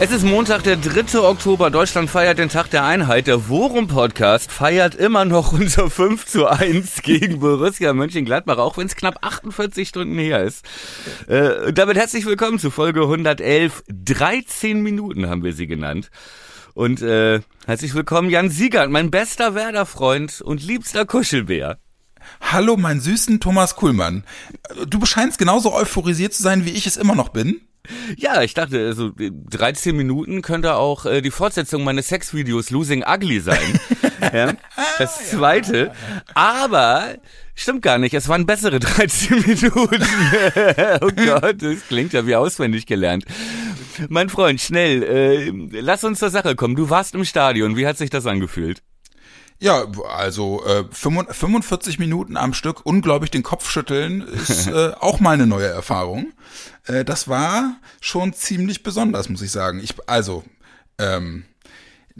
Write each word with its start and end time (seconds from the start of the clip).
Es 0.00 0.12
ist 0.12 0.22
Montag, 0.24 0.62
der 0.62 0.76
3. 0.76 1.18
Oktober. 1.18 1.70
Deutschland 1.70 2.08
feiert 2.08 2.38
den 2.38 2.48
Tag 2.48 2.70
der 2.70 2.84
Einheit. 2.84 3.26
Der 3.26 3.48
Worum-Podcast 3.48 4.52
feiert 4.52 4.94
immer 4.94 5.24
noch 5.24 5.52
unser 5.52 5.90
5 5.90 6.24
zu 6.24 6.46
1 6.46 7.02
gegen 7.02 7.40
Borussia 7.40 7.92
Mönchengladbach, 7.92 8.58
auch 8.58 8.76
wenn 8.76 8.86
es 8.86 8.94
knapp 8.94 9.18
48 9.22 9.88
Stunden 9.88 10.16
her 10.16 10.44
ist. 10.44 10.64
Äh, 11.26 11.72
damit 11.72 11.96
herzlich 11.96 12.26
willkommen 12.26 12.60
zu 12.60 12.70
Folge 12.70 13.02
111. 13.02 13.82
13 13.88 14.80
Minuten 14.82 15.28
haben 15.28 15.42
wir 15.42 15.52
sie 15.52 15.66
genannt. 15.66 16.10
Und 16.74 17.02
äh, 17.02 17.40
herzlich 17.66 17.92
willkommen 17.96 18.30
Jan 18.30 18.50
Siegert, 18.50 18.90
mein 18.90 19.10
bester 19.10 19.56
Werder-Freund 19.56 20.42
und 20.42 20.62
liebster 20.62 21.06
Kuschelbär. 21.06 21.78
Hallo, 22.40 22.76
mein 22.76 23.00
süßen 23.00 23.40
Thomas 23.40 23.74
Kuhlmann. 23.74 24.22
Du 24.86 25.04
scheinst 25.06 25.38
genauso 25.38 25.74
euphorisiert 25.74 26.34
zu 26.34 26.42
sein, 26.44 26.64
wie 26.64 26.70
ich 26.70 26.86
es 26.86 26.96
immer 26.96 27.16
noch 27.16 27.30
bin. 27.30 27.62
Ja, 28.16 28.42
ich 28.42 28.54
dachte, 28.54 28.86
also 28.86 29.12
13 29.16 29.96
Minuten 29.96 30.42
könnte 30.42 30.74
auch 30.74 31.06
äh, 31.06 31.20
die 31.20 31.30
Fortsetzung 31.30 31.84
meines 31.84 32.08
Sexvideos 32.08 32.70
Losing 32.70 33.04
Ugly 33.06 33.40
sein. 33.40 33.80
ja, 34.32 34.54
das 34.98 35.30
zweite. 35.30 35.92
Aber 36.34 37.16
stimmt 37.54 37.82
gar 37.82 37.98
nicht, 37.98 38.14
es 38.14 38.28
waren 38.28 38.46
bessere 38.46 38.78
13 38.80 39.40
Minuten. 39.40 39.70
oh 41.00 41.10
Gott, 41.14 41.62
das 41.62 41.86
klingt 41.88 42.12
ja 42.12 42.26
wie 42.26 42.36
auswendig 42.36 42.86
gelernt. 42.86 43.24
Mein 44.08 44.28
Freund, 44.28 44.60
schnell, 44.60 45.02
äh, 45.02 45.80
lass 45.80 46.04
uns 46.04 46.20
zur 46.20 46.30
Sache 46.30 46.54
kommen. 46.54 46.76
Du 46.76 46.88
warst 46.90 47.14
im 47.14 47.24
Stadion, 47.24 47.76
wie 47.76 47.86
hat 47.86 47.98
sich 47.98 48.10
das 48.10 48.26
angefühlt? 48.26 48.82
Ja, 49.60 49.86
also 50.08 50.64
äh, 50.64 50.84
45 50.92 51.98
Minuten 51.98 52.36
am 52.36 52.54
Stück 52.54 52.86
unglaublich 52.86 53.30
den 53.30 53.42
Kopf 53.42 53.68
schütteln 53.68 54.22
ist 54.22 54.66
äh, 54.68 54.92
auch 55.00 55.18
mal 55.18 55.32
eine 55.32 55.46
neue 55.46 55.66
Erfahrung. 55.66 56.32
Äh, 56.86 57.04
das 57.04 57.26
war 57.26 57.76
schon 58.00 58.32
ziemlich 58.32 58.84
besonders, 58.84 59.28
muss 59.28 59.42
ich 59.42 59.50
sagen. 59.50 59.80
Ich 59.82 59.94
also 60.06 60.44
ähm, 60.98 61.44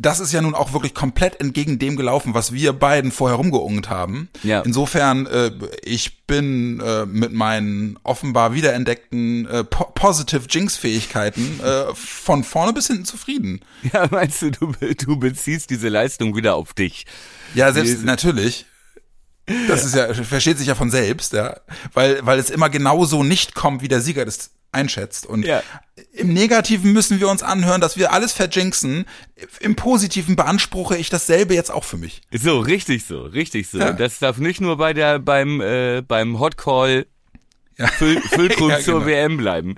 das 0.00 0.20
ist 0.20 0.32
ja 0.32 0.40
nun 0.40 0.54
auch 0.54 0.72
wirklich 0.72 0.94
komplett 0.94 1.40
entgegen 1.40 1.80
dem 1.80 1.96
gelaufen, 1.96 2.32
was 2.32 2.52
wir 2.52 2.72
beiden 2.72 3.10
vorher 3.10 3.36
rumgeungt 3.36 3.90
haben. 3.90 4.28
Ja. 4.44 4.60
Insofern, 4.60 5.26
äh, 5.26 5.50
ich 5.82 6.24
bin 6.26 6.80
äh, 6.80 7.04
mit 7.04 7.32
meinen 7.32 7.98
offenbar 8.04 8.54
wiederentdeckten 8.54 9.46
äh, 9.48 9.64
po 9.64 9.88
Positive 9.98 10.44
Jinx-Fähigkeiten 10.48 11.60
äh, 11.60 11.92
von 11.94 12.44
vorne 12.44 12.72
bis 12.72 12.86
hinten 12.86 13.04
zufrieden. 13.04 13.60
Ja, 13.92 14.06
meinst 14.10 14.42
du, 14.42 14.50
du, 14.50 14.72
du 14.72 15.16
beziehst 15.16 15.70
diese 15.70 15.88
Leistung 15.88 16.36
wieder 16.36 16.54
auf 16.54 16.74
dich? 16.74 17.04
Ja, 17.54 17.72
selbst 17.72 17.94
diese 17.94 18.06
natürlich. 18.06 18.66
Das 19.66 19.84
ist 19.84 19.94
ja, 19.94 20.12
versteht 20.12 20.58
sich 20.58 20.68
ja 20.68 20.74
von 20.74 20.90
selbst, 20.90 21.32
ja. 21.32 21.58
Weil, 21.94 22.24
weil 22.24 22.38
es 22.38 22.50
immer 22.50 22.68
genauso 22.68 23.24
nicht 23.24 23.54
kommt, 23.54 23.82
wie 23.82 23.88
der 23.88 24.02
Sieger 24.02 24.24
das 24.24 24.50
einschätzt. 24.72 25.26
Und 25.26 25.44
ja. 25.44 25.62
im 26.12 26.32
Negativen 26.32 26.92
müssen 26.92 27.20
wir 27.20 27.28
uns 27.28 27.42
anhören, 27.42 27.80
dass 27.80 27.96
wir 27.96 28.12
alles 28.12 28.32
verjinxen. 28.32 29.06
Im 29.60 29.76
Positiven 29.76 30.36
beanspruche 30.36 30.96
ich 30.96 31.10
dasselbe 31.10 31.54
jetzt 31.54 31.70
auch 31.70 31.84
für 31.84 31.96
mich. 31.96 32.20
So, 32.32 32.60
richtig 32.60 33.04
so, 33.04 33.22
richtig 33.22 33.68
so. 33.68 33.78
Ja. 33.78 33.92
Das 33.92 34.18
darf 34.18 34.38
nicht 34.38 34.60
nur 34.60 34.76
bei 34.76 34.92
der, 34.92 35.18
beim, 35.18 35.60
äh, 35.60 36.02
beim 36.02 36.38
Hot 36.38 36.56
Call 36.56 37.06
ja. 37.78 37.86
Füll, 37.86 38.20
Füllkrug 38.20 38.70
ja, 38.70 38.80
zur 38.80 39.04
genau. 39.04 39.06
WM 39.06 39.36
bleiben. 39.36 39.76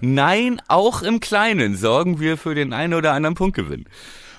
Nein, 0.00 0.60
auch 0.68 1.02
im 1.02 1.20
Kleinen 1.20 1.76
sorgen 1.76 2.20
wir 2.20 2.36
für 2.36 2.54
den 2.54 2.72
einen 2.72 2.94
oder 2.94 3.12
anderen 3.12 3.34
Punktgewinn. 3.34 3.86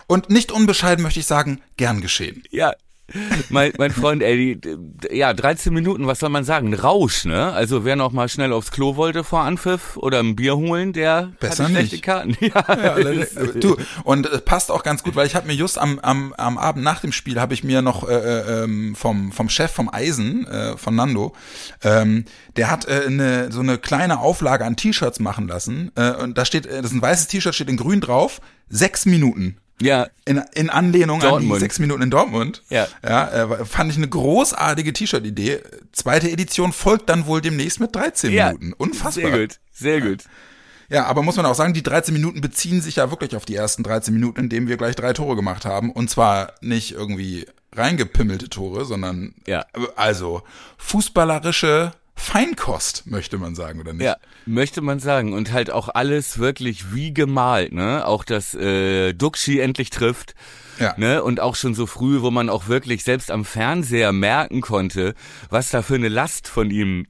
Und 0.07 0.29
nicht 0.29 0.51
unbescheiden 0.51 1.03
möchte 1.03 1.19
ich 1.19 1.25
sagen, 1.25 1.61
gern 1.77 2.01
geschehen. 2.01 2.43
Ja, 2.49 2.73
mein, 3.49 3.73
mein 3.77 3.91
Freund, 3.91 4.23
ey, 4.23 4.55
die, 4.55 4.77
ja, 5.11 5.33
13 5.33 5.73
Minuten, 5.73 6.07
was 6.07 6.19
soll 6.19 6.29
man 6.29 6.43
sagen? 6.43 6.73
Rausch, 6.73 7.25
ne? 7.25 7.51
Also 7.51 7.85
wer 7.85 7.95
noch 7.95 8.11
mal 8.11 8.29
schnell 8.29 8.53
aufs 8.53 8.71
Klo 8.71 8.95
wollte 8.95 9.23
vor 9.23 9.41
Anpfiff 9.41 9.97
oder 9.97 10.19
ein 10.19 10.35
Bier 10.35 10.55
holen, 10.57 10.93
der 10.93 11.31
Besser 11.39 11.65
hatte 11.65 11.73
schlechte 11.73 11.95
nicht. 11.95 12.03
Karten. 12.03 12.37
Ja, 12.39 12.95
ja 12.97 13.45
du, 13.59 13.77
und 14.03 14.25
es 14.25 14.41
passt 14.41 14.71
auch 14.71 14.83
ganz 14.83 15.03
gut, 15.03 15.15
weil 15.15 15.27
ich 15.27 15.35
habe 15.35 15.47
mir 15.47 15.53
just 15.53 15.77
am, 15.77 15.99
am, 15.99 16.33
am 16.37 16.57
Abend 16.57 16.83
nach 16.83 17.01
dem 17.01 17.11
Spiel 17.11 17.39
habe 17.39 17.53
ich 17.53 17.63
mir 17.63 17.81
noch 17.81 18.07
äh, 18.07 18.13
äh, 18.13 18.63
ähm, 18.63 18.95
vom, 18.95 19.31
vom 19.31 19.49
Chef 19.49 19.71
vom 19.71 19.89
Eisen, 19.89 20.47
äh, 20.47 20.77
von 20.77 20.95
Nando, 20.95 21.33
ähm, 21.83 22.25
der 22.55 22.71
hat 22.71 22.87
äh, 22.87 23.03
eine, 23.05 23.51
so 23.51 23.59
eine 23.59 23.77
kleine 23.77 24.19
Auflage 24.19 24.65
an 24.65 24.75
T-Shirts 24.75 25.19
machen 25.19 25.47
lassen. 25.47 25.91
Äh, 25.95 26.11
und 26.11 26.37
da 26.37 26.45
steht, 26.45 26.65
äh, 26.65 26.81
das 26.81 26.91
ist 26.91 26.97
ein 26.97 27.01
weißes 27.01 27.27
T-Shirt, 27.27 27.55
steht 27.55 27.69
in 27.69 27.77
grün 27.77 28.01
drauf, 28.01 28.41
sechs 28.69 29.05
Minuten. 29.05 29.57
Ja. 29.81 30.07
In, 30.25 30.41
in 30.53 30.69
Anlehnung 30.69 31.19
Dortmund. 31.19 31.51
an 31.51 31.57
die 31.57 31.59
sechs 31.59 31.79
Minuten 31.79 32.01
in 32.01 32.09
Dortmund. 32.09 32.63
Ja. 32.69 32.87
Ja, 33.03 33.29
äh, 33.29 33.65
fand 33.65 33.91
ich 33.91 33.97
eine 33.97 34.07
großartige 34.07 34.93
T-Shirt-Idee. 34.93 35.61
Zweite 35.91 36.29
Edition 36.29 36.73
folgt 36.73 37.09
dann 37.09 37.25
wohl 37.25 37.41
demnächst 37.41 37.79
mit 37.79 37.95
13 37.95 38.31
ja. 38.31 38.47
Minuten. 38.47 38.73
Unfassbar. 38.73 39.31
Sehr 39.31 39.39
gut, 39.39 39.59
sehr 39.71 40.01
gut. 40.01 40.23
Ja, 40.89 41.05
aber 41.05 41.21
muss 41.21 41.35
man 41.35 41.45
auch 41.45 41.55
sagen, 41.55 41.73
die 41.73 41.83
13 41.83 42.13
Minuten 42.13 42.41
beziehen 42.41 42.81
sich 42.81 42.95
ja 42.95 43.11
wirklich 43.11 43.35
auf 43.35 43.45
die 43.45 43.55
ersten 43.55 43.83
13 43.83 44.13
Minuten, 44.13 44.41
in 44.41 44.49
denen 44.49 44.67
wir 44.67 44.77
gleich 44.77 44.95
drei 44.95 45.13
Tore 45.13 45.35
gemacht 45.35 45.65
haben. 45.65 45.91
Und 45.91 46.09
zwar 46.09 46.53
nicht 46.61 46.91
irgendwie 46.91 47.45
reingepimmelte 47.75 48.49
Tore, 48.49 48.85
sondern 48.85 49.35
ja. 49.45 49.65
also 49.95 50.41
fußballerische 50.77 51.91
Feinkost, 52.19 53.07
möchte 53.07 53.37
man 53.37 53.55
sagen, 53.55 53.79
oder 53.79 53.93
nicht? 53.93 54.03
Ja, 54.03 54.17
möchte 54.45 54.81
man 54.81 54.99
sagen. 54.99 55.33
Und 55.33 55.51
halt 55.51 55.71
auch 55.71 55.89
alles 55.89 56.37
wirklich 56.37 56.93
wie 56.93 57.13
gemalt, 57.13 57.71
ne? 57.71 58.05
Auch 58.05 58.23
dass 58.23 58.53
äh, 58.53 59.13
Duxi 59.13 59.59
endlich 59.59 59.89
trifft. 59.89 60.35
Ja. 60.79 60.93
Ne? 60.97 61.23
Und 61.23 61.39
auch 61.39 61.55
schon 61.55 61.73
so 61.73 61.85
früh, 61.85 62.21
wo 62.21 62.31
man 62.31 62.49
auch 62.49 62.67
wirklich 62.67 63.03
selbst 63.03 63.31
am 63.31 63.43
Fernseher 63.43 64.11
merken 64.13 64.61
konnte, 64.61 65.13
was 65.49 65.69
da 65.69 65.81
für 65.81 65.95
eine 65.95 66.07
Last 66.07 66.47
von 66.47 66.71
ihm 66.71 67.07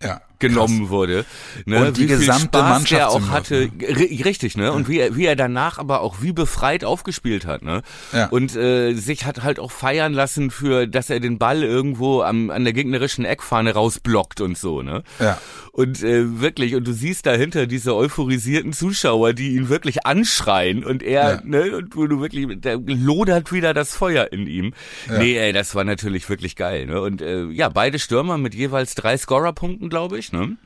ja 0.00 0.22
genommen 0.40 0.80
Krass. 0.80 0.90
wurde. 0.90 1.24
Ne? 1.66 1.86
Und 1.86 1.96
die 1.96 2.02
wie 2.02 2.06
gesamte 2.06 2.58
Spaß 2.58 2.68
Mannschaft 2.68 2.92
der 2.92 3.10
auch 3.10 3.28
hatte, 3.28 3.70
ne? 3.78 4.24
richtig, 4.24 4.56
ne? 4.56 4.72
Und 4.72 4.88
wie 4.88 4.98
er, 4.98 5.16
wie 5.16 5.26
er 5.26 5.36
danach 5.36 5.78
aber 5.78 6.00
auch 6.00 6.16
wie 6.20 6.32
befreit 6.32 6.84
aufgespielt 6.84 7.46
hat, 7.46 7.62
ne? 7.62 7.82
Ja. 8.12 8.26
Und 8.28 8.56
äh, 8.56 8.94
sich 8.94 9.24
hat 9.24 9.42
halt 9.42 9.60
auch 9.60 9.70
feiern 9.70 10.12
lassen 10.12 10.50
für, 10.50 10.86
dass 10.86 11.10
er 11.10 11.20
den 11.20 11.38
Ball 11.38 11.62
irgendwo 11.62 12.22
am, 12.22 12.50
an 12.50 12.64
der 12.64 12.72
gegnerischen 12.72 13.24
Eckfahne 13.24 13.74
rausblockt 13.74 14.40
und 14.40 14.58
so, 14.58 14.82
ne? 14.82 15.02
Ja. 15.20 15.38
Und 15.72 16.02
äh, 16.02 16.40
wirklich, 16.40 16.74
und 16.74 16.86
du 16.86 16.92
siehst 16.92 17.26
dahinter 17.26 17.66
diese 17.66 17.94
euphorisierten 17.94 18.72
Zuschauer, 18.72 19.32
die 19.34 19.54
ihn 19.54 19.68
wirklich 19.68 20.04
anschreien 20.04 20.84
und 20.84 21.02
er, 21.02 21.34
ja. 21.34 21.40
ne, 21.44 21.76
und 21.76 21.94
wo 21.94 22.06
du 22.06 22.20
wirklich, 22.20 22.46
da 22.60 22.74
lodert 22.84 23.52
wieder 23.52 23.72
das 23.72 23.94
Feuer 23.94 24.32
in 24.32 24.46
ihm. 24.46 24.74
Ja. 25.08 25.18
Nee, 25.18 25.38
ey, 25.38 25.52
das 25.52 25.74
war 25.74 25.84
natürlich 25.84 26.28
wirklich 26.28 26.56
geil, 26.56 26.86
ne? 26.86 27.00
Und 27.00 27.22
äh, 27.22 27.44
ja, 27.46 27.68
beide 27.68 27.98
Stürmer 27.98 28.38
mit 28.38 28.54
jeweils 28.54 28.94
drei 28.94 29.16
Scorerpunkten, 29.16 29.88
glaube 29.88 30.18
ich, 30.18 30.29
ne? 30.32 30.56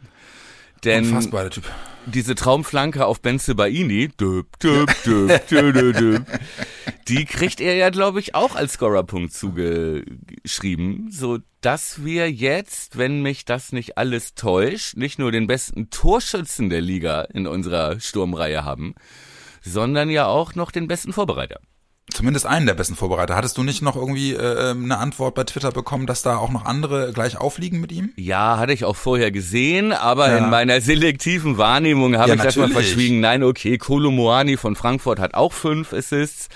Denn 0.84 1.04
Unfassbar, 1.04 1.42
der 1.42 1.50
Typ. 1.50 1.64
diese 2.06 2.34
Traumflanke 2.34 3.06
auf 3.06 3.22
Benze 3.22 3.54
Baini, 3.54 4.08
düb, 4.08 4.58
düb, 4.60 4.90
düb, 5.04 5.46
düb, 5.48 5.96
düb, 5.96 6.26
die 7.08 7.24
kriegt 7.24 7.60
er 7.60 7.74
ja, 7.74 7.90
glaube 7.90 8.20
ich, 8.20 8.34
auch 8.34 8.54
als 8.54 8.74
Scorerpunkt 8.74 9.32
zugeschrieben, 9.32 11.08
so 11.10 11.38
dass 11.62 12.04
wir 12.04 12.30
jetzt, 12.30 12.98
wenn 12.98 13.22
mich 13.22 13.46
das 13.46 13.72
nicht 13.72 13.96
alles 13.96 14.34
täuscht, 14.34 14.96
nicht 14.96 15.18
nur 15.18 15.32
den 15.32 15.46
besten 15.46 15.88
Torschützen 15.88 16.68
der 16.68 16.82
Liga 16.82 17.22
in 17.22 17.46
unserer 17.46 17.98
Sturmreihe 18.00 18.64
haben, 18.64 18.94
sondern 19.62 20.10
ja 20.10 20.26
auch 20.26 20.54
noch 20.54 20.70
den 20.70 20.88
besten 20.88 21.14
Vorbereiter. 21.14 21.60
Zumindest 22.12 22.44
einen 22.46 22.66
der 22.66 22.74
besten 22.74 22.96
Vorbereiter. 22.96 23.34
Hattest 23.34 23.56
du 23.56 23.62
nicht 23.62 23.80
noch 23.80 23.96
irgendwie 23.96 24.34
äh, 24.34 24.70
ähm, 24.70 24.84
eine 24.84 24.98
Antwort 24.98 25.34
bei 25.34 25.44
Twitter 25.44 25.72
bekommen, 25.72 26.06
dass 26.06 26.22
da 26.22 26.36
auch 26.36 26.50
noch 26.50 26.66
andere 26.66 27.12
gleich 27.12 27.38
aufliegen 27.38 27.80
mit 27.80 27.92
ihm? 27.92 28.12
Ja, 28.16 28.58
hatte 28.58 28.74
ich 28.74 28.84
auch 28.84 28.94
vorher 28.94 29.30
gesehen, 29.30 29.92
aber 29.92 30.28
ja. 30.28 30.38
in 30.38 30.50
meiner 30.50 30.80
selektiven 30.82 31.56
Wahrnehmung 31.56 32.16
habe 32.16 32.28
ja, 32.28 32.34
ich 32.34 32.42
das 32.42 32.56
mal 32.56 32.68
verschwiegen. 32.68 33.20
Nein, 33.20 33.42
okay, 33.42 33.78
Kolo 33.78 34.10
von 34.56 34.76
Frankfurt 34.76 35.18
hat 35.18 35.34
auch 35.34 35.52
fünf 35.52 35.94
Assists, 35.94 36.48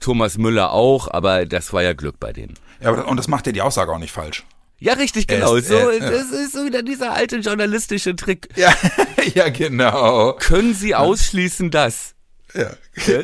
Thomas 0.00 0.38
Müller 0.38 0.72
auch, 0.72 1.08
aber 1.10 1.44
das 1.44 1.72
war 1.72 1.82
ja 1.82 1.92
Glück 1.92 2.18
bei 2.18 2.32
denen. 2.32 2.54
Ja, 2.80 2.90
und 2.90 3.16
das 3.18 3.28
macht 3.28 3.46
ja 3.46 3.52
die 3.52 3.62
Aussage 3.62 3.92
auch 3.92 3.98
nicht 3.98 4.12
falsch. 4.12 4.44
Ja, 4.80 4.94
richtig, 4.94 5.26
genau. 5.26 5.56
Ist, 5.56 5.68
so, 5.68 5.74
äh, 5.74 5.98
das 5.98 6.30
ist 6.30 6.52
so 6.52 6.64
wieder 6.64 6.82
dieser 6.82 7.12
alte 7.12 7.36
journalistische 7.38 8.16
Trick. 8.16 8.48
Ja, 8.56 8.72
ja 9.34 9.48
genau. 9.48 10.34
Können 10.34 10.72
Sie 10.74 10.94
ausschließen, 10.94 11.70
dass? 11.70 12.14
Ja. 12.54 12.70
Ja. 13.06 13.22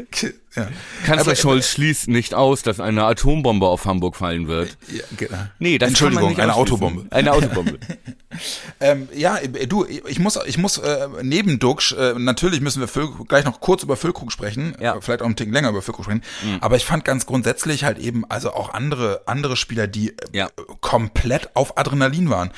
Kanzler 0.54 1.20
aber, 1.20 1.36
Scholz 1.36 1.68
schließt 1.68 2.08
nicht 2.08 2.34
aus, 2.34 2.62
dass 2.62 2.80
eine 2.80 3.04
Atombombe 3.04 3.66
auf 3.66 3.84
Hamburg 3.84 4.16
fallen 4.16 4.46
wird. 4.46 4.76
Ja, 4.92 5.02
genau. 5.16 5.38
Nee, 5.58 5.78
das 5.78 5.88
Entschuldigung, 5.90 6.38
eine 6.38 6.54
Autobombe. 6.54 7.06
Eine 7.10 7.32
Autobombe. 7.32 7.78
ähm, 8.80 9.08
ja, 9.14 9.38
du, 9.68 9.84
ich 9.84 10.18
muss, 10.18 10.38
ich 10.46 10.58
muss 10.58 10.78
äh, 10.78 11.08
neben 11.22 11.58
Duxch, 11.58 11.92
äh, 11.92 12.14
natürlich 12.16 12.60
müssen 12.60 12.80
wir 12.80 12.88
Füll, 12.88 13.08
gleich 13.28 13.44
noch 13.44 13.60
kurz 13.60 13.82
über 13.82 13.96
Füllkrug 13.96 14.32
sprechen, 14.32 14.76
ja. 14.80 14.96
äh, 14.96 15.00
vielleicht 15.00 15.22
auch 15.22 15.26
ein 15.26 15.36
Tick 15.36 15.52
länger 15.52 15.70
über 15.70 15.82
Füllkrug 15.82 16.04
sprechen, 16.04 16.22
mhm. 16.44 16.58
aber 16.60 16.76
ich 16.76 16.84
fand 16.84 17.04
ganz 17.04 17.26
grundsätzlich 17.26 17.84
halt 17.84 17.98
eben, 17.98 18.24
also 18.30 18.52
auch 18.52 18.72
andere, 18.74 19.22
andere 19.26 19.56
Spieler, 19.56 19.86
die 19.86 20.10
äh, 20.10 20.14
ja. 20.32 20.48
komplett 20.80 21.54
auf 21.54 21.78
Adrenalin 21.78 22.30
waren. 22.30 22.50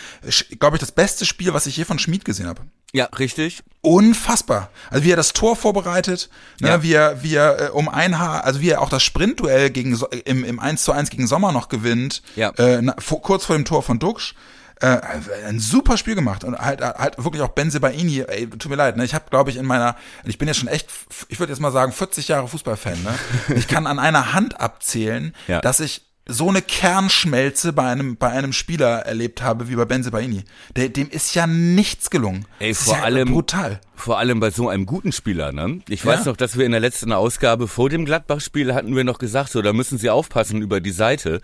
Glaube 0.58 0.76
ich, 0.76 0.80
das 0.80 0.92
beste 0.92 1.24
Spiel, 1.24 1.54
was 1.54 1.66
ich 1.66 1.76
je 1.76 1.84
von 1.84 1.98
Schmid 1.98 2.24
gesehen 2.24 2.46
habe. 2.46 2.62
Ja, 2.92 3.06
richtig. 3.18 3.62
Unfassbar. 3.82 4.70
Also 4.90 5.04
wie 5.04 5.12
er 5.12 5.16
das 5.16 5.32
Tor 5.32 5.54
vorbereitet, 5.54 6.30
ne, 6.60 6.68
ja. 6.68 6.82
wie 6.82 6.92
er, 6.92 7.22
wie 7.22 7.34
er 7.34 7.66
äh, 7.66 7.70
um 7.70 7.85
ein 7.88 8.18
Haar, 8.18 8.44
also 8.44 8.60
wie 8.60 8.70
er 8.70 8.80
auch 8.80 8.88
das 8.88 9.02
Sprintduell 9.02 9.70
gegen 9.70 9.98
im, 10.24 10.44
im 10.44 10.58
1 10.58 10.84
zu 10.84 10.92
1 10.92 11.10
gegen 11.10 11.26
Sommer 11.26 11.52
noch 11.52 11.68
gewinnt, 11.68 12.22
ja. 12.34 12.50
äh, 12.58 12.80
na, 12.82 12.94
vor, 12.98 13.22
kurz 13.22 13.44
vor 13.44 13.56
dem 13.56 13.64
Tor 13.64 13.82
von 13.82 13.98
Duxch. 13.98 14.34
Äh, 14.78 14.98
ein 15.46 15.58
super 15.58 15.96
Spiel 15.96 16.14
gemacht 16.14 16.44
und 16.44 16.58
halt 16.58 16.82
halt 16.82 17.16
wirklich 17.16 17.40
auch 17.40 17.48
Ben 17.48 17.70
Sebaini, 17.70 18.20
ey, 18.20 18.46
tut 18.46 18.68
mir 18.68 18.76
leid, 18.76 18.98
ne? 18.98 19.06
Ich 19.06 19.14
habe 19.14 19.24
glaube 19.30 19.48
ich 19.48 19.56
in 19.56 19.64
meiner 19.64 19.96
ich 20.24 20.36
bin 20.36 20.48
ja 20.48 20.52
schon 20.52 20.68
echt 20.68 20.90
ich 21.28 21.38
würde 21.38 21.50
jetzt 21.50 21.60
mal 21.60 21.72
sagen 21.72 21.92
40 21.92 22.28
Jahre 22.28 22.46
Fußballfan, 22.46 23.02
ne? 23.02 23.14
Ich 23.56 23.68
kann 23.68 23.86
an 23.86 23.98
einer 23.98 24.34
Hand 24.34 24.60
abzählen, 24.60 25.34
ja. 25.48 25.62
dass 25.62 25.80
ich 25.80 26.05
so 26.28 26.48
eine 26.48 26.60
Kernschmelze 26.60 27.72
bei 27.72 27.88
einem, 27.88 28.16
bei 28.16 28.30
einem 28.30 28.52
Spieler 28.52 29.06
erlebt 29.06 29.42
habe 29.42 29.68
wie 29.68 29.76
bei 29.76 29.84
Benze 29.84 30.10
Baini. 30.10 30.42
Der, 30.74 30.88
dem 30.88 31.08
ist 31.08 31.34
ja 31.36 31.46
nichts 31.46 32.10
gelungen. 32.10 32.46
Ey, 32.58 32.74
vor 32.74 32.96
ja 32.96 33.02
allem, 33.04 33.30
brutal. 33.30 33.80
Vor 33.94 34.18
allem 34.18 34.40
bei 34.40 34.50
so 34.50 34.68
einem 34.68 34.86
guten 34.86 35.12
Spieler, 35.12 35.52
ne? 35.52 35.80
Ich 35.88 36.04
weiß 36.04 36.24
ja. 36.24 36.30
noch, 36.32 36.36
dass 36.36 36.58
wir 36.58 36.66
in 36.66 36.72
der 36.72 36.80
letzten 36.80 37.12
Ausgabe 37.12 37.68
vor 37.68 37.90
dem 37.90 38.04
Gladbach-Spiel 38.04 38.74
hatten 38.74 38.96
wir 38.96 39.04
noch 39.04 39.18
gesagt, 39.18 39.50
so, 39.50 39.62
da 39.62 39.72
müssen 39.72 39.98
sie 39.98 40.10
aufpassen 40.10 40.62
über 40.62 40.80
die 40.80 40.90
Seite, 40.90 41.40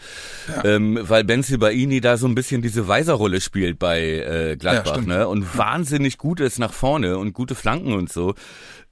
ja. 0.49 0.64
ähm, 0.64 0.99
weil 1.00 1.23
Benze 1.23 1.58
Baini 1.58 2.00
da 2.00 2.17
so 2.17 2.26
ein 2.26 2.35
bisschen 2.35 2.61
diese 2.61 2.88
Weiserrolle 2.88 3.40
spielt 3.40 3.78
bei 3.78 4.00
äh, 4.02 4.56
Gladbach, 4.56 5.00
ne? 5.00 5.28
Und 5.28 5.56
wahnsinnig 5.56 6.19
gut 6.19 6.40
ist 6.40 6.58
nach 6.58 6.73
vorne 6.73 7.19
und 7.19 7.35
gute 7.35 7.55
Flanken 7.55 7.93
und 7.93 8.12
so. 8.12 8.35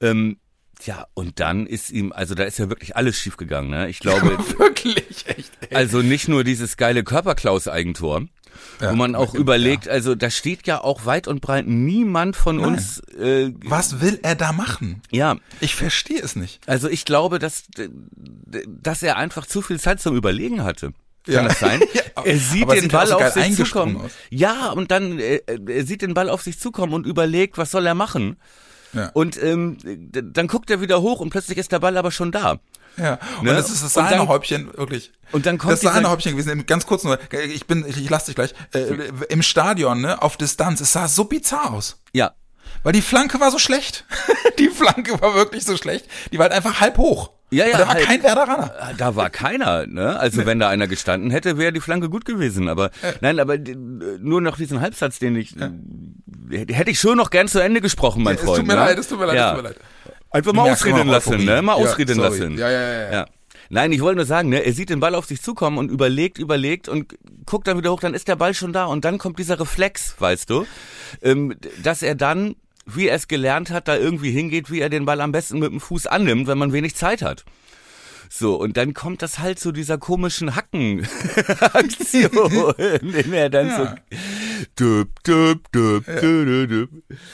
Ähm, 0.01 0.39
ja, 0.87 1.07
und 1.15 1.41
dann 1.41 1.67
ist 1.67 1.91
ihm, 1.91 2.13
also 2.13 2.35
da 2.35 2.45
ist 2.45 2.59
ja 2.59 2.69
wirklich 2.69 2.97
alles 2.97 3.19
schiefgegangen, 3.19 3.71
ne? 3.71 3.89
Ich 3.89 3.99
glaube. 4.01 4.39
wirklich, 4.59 5.27
echt. 5.27 5.53
Ey. 5.69 5.77
Also 5.77 6.03
nicht 6.03 6.29
nur 6.29 6.45
dieses 6.45 6.77
geile 6.77 7.05
Körperklaus-Eigentor, 7.05 8.23
ja, 8.81 8.91
wo 8.91 8.97
man 8.97 9.15
auch 9.15 9.35
überlegt, 9.35 9.87
ja. 9.87 9.93
also 9.93 10.15
da 10.15 10.31
steht 10.31 10.67
ja 10.67 10.83
auch 10.83 11.07
weit 11.07 11.29
und 11.29 11.41
breit 11.41 11.67
niemand 11.67 12.37
von 12.37 12.57
Nein. 12.57 12.67
uns. 12.67 13.01
Äh, 13.19 13.53
Was 13.65 14.01
will 14.01 14.19
er 14.23 14.35
da 14.35 14.53
machen? 14.53 15.03
Ja. 15.11 15.37
Ich 15.61 15.75
verstehe 15.75 16.21
es 16.21 16.37
nicht. 16.37 16.67
Also 16.67 16.89
ich 16.89 17.05
glaube, 17.05 17.39
dass, 17.39 17.65
dass 18.67 19.03
er 19.03 19.17
einfach 19.17 19.47
zu 19.47 19.63
viel 19.63 19.79
Zeit 19.79 20.01
zum 20.01 20.17
Überlegen 20.17 20.65
hatte. 20.65 20.93
Kann 21.25 21.35
ja. 21.35 21.43
das 21.45 21.61
sein? 21.61 21.83
er 22.25 22.39
sieht 22.39 22.71
den 22.71 22.89
Ball 22.89 23.13
auf 23.13 23.33
sich 23.33 23.55
zukommen. 23.55 23.97
Aus. 23.99 24.11
Ja, 24.31 24.71
und 24.71 24.91
dann 24.91 25.19
er, 25.19 25.43
er 25.47 25.85
sieht 25.85 26.03
den 26.03 26.15
Ball 26.15 26.31
auf 26.31 26.43
sich 26.43 26.59
zukommen 26.59 26.95
und 26.95 27.07
überlegt, 27.07 27.59
was 27.59 27.71
soll 27.71 27.87
er 27.87 27.95
machen? 27.95 28.37
Ja. 28.93 29.11
Und 29.13 29.43
ähm, 29.43 29.79
dann 30.13 30.47
guckt 30.47 30.71
er 30.71 30.81
wieder 30.81 31.01
hoch 31.01 31.21
und 31.21 31.31
plötzlich 31.31 31.59
ist 31.59 31.73
der 31.73 31.79
Ball 31.79 31.97
aber 31.97 32.11
schon 32.11 32.33
da. 32.33 32.59
Ja, 32.97 33.19
und 33.39 33.45
ne? 33.45 33.55
das 33.55 33.71
ist 33.71 33.83
das 33.83 33.95
Sahnehäubchen, 33.95 34.77
wirklich. 34.77 35.13
Und 35.33 35.47
dann 35.47 35.59
kommt 35.59 35.73
das 35.73 35.81
Sahnehäubchen 35.81 36.33
gewesen. 36.33 36.67
Ganz 36.67 36.87
kurz 36.87 37.05
nur, 37.05 37.19
ich 37.33 37.67
bin, 37.67 37.85
ich, 37.87 37.97
ich 37.97 38.11
lass 38.11 38.27
dich 38.27 38.35
gleich. 38.35 38.55
Äh, 38.75 39.11
Im 39.29 39.43
Stadion, 39.43 40.01
ne, 40.01 40.21
auf 40.21 40.37
Distanz, 40.37 40.81
es 40.81 40.93
sah 40.93 41.09
so 41.09 41.25
bizarr 41.25 41.73
aus. 41.73 42.01
Ja. 42.13 42.35
Weil 42.83 42.93
die 42.93 43.03
Flanke 43.03 43.41
war 43.41 43.51
so 43.51 43.59
schlecht. 43.59 44.05
die 44.59 44.69
Flanke 44.69 45.21
war 45.21 45.35
wirklich 45.35 45.65
so 45.65 45.77
schlecht. 45.77 46.07
Die 46.33 46.39
war 46.39 46.45
halt 46.45 46.53
einfach 46.53 46.81
halb 46.81 46.99
hoch. 46.99 47.31
Ja, 47.51 47.67
ja. 47.67 47.79
Da 47.79 47.89
war 47.89 47.95
halt, 47.95 48.05
kein 48.05 48.23
Werderaner. 48.23 48.73
Äh, 48.79 48.95
da 48.97 49.17
war 49.17 49.31
keiner, 49.31 49.87
ne? 49.87 50.19
Also 50.19 50.41
nee. 50.41 50.47
wenn 50.47 50.61
da 50.61 50.69
einer 50.69 50.87
gestanden 50.87 51.31
hätte, 51.31 51.59
wäre 51.59 51.73
die 51.73 51.81
Flanke 51.81 52.09
gut 52.09 52.25
gewesen. 52.25 52.69
Aber 52.69 52.91
ja. 53.03 53.13
nein, 53.21 53.41
aber 53.41 53.59
nur 53.59 54.41
noch 54.41 54.57
diesen 54.57 54.81
Halbsatz, 54.81 55.19
den 55.19 55.37
ich 55.37 55.53
ja. 55.53 55.71
hätte 56.51 56.91
ich 56.91 57.01
schon 57.01 57.17
noch 57.17 57.31
gern 57.31 57.49
zu 57.49 57.59
Ende 57.59 57.81
gesprochen, 57.81 58.23
mein 58.23 58.37
ja, 58.37 58.43
Freund. 58.43 58.53
Es 58.53 58.59
tut 58.61 58.69
mir 58.69 58.75
ne? 58.75 58.81
leid, 58.81 58.99
es 58.99 59.09
tut 59.09 59.19
mir 59.19 59.27
leid, 59.27 59.37
es 59.37 59.47
tut 59.47 59.63
mir 59.63 59.69
leid. 59.69 59.77
Einfach 60.33 60.53
mal 60.53 60.71
ausreden 60.71 61.09
lassen, 61.09 61.45
ne? 61.45 61.61
Mal 61.63 61.73
ausreden 61.75 62.15
sorry. 62.15 62.29
lassen. 62.29 62.59
Ja, 62.59 62.71
ja, 62.71 62.81
ja, 62.81 63.13
ja. 63.13 63.27
Nein, 63.73 63.93
ich 63.93 64.01
wollte 64.01 64.17
nur 64.17 64.27
sagen, 64.27 64.49
ne, 64.49 64.65
er 64.65 64.73
sieht 64.73 64.91
den 64.91 64.99
Ball 64.99 65.15
auf 65.15 65.27
sich 65.27 65.43
zukommen 65.43 65.79
und 65.79 65.91
überlegt, 65.91 66.39
überlegt 66.39 66.89
und 66.89 67.15
guckt 67.47 67.69
dann 67.69 67.79
wieder 67.79 67.93
hoch, 67.93 68.01
dann 68.01 68.15
ist 68.15 68.27
der 68.27 68.35
Ball 68.35 68.53
schon 68.53 68.73
da 68.73 68.87
und 68.87 69.05
dann 69.05 69.19
kommt 69.19 69.39
dieser 69.39 69.61
Reflex, 69.61 70.17
weißt 70.19 70.51
du, 70.51 70.67
ähm, 71.23 71.55
dass 71.83 72.03
er 72.03 72.17
dann 72.17 72.57
wie 72.97 73.09
er 73.09 73.17
es 73.17 73.29
gelernt 73.29 73.71
hat, 73.71 73.89
da 73.89 73.97
irgendwie 73.97 74.31
hingeht, 74.31 74.71
wie 74.71 74.81
er 74.81 74.89
den 74.89 75.05
Ball 75.05 75.21
am 75.21 75.33
besten 75.33 75.59
mit 75.59 75.71
dem 75.71 75.81
Fuß 75.81 76.07
annimmt, 76.07 76.47
wenn 76.47 76.59
man 76.59 76.73
wenig 76.73 76.97
Zeit 76.97 77.23
hat. 77.23 77.45
So, 78.33 78.55
und 78.55 78.77
dann 78.77 78.95
kommt 78.95 79.23
das 79.23 79.41
halt 79.41 79.59
zu 79.59 79.73
dieser 79.73 79.99
komischen 79.99 80.55
Hacken-Aktion, 80.55 82.31
in 83.03 83.33
er 83.33 83.51
dann 83.51 83.67
ja. 83.67 83.77
so 83.77 83.89
düb, 84.79 85.25
düb, 85.25 85.73
düb, 85.73 86.07
ja. 86.07 86.21
düb, 86.21 86.69
düb. 86.69 86.91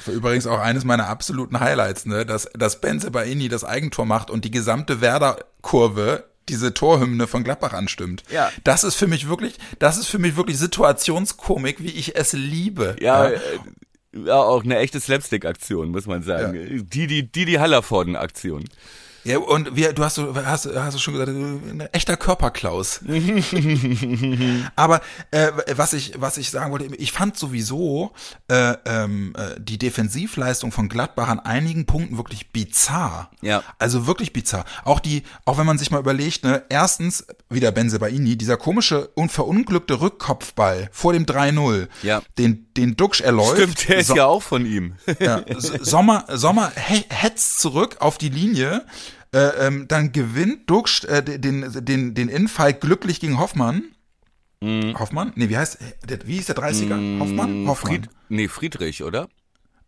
Übrigens 0.06 0.46
auch 0.46 0.58
eines 0.58 0.84
meiner 0.84 1.08
absoluten 1.08 1.60
Highlights, 1.60 2.06
ne, 2.06 2.24
dass, 2.24 2.48
dass 2.54 2.80
Benze 2.80 3.10
Baini 3.10 3.50
das 3.50 3.62
Eigentor 3.62 4.06
macht 4.06 4.30
und 4.30 4.46
die 4.46 4.50
gesamte 4.50 5.02
Werder-Kurve 5.02 6.24
diese 6.48 6.72
Torhymne 6.72 7.26
von 7.26 7.44
Gladbach 7.44 7.74
anstimmt. 7.74 8.22
Ja. 8.30 8.50
Das 8.64 8.82
ist 8.82 8.94
für 8.94 9.06
mich 9.06 9.28
wirklich, 9.28 9.58
das 9.78 9.98
ist 9.98 10.06
für 10.06 10.18
mich 10.18 10.36
wirklich 10.36 10.58
Situationskomik, 10.58 11.82
wie 11.82 11.90
ich 11.90 12.16
es 12.16 12.32
liebe. 12.32 12.96
Ja, 13.00 13.28
ja. 13.30 13.38
Ja, 14.24 14.42
auch 14.42 14.64
eine 14.64 14.78
echte 14.78 15.00
Slapstick-Aktion, 15.00 15.90
muss 15.90 16.06
man 16.06 16.22
sagen. 16.22 16.54
Ja. 16.54 16.78
Die, 16.82 17.06
die, 17.06 17.22
die, 17.24 17.44
die 17.44 17.58
Hallervorden-Aktion. 17.58 18.64
Ja, 19.26 19.38
und 19.38 19.74
wie, 19.74 19.82
du 19.92 20.04
hast, 20.04 20.18
hast, 20.18 20.66
hast 20.66 20.94
du 20.94 20.98
schon 21.00 21.14
gesagt, 21.14 21.30
ein 21.30 21.80
echter 21.92 22.16
Körperklaus. 22.16 23.00
Aber 24.76 25.00
äh, 25.32 25.50
was 25.74 25.94
ich, 25.94 26.12
was 26.16 26.38
ich 26.38 26.50
sagen 26.50 26.70
wollte, 26.70 26.94
ich 26.94 27.10
fand 27.10 27.36
sowieso 27.36 28.12
äh, 28.46 28.74
ähm, 28.84 29.34
äh, 29.36 29.58
die 29.58 29.78
Defensivleistung 29.78 30.70
von 30.70 30.88
Gladbach 30.88 31.26
an 31.26 31.40
einigen 31.40 31.86
Punkten 31.86 32.18
wirklich 32.18 32.52
bizarr. 32.52 33.32
Ja. 33.42 33.64
Also 33.80 34.06
wirklich 34.06 34.32
bizarr. 34.32 34.64
Auch 34.84 35.00
die, 35.00 35.24
auch 35.44 35.58
wenn 35.58 35.66
man 35.66 35.78
sich 35.78 35.90
mal 35.90 35.98
überlegt, 35.98 36.44
ne, 36.44 36.62
erstens 36.68 37.26
wieder 37.50 37.72
Benze 37.72 37.98
Baini, 37.98 38.36
dieser 38.36 38.56
komische 38.56 39.08
und 39.16 39.32
verunglückte 39.32 40.00
Rückkopfball 40.00 40.88
vor 40.92 41.12
dem 41.12 41.26
3-0, 41.26 41.88
ja. 42.04 42.22
den, 42.38 42.72
den 42.76 42.94
Duxch 42.94 43.22
erläuft. 43.22 43.56
Stimmt, 43.56 43.88
der 43.88 43.96
ist 43.98 44.06
so 44.06 44.14
ja 44.14 44.26
auch 44.26 44.42
von 44.42 44.64
ihm. 44.64 44.94
ja, 45.18 45.42
Sommer, 45.58 46.26
Sommer 46.28 46.70
hetzt 46.76 47.58
zurück 47.58 47.96
auf 47.98 48.18
die 48.18 48.28
Linie 48.28 48.84
äh, 49.32 49.66
ähm, 49.66 49.88
dann 49.88 50.12
gewinnt 50.12 50.68
Duxch 50.70 51.04
äh, 51.04 51.22
den, 51.22 51.84
den, 51.84 52.14
den 52.14 52.28
Infall 52.28 52.74
glücklich 52.74 53.20
gegen 53.20 53.38
Hoffmann. 53.38 53.84
Mm. 54.60 54.94
Hoffmann? 54.98 55.32
Nee, 55.36 55.48
wie 55.48 55.56
heißt, 55.56 55.78
der, 56.08 56.26
wie 56.26 56.36
hieß 56.36 56.46
der 56.46 56.56
30er? 56.56 56.96
Mm, 56.96 57.20
Hoffmann? 57.20 57.66
Hoffmann. 57.68 57.92
Fried, 57.92 58.08
nee, 58.28 58.48
Friedrich, 58.48 59.02
oder? 59.02 59.28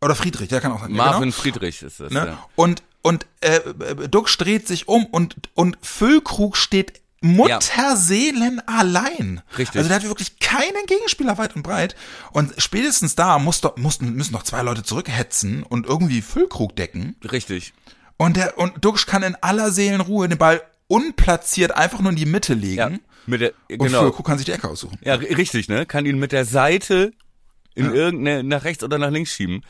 Oder 0.00 0.14
Friedrich, 0.14 0.48
der 0.48 0.60
kann 0.60 0.72
auch 0.72 0.80
sein. 0.80 0.92
Marvin 0.92 1.30
genau. 1.30 1.34
Friedrich 1.34 1.82
ist 1.82 2.00
das, 2.00 2.12
ne? 2.12 2.26
ja. 2.26 2.48
Und, 2.54 2.82
und 3.02 3.26
äh, 3.40 3.60
Duxch 4.08 4.36
dreht 4.38 4.68
sich 4.68 4.86
um 4.88 5.06
und, 5.06 5.36
und 5.54 5.78
Füllkrug 5.82 6.56
steht 6.56 7.00
Mutterseelen 7.20 8.56
ja. 8.58 8.78
allein. 8.78 9.42
Richtig. 9.56 9.76
Also 9.76 9.88
der 9.88 9.96
hat 9.96 10.04
wirklich 10.04 10.38
keinen 10.38 10.86
Gegenspieler 10.86 11.36
weit 11.36 11.56
und 11.56 11.62
breit. 11.62 11.96
Und 12.32 12.54
spätestens 12.58 13.16
da 13.16 13.38
muss 13.40 13.60
doch, 13.60 13.76
mussten, 13.76 14.12
müssen 14.12 14.32
noch 14.32 14.44
zwei 14.44 14.62
Leute 14.62 14.84
zurückhetzen 14.84 15.64
und 15.64 15.86
irgendwie 15.86 16.22
Füllkrug 16.22 16.76
decken. 16.76 17.16
Richtig. 17.30 17.72
Und 18.18 18.36
der 18.36 18.58
und 18.58 18.84
Duxch 18.84 19.06
kann 19.06 19.22
in 19.22 19.36
aller 19.40 19.70
Seelenruhe 19.70 20.28
den 20.28 20.38
Ball 20.38 20.60
unplatziert 20.88 21.72
einfach 21.72 22.00
nur 22.00 22.10
in 22.10 22.16
die 22.16 22.26
Mitte 22.26 22.54
legen. 22.54 22.76
Ja, 22.76 22.90
mit 23.26 23.40
der, 23.40 23.52
genau. 23.68 23.84
Und 23.84 23.90
Füllkrug 23.90 24.26
kann 24.26 24.38
sich 24.38 24.44
die 24.44 24.52
Ecke 24.52 24.68
aussuchen. 24.68 24.98
Ja, 25.02 25.14
richtig, 25.14 25.68
ne? 25.68 25.86
Kann 25.86 26.04
ihn 26.04 26.18
mit 26.18 26.32
der 26.32 26.44
Seite 26.44 27.12
in 27.74 27.86
ja. 27.86 27.92
irgendeine 27.92 28.42
nach 28.42 28.64
rechts 28.64 28.82
oder 28.82 28.98
nach 28.98 29.10
links 29.10 29.32
schieben. 29.32 29.64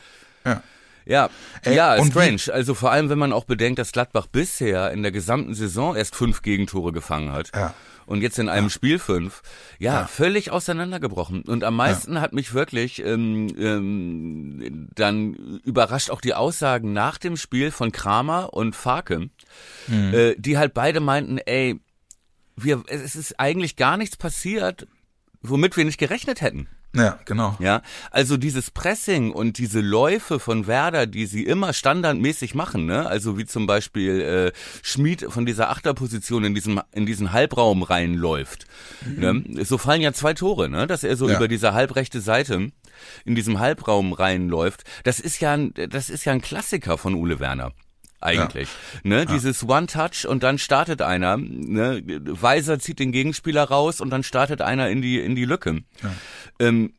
Ja. 0.45 0.63
Ja, 1.05 1.29
Ey, 1.63 1.75
ja, 1.75 2.05
strange. 2.05 2.41
Also 2.53 2.75
vor 2.75 2.91
allem, 2.91 3.09
wenn 3.09 3.17
man 3.17 3.33
auch 3.33 3.45
bedenkt, 3.45 3.79
dass 3.79 3.91
Gladbach 3.91 4.27
bisher 4.27 4.91
in 4.91 5.01
der 5.01 5.11
gesamten 5.11 5.55
Saison 5.55 5.95
erst 5.95 6.15
fünf 6.15 6.43
Gegentore 6.43 6.91
gefangen 6.91 7.31
hat. 7.31 7.49
Ja 7.55 7.73
und 8.09 8.23
jetzt 8.23 8.39
in 8.39 8.49
einem 8.49 8.65
ja. 8.65 8.69
Spiel 8.71 8.97
fünf, 8.97 9.43
ja, 9.77 10.01
ja, 10.01 10.07
völlig 10.07 10.49
auseinandergebrochen. 10.49 11.43
Und 11.43 11.63
am 11.63 11.75
meisten 11.75 12.15
ja. 12.15 12.21
hat 12.21 12.33
mich 12.33 12.55
wirklich 12.55 13.05
ähm, 13.05 13.53
ähm, 13.55 14.89
dann 14.95 15.59
überrascht 15.63 16.09
auch 16.09 16.19
die 16.19 16.33
Aussagen 16.33 16.91
nach 16.91 17.19
dem 17.19 17.37
Spiel 17.37 17.69
von 17.69 17.91
Kramer 17.91 18.51
und 18.53 18.75
Farke, 18.75 19.29
mhm. 19.87 20.13
äh, 20.13 20.35
die 20.37 20.57
halt 20.57 20.73
beide 20.73 21.01
meinten, 21.01 21.37
ey, 21.37 21.79
wir, 22.55 22.83
es 22.87 23.15
ist 23.15 23.39
eigentlich 23.39 23.75
gar 23.75 23.95
nichts 23.95 24.17
passiert, 24.17 24.87
womit 25.43 25.77
wir 25.77 25.85
nicht 25.85 25.99
gerechnet 25.99 26.41
hätten. 26.41 26.67
Ja, 26.95 27.19
genau. 27.25 27.55
Ja, 27.59 27.83
also 28.09 28.35
dieses 28.35 28.71
Pressing 28.71 29.31
und 29.31 29.59
diese 29.59 29.79
Läufe 29.79 30.39
von 30.39 30.65
Werder, 30.65 31.05
die 31.05 31.27
sie 31.27 31.43
immer 31.43 31.71
standardmäßig 31.71 32.55
machen, 32.55 32.87
ne? 32.87 33.05
Also 33.05 33.37
wie 33.37 33.45
zum 33.45 33.67
Beispiel 33.67 34.21
äh, 34.21 34.51
Schmied 34.81 35.27
von 35.29 35.45
dieser 35.45 35.69
Achterposition 35.69 36.43
in 36.45 36.55
diesem 36.55 36.81
in 36.91 37.05
diesen 37.05 37.31
Halbraum 37.31 37.83
reinläuft. 37.83 38.65
Mhm. 39.05 39.19
Ne? 39.53 39.65
So 39.65 39.77
fallen 39.77 40.01
ja 40.01 40.13
zwei 40.13 40.33
Tore, 40.33 40.67
ne? 40.67 40.87
Dass 40.87 41.03
er 41.03 41.15
so 41.15 41.29
ja. 41.29 41.35
über 41.37 41.47
diese 41.47 41.73
halbrechte 41.73 42.21
Seite 42.21 42.71
in 43.23 43.35
diesem 43.35 43.59
Halbraum 43.59 44.13
reinläuft. 44.13 44.83
Das 45.03 45.19
ist 45.19 45.39
ja 45.41 45.53
ein, 45.53 45.73
das 45.73 46.09
ist 46.09 46.25
ja 46.25 46.33
ein 46.33 46.41
Klassiker 46.41 46.97
von 46.97 47.13
Ule 47.13 47.39
Werner. 47.39 47.71
eigentlich. 48.21 48.69
Ja. 48.69 48.99
Ne, 49.03 49.17
ja. 49.19 49.25
dieses 49.25 49.63
One-Touch 49.63 50.27
und 50.27 50.43
dann 50.43 50.57
startet 50.57 51.01
einer. 51.01 51.37
Ne, 51.37 52.01
Weiser 52.05 52.79
zieht 52.79 52.99
den 52.99 53.11
Gegenspieler 53.11 53.63
raus 53.63 54.01
und 54.01 54.09
dann 54.09 54.23
startet 54.23 54.61
einer 54.61 54.89
in 54.89 55.01
die 55.01 55.19
in 55.19 55.35
die 55.35 55.45
Lücke. 55.45 55.81
Ja. 56.03 56.11
Ähm, 56.59 56.93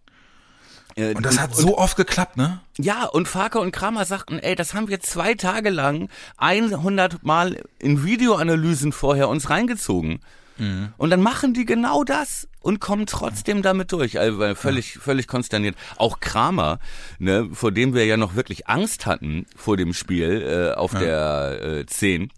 äh, 0.96 1.14
und 1.14 1.24
das 1.24 1.38
hat 1.38 1.54
so 1.54 1.78
oft 1.78 1.96
geklappt, 1.96 2.36
ne? 2.36 2.60
Ja, 2.78 3.04
und 3.04 3.28
Farker 3.28 3.60
und 3.60 3.72
Kramer 3.72 4.04
sagten, 4.04 4.38
ey, 4.38 4.54
das 4.54 4.74
haben 4.74 4.88
wir 4.88 5.00
zwei 5.00 5.34
Tage 5.34 5.70
lang 5.70 6.08
100 6.36 7.22
Mal 7.24 7.62
in 7.78 8.04
Videoanalysen 8.04 8.92
vorher 8.92 9.28
uns 9.28 9.50
reingezogen. 9.50 10.20
Mhm. 10.58 10.92
Und 10.98 11.10
dann 11.10 11.22
machen 11.22 11.54
die 11.54 11.64
genau 11.64 12.04
das 12.04 12.46
und 12.60 12.80
kommen 12.80 13.06
trotzdem 13.06 13.62
damit 13.62 13.92
durch. 13.92 14.20
Also 14.20 14.54
völlig, 14.54 14.94
ja. 14.96 15.00
völlig 15.00 15.26
konsterniert. 15.26 15.74
Auch 15.96 16.20
Kramer, 16.20 16.78
ne, 17.18 17.48
vor 17.52 17.72
dem 17.72 17.94
wir 17.94 18.04
ja 18.04 18.18
noch 18.18 18.34
wirklich 18.34 18.68
Angst 18.68 19.06
hatten 19.06 19.46
vor 19.56 19.76
dem 19.76 19.94
Spiel 19.94 20.42
äh, 20.42 20.78
auf 20.78 20.92
ja. 20.92 21.00
der 21.00 21.62
äh, 21.62 21.86
10, 21.86 22.30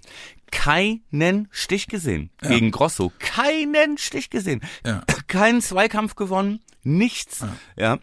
keinen 0.53 1.49
Stich 1.51 1.89
gesehen 1.89 2.31
ja. 2.41 2.51
gegen 2.51 2.71
Grosso. 2.71 3.11
Keinen 3.19 3.99
Stich 3.99 4.31
gesehen. 4.31 4.61
Ja. 4.87 5.03
Keinen 5.27 5.61
Zweikampf 5.61 6.15
gewonnen. 6.15 6.61
Nichts. 6.85 7.41
Ja. 7.77 7.95
ja. 7.95 7.99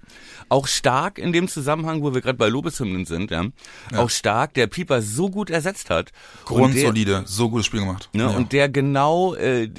Auch 0.48 0.68
stark 0.68 1.20
in 1.20 1.32
dem 1.32 1.48
Zusammenhang, 1.48 2.01
wo 2.01 2.13
wir 2.13 2.22
gerade 2.22 2.38
bei 2.38 2.48
Lobeshymnen 2.48 3.06
sind, 3.06 3.29
ja. 3.29 3.46
Auch 3.96 4.10
stark, 4.10 4.53
der 4.53 4.68
Pieper 4.68 5.01
so 5.01 5.29
gut 5.29 5.50
ersetzt 5.50 5.89
hat. 5.89 6.12
Grundsolide, 6.46 7.24
so 7.25 7.50
gutes 7.50 7.65
Spiel 7.65 7.82
gemacht. 7.82 8.10
Ne. 8.13 8.29
Und 8.29 8.51
der 8.51 8.70
genau, 8.70 9.36
äh, 9.36 9.70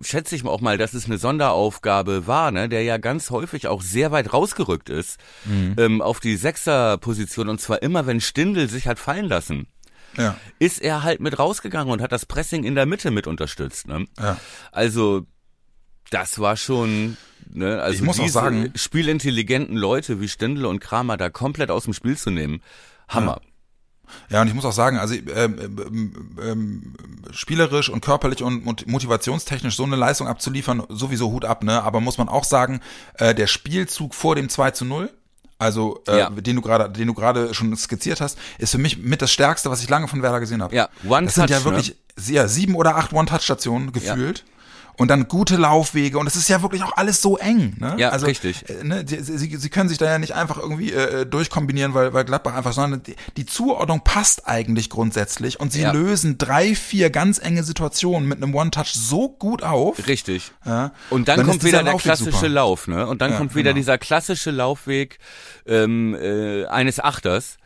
schätze 0.00 0.34
ich 0.34 0.44
auch 0.44 0.60
mal, 0.60 0.78
dass 0.78 0.94
es 0.94 1.04
eine 1.04 1.18
Sonderaufgabe 1.18 2.26
war, 2.26 2.50
ne, 2.50 2.68
der 2.68 2.82
ja 2.82 2.96
ganz 2.96 3.30
häufig 3.30 3.68
auch 3.68 3.82
sehr 3.82 4.10
weit 4.10 4.32
rausgerückt 4.32 4.88
ist, 4.88 5.20
mhm. 5.44 5.76
ähm, 5.78 6.02
auf 6.02 6.18
die 6.18 6.36
Sechserposition 6.36 7.48
und 7.48 7.60
zwar 7.60 7.82
immer, 7.82 8.06
wenn 8.06 8.20
Stindel 8.20 8.68
sich 8.68 8.88
hat 8.88 8.98
fallen 8.98 9.26
lassen 9.26 9.68
ja. 10.16 10.36
ist 10.58 10.80
er 10.80 11.02
halt 11.02 11.20
mit 11.20 11.38
rausgegangen 11.38 11.92
und 11.92 12.02
hat 12.02 12.12
das 12.12 12.26
Pressing 12.26 12.64
in 12.64 12.74
der 12.74 12.86
Mitte 12.86 13.10
mit 13.10 13.26
unterstützt. 13.26 13.86
Ne? 13.88 14.06
Ja. 14.18 14.36
Also 14.72 15.26
das 16.10 16.38
war 16.38 16.56
schon, 16.56 17.16
ne, 17.48 17.80
also 17.80 17.94
ich 17.94 18.02
muss 18.02 18.16
diese 18.16 18.38
auch 18.38 18.44
sagen, 18.44 18.72
spielintelligenten 18.74 19.76
Leute 19.76 20.20
wie 20.20 20.28
Stindl 20.28 20.66
und 20.66 20.80
Kramer 20.80 21.16
da 21.16 21.30
komplett 21.30 21.70
aus 21.70 21.84
dem 21.84 21.94
Spiel 21.94 22.16
zu 22.16 22.30
nehmen, 22.30 22.62
Hammer. 23.08 23.40
Ja. 23.42 23.50
Ja, 24.28 24.42
und 24.42 24.48
ich 24.48 24.54
muss 24.54 24.64
auch 24.64 24.72
sagen, 24.72 24.98
also 24.98 25.14
ähm, 25.14 25.56
ähm, 25.60 26.36
ähm, 26.42 26.94
spielerisch 27.30 27.88
und 27.88 28.00
körperlich 28.00 28.42
und 28.42 28.86
motivationstechnisch 28.88 29.76
so 29.76 29.84
eine 29.84 29.94
Leistung 29.94 30.26
abzuliefern, 30.26 30.82
sowieso 30.88 31.30
Hut 31.30 31.44
ab, 31.44 31.62
ne? 31.62 31.82
Aber 31.84 32.00
muss 32.00 32.18
man 32.18 32.28
auch 32.28 32.42
sagen, 32.42 32.80
äh, 33.14 33.36
der 33.36 33.46
Spielzug 33.46 34.14
vor 34.14 34.34
dem 34.34 34.48
2 34.48 34.72
zu 34.72 34.84
0, 34.84 35.10
also 35.60 36.02
äh, 36.08 36.18
ja. 36.18 36.30
den 36.30 36.56
du 36.56 36.62
gerade, 36.62 36.88
den 36.90 37.06
du 37.06 37.14
gerade 37.14 37.52
schon 37.52 37.76
skizziert 37.76 38.20
hast, 38.22 38.38
ist 38.58 38.70
für 38.70 38.78
mich 38.78 38.98
mit 38.98 39.20
das 39.20 39.30
Stärkste, 39.30 39.70
was 39.70 39.82
ich 39.82 39.90
lange 39.90 40.08
von 40.08 40.22
Werder 40.22 40.40
gesehen 40.40 40.62
habe. 40.62 40.74
Ja, 40.74 40.88
One 41.06 41.26
das 41.26 41.34
Touch, 41.34 41.48
sind 41.48 41.50
ja 41.50 41.64
wirklich 41.64 41.96
ne? 42.16 42.34
ja, 42.34 42.48
sieben 42.48 42.74
oder 42.74 42.96
acht 42.96 43.12
One-Touch-Stationen 43.12 43.92
gefühlt. 43.92 44.38
Ja 44.38 44.44
und 44.96 45.08
dann 45.08 45.28
gute 45.28 45.56
Laufwege 45.56 46.18
und 46.18 46.26
es 46.26 46.36
ist 46.36 46.48
ja 46.48 46.62
wirklich 46.62 46.82
auch 46.82 46.96
alles 46.96 47.22
so 47.22 47.38
eng. 47.38 47.76
Ne? 47.78 47.94
Ja, 47.98 48.10
also, 48.10 48.26
richtig. 48.26 48.68
Äh, 48.68 48.84
ne, 48.84 49.04
die, 49.04 49.20
sie, 49.20 49.56
sie 49.56 49.68
können 49.70 49.88
sich 49.88 49.98
da 49.98 50.06
ja 50.06 50.18
nicht 50.18 50.34
einfach 50.34 50.58
irgendwie 50.58 50.92
äh, 50.92 51.26
durchkombinieren, 51.26 51.94
weil, 51.94 52.12
weil 52.12 52.24
Gladbach 52.24 52.54
einfach, 52.54 52.72
sondern 52.72 53.02
die, 53.02 53.16
die 53.36 53.46
Zuordnung 53.46 54.02
passt 54.04 54.46
eigentlich 54.46 54.90
grundsätzlich 54.90 55.60
und 55.60 55.72
sie 55.72 55.82
ja. 55.82 55.92
lösen 55.92 56.38
drei, 56.38 56.74
vier 56.74 57.10
ganz 57.10 57.38
enge 57.38 57.62
Situationen 57.62 58.28
mit 58.28 58.42
einem 58.42 58.54
One-Touch 58.54 58.92
so 58.92 59.28
gut 59.28 59.62
auf. 59.62 60.06
Richtig. 60.06 60.52
Ja, 60.64 60.92
und 61.10 61.28
dann, 61.28 61.38
dann 61.38 61.46
kommt 61.46 61.64
wieder 61.64 61.82
der 61.82 61.94
klassische 61.94 62.32
super. 62.32 62.48
Lauf, 62.48 62.88
ne? 62.88 63.06
Und 63.06 63.22
dann 63.22 63.32
ja, 63.32 63.38
kommt 63.38 63.54
wieder 63.54 63.70
genau. 63.70 63.80
dieser 63.80 63.98
klassische 63.98 64.50
Laufweg 64.50 65.18
ähm, 65.66 66.14
äh, 66.14 66.66
eines 66.66 67.00
Achters. 67.00 67.56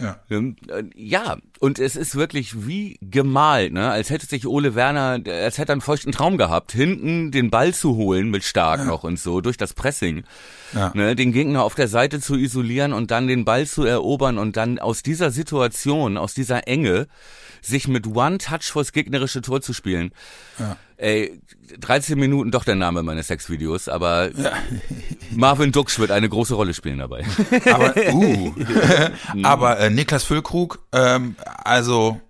Ja. 0.00 0.18
Ähm, 0.30 0.56
äh, 0.68 0.84
ja, 0.94 1.36
und 1.58 1.78
es 1.78 1.96
ist 1.96 2.16
wirklich 2.16 2.66
wie 2.66 2.98
gemalt, 3.00 3.72
ne? 3.72 3.90
Als 3.90 4.10
hätte 4.10 4.26
sich 4.26 4.46
Ole 4.46 4.74
Werner, 4.74 5.20
als 5.26 5.58
hätte 5.58 5.72
er 5.72 5.74
einen 5.74 5.80
feuchten 5.80 6.12
Traum 6.12 6.36
gehabt, 6.36 6.72
hinten 6.72 7.30
den 7.30 7.50
Ball 7.50 7.72
zu 7.72 7.96
holen 7.96 8.30
mit 8.30 8.44
Stark 8.44 8.80
ja. 8.80 8.86
noch 8.86 9.04
und 9.04 9.18
so, 9.18 9.40
durch 9.40 9.56
das 9.56 9.72
Pressing. 9.72 10.24
Ja. 10.74 10.92
Ne? 10.94 11.16
Den 11.16 11.32
Gegner 11.32 11.62
auf 11.62 11.74
der 11.74 11.88
Seite 11.88 12.20
zu 12.20 12.36
isolieren 12.36 12.92
und 12.92 13.10
dann 13.10 13.26
den 13.26 13.44
Ball 13.44 13.66
zu 13.66 13.84
erobern 13.84 14.38
und 14.38 14.56
dann 14.56 14.78
aus 14.78 15.02
dieser 15.02 15.30
Situation, 15.30 16.16
aus 16.16 16.34
dieser 16.34 16.68
Enge, 16.68 17.06
sich 17.62 17.88
mit 17.88 18.06
One-Touch 18.06 18.70
vors 18.70 18.92
gegnerische 18.92 19.42
Tor 19.42 19.60
zu 19.60 19.72
spielen. 19.72 20.12
Ja. 20.58 20.76
Ey, 20.98 21.40
13 21.78 22.18
Minuten 22.18 22.50
doch 22.50 22.64
der 22.64 22.74
Name 22.74 23.02
meines 23.02 23.26
Sexvideos, 23.26 23.88
aber 23.88 24.30
ja. 24.34 24.52
Marvin 25.34 25.72
Dux 25.72 25.98
wird 25.98 26.10
eine 26.10 26.28
große 26.28 26.54
Rolle 26.54 26.72
spielen 26.72 26.98
dabei. 26.98 27.24
Aber, 27.70 27.94
uh. 28.14 28.54
aber 29.42 29.78
äh, 29.78 29.90
Niklas 29.90 30.24
Füllkrug, 30.24 30.78
ähm, 30.92 31.36
also 31.64 32.20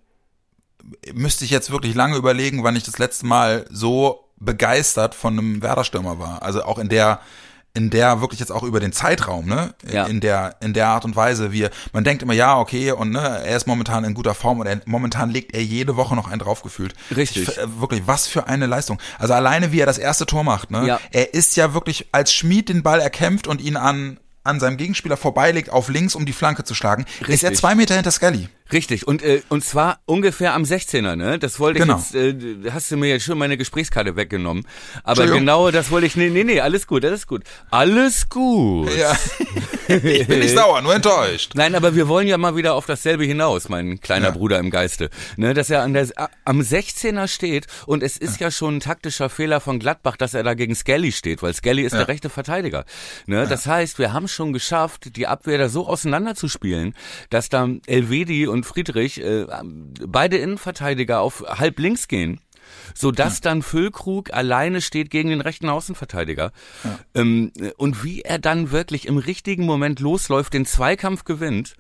müsste 1.15 1.45
ich 1.45 1.51
jetzt 1.51 1.71
wirklich 1.71 1.95
lange 1.95 2.17
überlegen, 2.17 2.63
wann 2.63 2.77
ich 2.77 2.85
das 2.85 2.99
letzte 2.99 3.27
Mal 3.27 3.67
so 3.71 4.29
begeistert 4.39 5.15
von 5.15 5.39
einem 5.39 5.63
Werder-Stürmer 5.63 6.19
war. 6.19 6.43
Also 6.43 6.63
auch 6.65 6.79
in 6.79 6.89
der 6.89 7.21
in 7.77 7.91
der 7.91 8.23
wirklich 8.23 8.41
jetzt 8.41 8.53
auch 8.53 8.63
über 8.63 8.81
den 8.81 8.93
Zeitraum, 8.93 9.47
ne, 9.47 9.75
ja. 9.87 10.07
in 10.07 10.21
der 10.21 10.57
in 10.61 10.73
der 10.73 10.89
Art 10.89 11.05
und 11.05 11.15
Weise, 11.15 11.53
wie 11.53 11.69
man 11.93 12.05
denkt 12.05 12.23
immer 12.23 12.33
ja, 12.33 12.59
okay 12.59 12.93
und 12.93 13.11
ne, 13.11 13.43
er 13.45 13.55
ist 13.55 13.67
momentan 13.67 14.05
in 14.05 14.15
guter 14.15 14.35
Form 14.35 14.61
und 14.61 14.67
er, 14.67 14.81
momentan 14.87 15.31
legt 15.31 15.55
er 15.55 15.63
jede 15.63 15.97
Woche 15.97 16.17
noch 16.17 16.27
einen 16.27 16.39
draufgefühlt. 16.39 16.95
Richtig. 17.15 17.49
Ich, 17.49 17.59
äh, 17.59 17.81
wirklich, 17.81 18.07
was 18.07 18.27
für 18.27 18.47
eine 18.47 18.65
Leistung. 18.65 18.99
Also 19.19 19.35
alleine 19.35 19.73
wie 19.73 19.81
er 19.81 19.87
das 19.87 19.99
erste 19.99 20.25
Tor 20.25 20.43
macht, 20.43 20.71
ne, 20.71 20.87
ja. 20.87 21.01
er 21.11 21.35
ist 21.35 21.55
ja 21.57 21.75
wirklich 21.75 22.09
als 22.13 22.33
Schmied 22.33 22.71
den 22.71 22.83
Ball 22.83 23.01
erkämpft 23.01 23.47
und 23.47 23.61
ihn 23.61 23.77
an 23.77 24.19
an 24.47 24.61
seinem 24.61 24.77
Gegenspieler 24.77 25.17
vorbeilegt 25.17 25.71
auf 25.71 25.89
links, 25.89 26.15
um 26.15 26.27
die 26.27 26.33
Flanke 26.33 26.65
zu 26.65 26.75
schlagen, 26.75 27.05
Richtig. 27.21 27.35
ist 27.35 27.43
er 27.43 27.55
zwei 27.55 27.75
Meter 27.75 27.95
hinter 27.95 28.11
Skelly. 28.11 28.49
Richtig, 28.73 29.07
und, 29.07 29.23
äh, 29.23 29.43
und 29.49 29.65
zwar 29.65 30.01
ungefähr 30.07 30.53
am 30.55 30.65
16er, 30.65 31.15
ne? 31.15 31.39
Das 31.39 31.61
wollte 31.61 31.79
ich 31.79 31.85
genau. 31.85 31.99
jetzt, 31.99 32.17
äh, 32.17 32.35
hast 32.73 32.91
du 32.91 32.97
mir 32.97 33.09
jetzt 33.09 33.25
schon 33.25 33.39
meine 33.39 33.57
Gesprächskarte 33.57 34.17
weggenommen. 34.17 34.67
Aber 35.05 35.27
genau 35.29 35.71
das 35.71 35.93
wollte 35.93 36.09
ich, 36.09 36.17
nee, 36.17 36.31
nee, 36.31 36.43
nee, 36.43 36.61
alles 36.61 36.89
gut, 36.89 37.05
alles 37.05 37.29
gut. 37.29 37.45
Alles 37.71 38.29
gut. 38.29 38.91
Ja. 38.97 39.17
ich 39.89 40.27
bin 40.27 40.41
nicht 40.41 40.55
sauer, 40.55 40.83
nur 40.83 40.97
enttäuscht. 40.97 41.53
Nein, 41.55 41.77
aber 41.77 41.95
wir 41.95 42.09
wollen 42.09 42.27
ja 42.27 42.39
mal 42.39 42.57
wieder 42.57 42.75
auf 42.75 42.87
dasselbe 42.87 43.25
hinaus, 43.25 43.69
mein 43.69 44.01
kleiner 44.01 44.27
ja. 44.27 44.33
Bruder 44.33 44.59
im 44.59 44.71
Geiste. 44.71 45.11
Ne, 45.37 45.55
dass 45.55 45.71
er 45.71 45.83
an 45.83 45.95
der, 45.95 46.09
am 46.45 46.61
16er 46.61 47.29
steht 47.29 47.69
und 47.87 48.03
es 48.03 48.17
ist 48.17 48.41
ja. 48.41 48.49
ja 48.49 48.51
schon 48.51 48.79
ein 48.79 48.81
taktischer 48.81 49.29
Fehler 49.29 49.61
von 49.61 49.79
Gladbach, 49.79 50.17
dass 50.17 50.35
er 50.35 50.43
da 50.43 50.55
gegen 50.55 50.75
Skelly 50.75 51.13
steht, 51.13 51.41
weil 51.41 51.55
Skelly 51.55 51.83
ist 51.83 51.93
ja. 51.93 51.99
der 51.99 52.09
rechte 52.09 52.31
Verteidiger. 52.31 52.85
Ne, 53.27 53.47
das 53.47 53.67
heißt, 53.67 54.01
wir 54.01 54.13
haben 54.13 54.27
schon 54.37 54.53
geschafft, 54.53 55.17
die 55.17 55.27
Abwehr 55.27 55.59
da 55.59 55.69
so 55.69 55.89
auseinanderzuspielen, 55.89 56.95
dass 57.31 57.49
dann 57.49 57.81
Elvedi 57.87 58.47
und 58.47 58.65
Friedrich, 58.65 59.21
äh, 59.21 59.47
beide 60.07 60.37
Innenverteidiger 60.37 61.21
auf 61.21 61.43
halb 61.47 61.79
links 61.81 62.07
gehen 62.07 62.41
so 62.95 63.11
dass 63.11 63.37
ja. 63.37 63.41
dann 63.43 63.63
Füllkrug 63.63 64.33
alleine 64.33 64.81
steht 64.81 65.11
gegen 65.11 65.31
den 65.31 65.41
rechten 65.41 65.69
Außenverteidiger. 65.69 66.53
Ja. 66.85 66.99
Ähm, 67.15 67.53
und 67.77 68.05
wie 68.05 68.23
er 68.23 68.39
dann 68.39 68.71
wirklich 68.71 69.07
im 69.07 69.19
richtigen 69.19 69.65
Moment 69.65 70.01
losläuft, 70.01 70.53
den 70.53 70.67
Zweikampf 70.67 71.25
gewinnt 71.25 71.75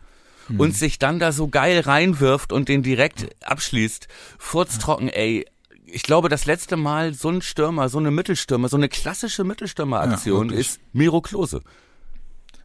mhm. 0.48 0.60
und 0.60 0.76
sich 0.76 0.98
dann 0.98 1.18
da 1.18 1.32
so 1.32 1.48
geil 1.48 1.80
reinwirft 1.80 2.52
und 2.52 2.68
den 2.68 2.82
direkt 2.82 3.28
abschließt. 3.44 4.08
Furztrocken, 4.38 5.08
ey. 5.08 5.46
Ich 5.88 6.02
glaube, 6.02 6.28
das 6.28 6.46
letzte 6.46 6.76
Mal 6.76 7.14
so 7.14 7.28
ein 7.28 7.42
Stürmer, 7.42 7.88
so 7.88 7.98
eine 7.98 8.10
Mittelstürmer, 8.10 8.68
so 8.68 8.76
eine 8.76 8.88
klassische 8.88 9.44
Mittelstürmeraktion 9.44 10.50
ja, 10.50 10.56
ist 10.56 10.80
Miro 10.92 11.20
Klose. 11.20 11.62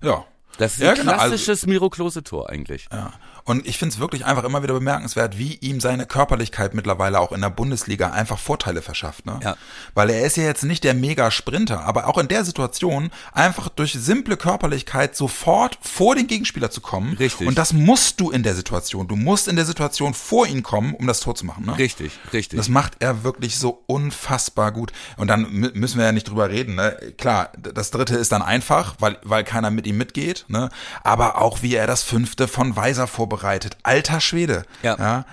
Ja. 0.02 0.26
Das 0.58 0.74
ist 0.74 0.84
ein 0.84 0.96
genau. 0.96 1.14
Also 1.14 1.30
klassisches 1.30 1.66
Miro 1.66 1.90
Klose 1.90 2.24
Tor 2.24 2.50
eigentlich. 2.50 2.88
Ja. 2.92 3.14
Und 3.44 3.66
ich 3.68 3.78
finde 3.78 3.94
es 3.94 4.00
wirklich 4.00 4.26
einfach 4.26 4.44
immer 4.44 4.64
wieder 4.64 4.74
bemerkenswert, 4.74 5.38
wie 5.38 5.56
ihm 5.56 5.80
seine 5.80 6.06
Körperlichkeit 6.06 6.74
mittlerweile 6.74 7.20
auch 7.20 7.32
in 7.32 7.42
der 7.42 7.50
Bundesliga 7.50 8.12
einfach 8.12 8.40
Vorteile 8.40 8.82
verschafft. 8.82 9.26
Ne? 9.26 9.40
Ja. 9.44 9.56
Weil 9.94 10.10
er 10.10 10.26
ist 10.26 10.38
ja 10.38 10.44
jetzt 10.44 10.64
nicht 10.64 10.84
der 10.84 10.94
Mega-Sprinter, 10.94 11.86
aber 11.86 12.08
auch 12.08 12.18
in 12.18 12.28
der 12.28 12.46
Situation 12.46 13.12
einfach 13.34 13.70
durch 13.70 13.94
simple 13.94 14.38
Körperlichkeit 14.38 15.16
sofort 15.16 15.78
vor 15.82 16.16
den 16.16 16.28
Gegenspieler 16.28 16.72
zu 16.72 16.82
kommen. 16.82 17.16
Richtig. 17.18 17.48
Und 17.48 17.58
das 17.58 17.74
musst 17.74 18.20
du 18.20 18.32
in 18.32 18.44
der 18.44 18.56
Situation. 18.56 19.08
Du 19.08 19.16
musst 19.16 19.48
in 19.48 19.56
der 19.56 19.66
Situation 19.66 20.14
vor 20.14 20.48
ihn 20.48 20.64
kommen, 20.64 20.94
um 20.94 21.08
das 21.08 21.20
Tor 21.20 21.36
zu 21.36 21.46
machen. 21.46 21.66
Ne? 21.66 21.78
Richtig, 21.78 22.14
richtig. 22.34 22.58
Das 22.58 22.70
macht 22.70 22.94
er 23.00 23.24
wirklich 23.24 23.58
so 23.58 23.84
unfassbar 23.88 24.72
gut. 24.72 24.92
Und 25.18 25.28
dann 25.28 25.52
müssen 25.52 25.98
wir 25.98 26.06
ja 26.06 26.12
nicht 26.12 26.30
drüber 26.30 26.50
reden. 26.50 26.76
Ne? 26.76 26.98
Klar, 27.18 27.52
das 27.58 27.92
dritte 27.92 28.16
ist 28.16 28.32
dann 28.32 28.42
einfach, 28.42 28.96
weil, 29.00 29.18
weil 29.24 29.44
keiner 29.44 29.72
mit 29.72 29.88
ihm 29.88 29.98
mitgeht. 29.98 30.46
Ne? 30.48 30.70
Aber 31.04 31.42
auch 31.42 31.62
wie 31.62 31.76
er 31.76 31.88
das 31.88 32.04
fünfte 32.04 32.48
von 32.48 32.76
Weiser 32.76 33.08
vorbereitet 33.08 33.31
vorbereitet. 33.32 33.78
Alter 33.84 34.20
Schwede. 34.20 34.64
Ja. 34.84 34.98
ja. 34.98 35.26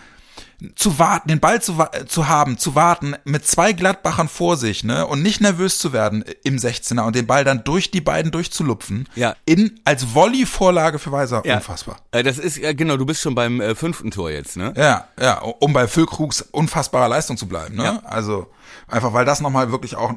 Zu 0.75 0.99
warten, 0.99 1.29
den 1.29 1.39
Ball 1.39 1.63
zu, 1.63 1.79
zu 2.09 2.27
haben, 2.27 2.59
zu 2.59 2.75
warten, 2.75 3.15
mit 3.25 3.47
zwei 3.47 3.73
Gladbachern 3.73 4.29
vor 4.29 4.57
sich, 4.57 4.83
ne, 4.83 5.07
und 5.07 5.23
nicht 5.23 5.41
nervös 5.41 5.79
zu 5.79 5.93
werden 5.93 6.25
im 6.43 6.57
16er 6.57 7.03
und 7.03 7.15
den 7.15 7.29
Ball 7.29 7.45
dann 7.45 7.63
durch 7.63 7.93
die 7.93 8.01
beiden 8.01 8.33
durchzulupfen. 8.33 9.09
Ja. 9.15 9.37
In, 9.45 9.79
als 9.85 10.15
Volley-Vorlage 10.15 10.99
für 10.99 11.13
Weiser. 11.13 11.43
Ja. 11.45 11.57
Unfassbar. 11.57 11.99
Äh, 12.11 12.25
das 12.25 12.39
ist, 12.39 12.57
ja, 12.57 12.73
genau, 12.73 12.97
du 12.97 13.07
bist 13.07 13.21
schon 13.21 13.37
beim 13.37 13.61
äh, 13.61 13.77
fünften 13.77 14.11
Tor 14.11 14.31
jetzt, 14.31 14.57
ne? 14.57 14.75
Ja, 14.77 15.07
ja, 15.21 15.39
um 15.39 15.73
bei 15.73 15.87
Füllkrugs 15.87 16.43
unfassbarer 16.43 17.09
Leistung 17.09 17.37
zu 17.37 17.47
bleiben, 17.47 17.77
ne? 17.77 17.85
Ja. 17.85 18.03
Also, 18.05 18.51
einfach 18.89 19.13
weil 19.13 19.25
das 19.25 19.41
nochmal 19.41 19.71
wirklich 19.71 19.95
auch, 19.95 20.13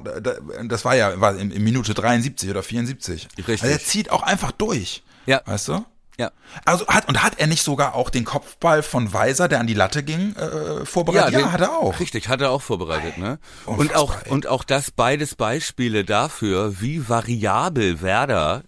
das 0.64 0.86
war 0.86 0.96
ja, 0.96 1.22
war 1.22 1.36
in, 1.36 1.52
in 1.52 1.64
Minute 1.64 1.94
73 1.94 2.50
oder 2.50 2.64
74. 2.64 3.28
Richtig. 3.38 3.62
Also 3.62 3.68
er 3.68 3.80
zieht 3.80 4.10
auch 4.10 4.24
einfach 4.24 4.52
durch. 4.52 5.04
Ja. 5.28 5.42
Weißt 5.46 5.68
du? 5.68 5.86
Ja. 6.20 6.32
Also 6.66 6.88
hat 6.88 7.08
und 7.08 7.24
hat 7.24 7.40
er 7.40 7.48
nicht 7.48 7.64
sogar 7.64 7.96
auch 7.96 8.10
den 8.10 8.26
Kopfball 8.26 8.84
von 8.84 9.14
Weiser, 9.14 9.48
der 9.48 9.60
an 9.60 9.68
die 9.68 9.74
Latte 9.74 10.04
ging, 10.04 10.36
äh, 10.36 10.86
vorbereitet? 10.86 11.34
Ja, 11.34 11.40
ja 11.40 11.46
den, 11.46 11.52
hat 11.54 11.62
er 11.62 11.78
auch. 11.78 12.00
Richtig, 12.00 12.28
hat 12.28 12.42
er 12.42 12.52
auch 12.52 12.62
vorbereitet, 12.62 13.18
ne? 13.18 13.40
und 13.66 13.96
auch 13.96 14.16
ey. 14.26 14.32
und 14.32 14.48
auch 14.48 14.64
das 14.64 14.92
beides 14.92 15.36
Beispiele 15.36 16.04
dafür, 16.04 16.82
wie 16.82 17.08
variabel 17.10 18.02
Werder 18.02 18.64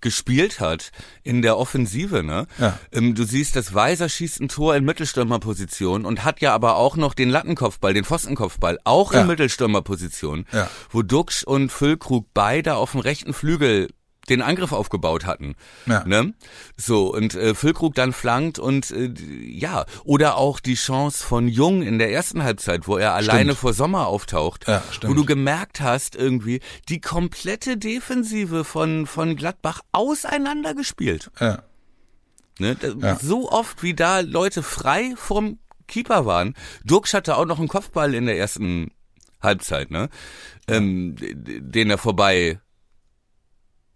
gespielt 0.00 0.60
hat 0.60 0.90
in 1.22 1.42
der 1.42 1.58
Offensive, 1.58 2.22
ne? 2.22 2.46
Ja. 2.58 2.78
Ähm, 2.92 3.14
du 3.14 3.24
siehst, 3.24 3.56
dass 3.56 3.74
Weiser 3.74 4.08
schießt 4.08 4.40
ein 4.40 4.48
Tor 4.48 4.76
in 4.76 4.84
Mittelstürmerposition 4.84 6.04
und 6.04 6.24
hat 6.24 6.40
ja 6.40 6.54
aber 6.54 6.76
auch 6.76 6.96
noch 6.96 7.14
den 7.14 7.30
Lattenkopfball, 7.30 7.94
den 7.94 8.04
Pfostenkopfball, 8.04 8.78
auch 8.84 9.12
in 9.12 9.20
ja. 9.20 9.24
Mittelstürmerposition, 9.24 10.46
ja. 10.52 10.70
wo 10.90 11.02
Duxch 11.02 11.44
und 11.44 11.72
Füllkrug 11.72 12.28
beide 12.32 12.76
auf 12.76 12.92
dem 12.92 13.00
rechten 13.00 13.34
Flügel 13.34 13.88
den 14.28 14.42
Angriff 14.42 14.72
aufgebaut 14.72 15.26
hatten. 15.26 15.54
Ja. 15.86 16.04
Ne? 16.04 16.34
So, 16.76 17.14
und 17.14 17.34
äh, 17.34 17.54
Füllkrug 17.54 17.94
dann 17.94 18.12
flankt 18.12 18.58
und 18.58 18.90
äh, 18.90 19.12
ja, 19.44 19.86
oder 20.04 20.36
auch 20.36 20.60
die 20.60 20.74
Chance 20.74 21.24
von 21.24 21.48
Jung 21.48 21.82
in 21.82 21.98
der 21.98 22.12
ersten 22.12 22.42
Halbzeit, 22.42 22.86
wo 22.86 22.96
er 22.96 23.14
stimmt. 23.16 23.30
alleine 23.30 23.54
vor 23.54 23.72
Sommer 23.72 24.06
auftaucht, 24.06 24.66
ja, 24.68 24.82
wo 25.02 25.14
du 25.14 25.24
gemerkt 25.24 25.80
hast, 25.80 26.16
irgendwie, 26.16 26.60
die 26.88 27.00
komplette 27.00 27.76
Defensive 27.76 28.64
von, 28.64 29.06
von 29.06 29.36
Gladbach 29.36 29.80
auseinandergespielt. 29.92 31.30
Ja. 31.40 31.62
Ne? 32.58 32.76
Ja. 33.00 33.16
So 33.16 33.50
oft, 33.50 33.82
wie 33.82 33.94
da 33.94 34.20
Leute 34.20 34.62
frei 34.62 35.14
vom 35.16 35.58
Keeper 35.86 36.26
waren. 36.26 36.54
Dirk 36.84 37.12
hatte 37.12 37.36
auch 37.36 37.46
noch 37.46 37.58
einen 37.58 37.68
Kopfball 37.68 38.14
in 38.14 38.26
der 38.26 38.36
ersten 38.36 38.90
Halbzeit, 39.40 39.90
ne? 39.90 40.08
Ähm, 40.66 41.16
den 41.18 41.90
er 41.90 41.98
vorbei 41.98 42.60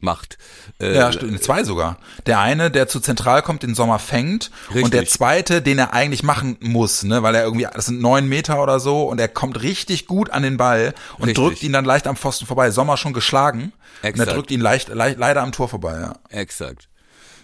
macht. 0.03 0.39
Äh, 0.81 0.95
ja, 0.95 1.13
stimmt. 1.13 1.43
Zwei 1.43 1.65
sogar. 1.65 1.99
Der 2.27 2.41
eine, 2.41 2.71
der 2.71 2.89
zu 2.89 3.01
Zentral 3.01 3.43
kommt, 3.43 3.63
den 3.63 3.75
Sommer 3.75 3.99
fängt. 3.99 4.51
Richtig. 4.69 4.85
Und 4.85 4.95
der 4.95 5.07
zweite, 5.07 5.63
den 5.63 5.79
er 5.79 5.93
eigentlich 5.93 6.23
machen 6.23 6.57
muss, 6.61 7.03
ne, 7.05 7.23
weil 7.23 7.35
er 7.35 7.45
irgendwie, 7.45 7.67
das 7.73 7.87
sind 7.87 8.01
neun 8.01 8.29
Meter 8.29 8.63
oder 8.63 8.81
so, 8.81 9.05
und 9.05 9.21
er 9.21 9.29
kommt 9.29 9.63
richtig 9.63 10.07
gut 10.07 10.31
an 10.31 10.43
den 10.43 10.57
Ball 10.57 10.95
und 11.19 11.27
richtig. 11.27 11.45
drückt 11.45 11.63
ihn 11.63 11.73
dann 11.73 11.85
leicht 11.85 12.07
am 12.07 12.17
Pfosten 12.17 12.47
vorbei. 12.47 12.71
Sommer 12.71 12.97
schon 12.97 13.13
geschlagen. 13.13 13.73
Exakt. 14.03 14.19
Und 14.19 14.29
er 14.29 14.35
drückt 14.35 14.51
ihn 14.51 14.61
leicht, 14.61 14.89
leicht, 14.89 15.19
leider 15.19 15.43
am 15.43 15.53
Tor 15.53 15.69
vorbei, 15.69 15.99
ja. 16.01 16.15
Exakt. 16.29 16.89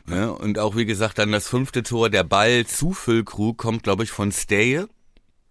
Ne? 0.06 0.32
Und 0.32 0.58
auch, 0.58 0.74
wie 0.74 0.86
gesagt, 0.86 1.18
dann 1.18 1.32
das 1.32 1.48
fünfte 1.48 1.82
Tor, 1.82 2.10
der 2.10 2.24
Ball 2.24 2.66
zu 2.66 2.92
Füllkrug 2.92 3.58
kommt, 3.58 3.82
glaube 3.82 4.04
ich, 4.04 4.10
von 4.10 4.32
Steje. 4.32 4.88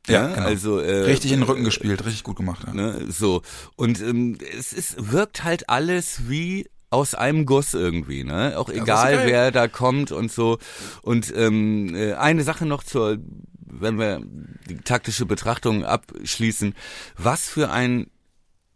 Ja, 0.08 0.28
genau. 0.28 0.48
also 0.48 0.80
äh, 0.80 1.04
richtig 1.04 1.32
in 1.32 1.42
den 1.42 1.50
Rücken 1.50 1.64
gespielt, 1.64 2.06
richtig 2.06 2.24
gut 2.24 2.38
gemacht. 2.38 2.64
Ja. 2.66 2.74
Ne, 2.74 3.06
so 3.10 3.42
und 3.76 4.02
ähm, 4.02 4.38
es 4.58 4.72
ist 4.72 5.12
wirkt 5.12 5.44
halt 5.44 5.70
alles 5.70 6.30
wie 6.30 6.70
aus 6.90 7.16
einem 7.16 7.46
Guss 7.46 7.74
irgendwie, 7.74 8.24
ne? 8.24 8.58
Auch 8.58 8.70
egal, 8.70 9.26
wer 9.26 9.52
da 9.52 9.68
kommt 9.68 10.12
und 10.12 10.32
so. 10.32 10.58
Und 11.02 11.34
ähm, 11.36 11.94
äh, 11.96 12.14
eine 12.14 12.44
Sache 12.44 12.66
noch 12.66 12.84
zur, 12.84 13.18
wenn 13.60 14.00
wir 14.00 14.22
die 14.70 14.78
taktische 14.78 15.26
Betrachtung 15.26 15.84
abschließen, 15.84 16.76
was 17.18 17.48
für 17.48 17.70
ein 17.70 18.08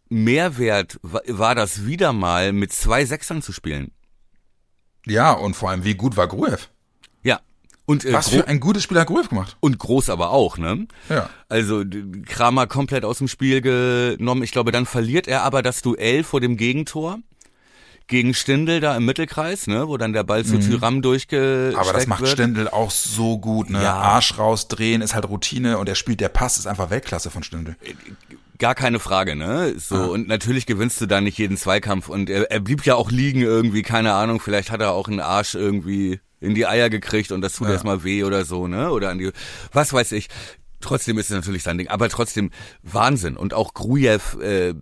Mehrwert 0.10 1.00
war 1.02 1.56
das 1.56 1.86
wieder 1.86 2.12
mal, 2.12 2.52
mit 2.52 2.74
zwei 2.74 3.06
Sechsern 3.06 3.42
zu 3.42 3.54
spielen? 3.54 3.92
Ja, 5.06 5.32
und 5.32 5.56
vor 5.56 5.70
allem, 5.70 5.86
wie 5.86 5.96
gut 5.96 6.18
war 6.18 6.28
Gruev? 6.28 6.68
Ja. 7.24 7.40
Und, 7.86 8.04
äh, 8.06 8.14
Was 8.14 8.30
für 8.30 8.48
ein 8.48 8.60
gutes 8.60 8.84
Spiel 8.84 9.00
hat 9.00 9.08
Gruev 9.08 9.30
gemacht. 9.30 9.58
Und 9.62 9.80
groß 9.80 10.10
aber 10.10 10.32
auch, 10.32 10.58
ne? 10.58 10.86
Ja. 11.10 11.30
Also 11.48 11.84
Kramer 12.26 12.68
komplett 12.68 13.06
aus 13.06 13.20
dem 13.20 13.30
Spiel 13.30 13.62
genommen. 13.62 14.44
Ich 14.44 14.52
glaube, 14.52 14.72
dann 14.72 14.86
verliert 14.86 15.28
er 15.28 15.44
aber 15.44 15.62
das 15.62 15.82
Duell 15.82 16.24
vor 16.24 16.42
dem 16.42 16.58
Gegentor 16.58 17.20
gegen 18.12 18.34
Stindel 18.34 18.82
da 18.82 18.96
im 18.98 19.06
Mittelkreis, 19.06 19.68
ne, 19.68 19.88
wo 19.88 19.96
dann 19.96 20.12
der 20.12 20.24
Ball 20.24 20.44
zu 20.44 20.56
mhm. 20.56 20.62
Tyram 20.62 21.02
durchgesteckt 21.02 21.78
Aber 21.78 21.94
das 21.94 22.08
macht 22.08 22.22
wird. 22.22 22.32
Stindel 22.32 22.68
auch 22.68 22.92
so 22.92 23.40
gut, 23.40 23.70
ne? 23.70 23.82
Ja. 23.82 23.96
Arsch 23.96 24.38
rausdrehen 24.38 25.02
ist 25.02 25.16
halt 25.16 25.28
Routine 25.30 25.78
und 25.78 25.88
er 25.88 25.96
spielt, 25.96 26.20
der 26.20 26.30
Pass 26.30 26.58
ist 26.58 26.68
einfach 26.68 26.90
Weltklasse 26.90 27.32
von 27.32 27.42
Stindel. 27.42 27.78
Gar 28.60 28.76
keine 28.76 29.00
Frage, 29.00 29.38
ne? 29.38 29.74
So, 29.78 29.96
ah. 29.96 30.06
und 30.08 30.28
natürlich 30.28 30.66
gewinnst 30.66 31.00
du 31.00 31.06
da 31.06 31.22
nicht 31.22 31.38
jeden 31.38 31.56
Zweikampf 31.56 32.10
und 32.10 32.30
er, 32.30 32.52
er 32.52 32.60
blieb 32.60 32.86
ja 32.86 32.96
auch 32.96 33.10
liegen 33.10 33.42
irgendwie, 33.42 33.82
keine 33.82 34.14
Ahnung, 34.14 34.42
vielleicht 34.42 34.72
hat 34.72 34.82
er 34.82 34.92
auch 34.92 35.08
einen 35.08 35.22
Arsch 35.22 35.56
irgendwie 35.56 36.20
in 36.42 36.54
die 36.54 36.68
Eier 36.68 36.90
gekriegt 36.90 37.32
und 37.32 37.40
das 37.40 37.54
tut 37.54 37.68
ja. 37.68 37.74
erstmal 37.74 38.04
weh 38.04 38.26
oder 38.26 38.44
so, 38.44 38.68
ne? 38.68 38.92
Oder 38.92 39.10
an 39.10 39.20
die, 39.20 39.32
was 39.72 39.94
weiß 39.94 40.12
ich. 40.12 40.28
Trotzdem 40.82 41.18
ist 41.18 41.30
es 41.30 41.36
natürlich 41.36 41.64
sein 41.64 41.78
Ding, 41.78 41.88
aber 41.88 42.10
trotzdem 42.10 42.52
Wahnsinn. 42.84 43.38
Und 43.38 43.54
auch 43.54 43.74
Grujew, 43.74 44.40
äh, 44.42 44.74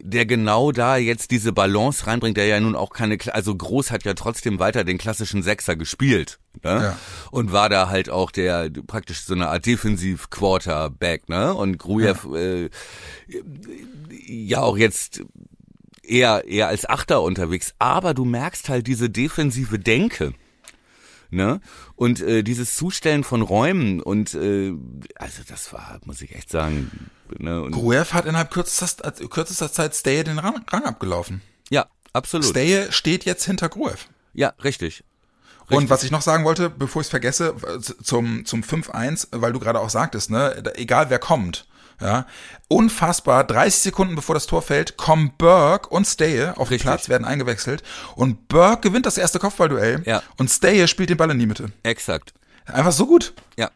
der 0.00 0.26
genau 0.26 0.72
da 0.72 0.96
jetzt 0.96 1.30
diese 1.30 1.52
Balance 1.52 2.06
reinbringt, 2.06 2.36
der 2.36 2.46
ja 2.46 2.60
nun 2.60 2.76
auch 2.76 2.90
keine, 2.90 3.18
also 3.32 3.54
Groß 3.54 3.90
hat 3.90 4.04
ja 4.04 4.14
trotzdem 4.14 4.58
weiter 4.58 4.84
den 4.84 4.98
klassischen 4.98 5.42
Sechser 5.42 5.76
gespielt. 5.76 6.38
Ne? 6.62 6.70
Ja. 6.70 6.98
Und 7.30 7.52
war 7.52 7.68
da 7.68 7.88
halt 7.88 8.10
auch 8.10 8.30
der 8.30 8.70
praktisch 8.86 9.22
so 9.22 9.34
eine 9.34 9.48
Art 9.48 9.66
Defensiv-Quarterback, 9.66 11.28
ne? 11.28 11.54
Und 11.54 11.78
Grujew 11.78 12.34
ja. 12.34 12.38
Äh, 12.38 12.70
ja 14.26 14.60
auch 14.60 14.76
jetzt 14.76 15.24
eher, 16.02 16.44
eher 16.46 16.68
als 16.68 16.88
Achter 16.88 17.22
unterwegs. 17.22 17.74
Aber 17.78 18.14
du 18.14 18.24
merkst 18.24 18.68
halt 18.68 18.86
diese 18.86 19.10
defensive 19.10 19.78
Denke 19.78 20.34
ne? 21.34 21.60
Und 21.96 22.20
äh, 22.20 22.42
dieses 22.42 22.74
Zustellen 22.74 23.22
von 23.22 23.40
Räumen 23.42 24.00
und 24.00 24.34
äh, 24.34 24.74
also 25.16 25.42
das 25.48 25.72
war, 25.72 26.00
muss 26.04 26.20
ich 26.22 26.34
echt 26.34 26.50
sagen. 26.50 27.10
Ne? 27.38 27.62
Und 27.62 27.70
Gruev 27.72 28.12
hat 28.12 28.26
innerhalb 28.26 28.50
kürzester, 28.50 29.12
kürzester 29.28 29.72
Zeit 29.72 29.94
Stay 29.94 30.24
den 30.24 30.38
Rang, 30.38 30.64
Rang 30.68 30.84
abgelaufen. 30.84 31.40
Ja, 31.70 31.86
absolut. 32.12 32.46
Stay 32.46 32.90
steht 32.90 33.24
jetzt 33.24 33.44
hinter 33.44 33.68
Gruev. 33.68 34.08
Ja, 34.32 34.54
richtig. 34.64 35.04
Richtig. 35.62 35.78
Und 35.78 35.88
was 35.88 36.02
ich 36.02 36.10
noch 36.10 36.20
sagen 36.20 36.44
wollte, 36.44 36.68
bevor 36.68 37.00
ich 37.00 37.06
es 37.06 37.10
vergesse, 37.10 37.54
zum, 38.02 38.44
zum 38.44 38.62
5-1, 38.62 39.28
weil 39.30 39.52
du 39.52 39.60
gerade 39.60 39.80
auch 39.80 39.88
sagtest, 39.88 40.30
ne, 40.30 40.62
egal 40.74 41.08
wer 41.08 41.18
kommt, 41.18 41.66
ja, 42.00 42.26
unfassbar. 42.68 43.44
30 43.44 43.82
Sekunden 43.82 44.14
bevor 44.14 44.34
das 44.34 44.46
Tor 44.46 44.62
fällt, 44.62 44.96
kommen 44.96 45.32
Burke 45.38 45.88
und 45.88 46.06
Staye 46.06 46.56
auf 46.56 46.68
den 46.68 46.80
Platz, 46.80 47.08
werden 47.08 47.24
eingewechselt. 47.24 47.82
Und 48.16 48.48
Burke 48.48 48.88
gewinnt 48.88 49.06
das 49.06 49.18
erste 49.18 49.38
Kopfballduell. 49.38 50.02
Ja. 50.04 50.22
Und 50.36 50.50
Staye 50.50 50.88
spielt 50.88 51.10
den 51.10 51.16
Ball 51.16 51.30
in 51.30 51.38
die 51.38 51.46
Mitte. 51.46 51.72
Exakt. 51.82 52.34
Einfach 52.66 52.92
so 52.92 53.06
gut. 53.06 53.34
Ja. 53.56 53.70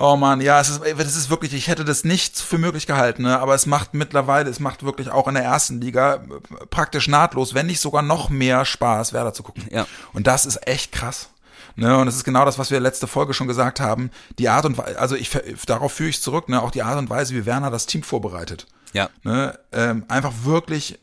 Oh 0.00 0.14
man, 0.14 0.40
ja, 0.40 0.60
es 0.60 0.68
ist, 0.68 0.80
das 0.96 1.16
ist 1.16 1.28
wirklich, 1.28 1.52
ich 1.54 1.66
hätte 1.66 1.84
das 1.84 2.04
nicht 2.04 2.38
für 2.38 2.56
möglich 2.56 2.86
gehalten, 2.86 3.22
ne? 3.22 3.40
aber 3.40 3.56
es 3.56 3.66
macht 3.66 3.94
mittlerweile, 3.94 4.48
es 4.48 4.60
macht 4.60 4.84
wirklich 4.84 5.10
auch 5.10 5.26
in 5.26 5.34
der 5.34 5.42
ersten 5.42 5.80
Liga 5.80 6.22
praktisch 6.70 7.08
nahtlos, 7.08 7.52
wenn 7.54 7.66
nicht 7.66 7.80
sogar 7.80 8.02
noch 8.02 8.28
mehr 8.28 8.64
Spaß, 8.64 9.12
Werder 9.12 9.34
zu 9.34 9.42
gucken. 9.42 9.66
Ja. 9.72 9.88
Und 10.12 10.28
das 10.28 10.46
ist 10.46 10.68
echt 10.68 10.92
krass. 10.92 11.30
Ne, 11.78 11.96
und 11.96 12.08
es 12.08 12.16
ist 12.16 12.24
genau 12.24 12.44
das, 12.44 12.58
was 12.58 12.72
wir 12.72 12.80
letzte 12.80 13.06
Folge 13.06 13.34
schon 13.34 13.46
gesagt 13.46 13.78
haben. 13.78 14.10
Die 14.40 14.48
Art 14.48 14.64
und 14.64 14.76
Weise, 14.78 14.98
also 14.98 15.14
ich 15.14 15.30
darauf 15.64 15.92
führe 15.92 16.10
ich 16.10 16.20
zurück, 16.20 16.48
ne, 16.48 16.60
auch 16.60 16.72
die 16.72 16.82
Art 16.82 16.98
und 16.98 17.08
Weise, 17.08 17.36
wie 17.36 17.46
Werner 17.46 17.70
das 17.70 17.86
Team 17.86 18.02
vorbereitet. 18.02 18.66
Ja. 18.94 19.10
Ne, 19.22 19.56
ähm, 19.70 20.04
einfach 20.08 20.32
wirklich 20.42 20.98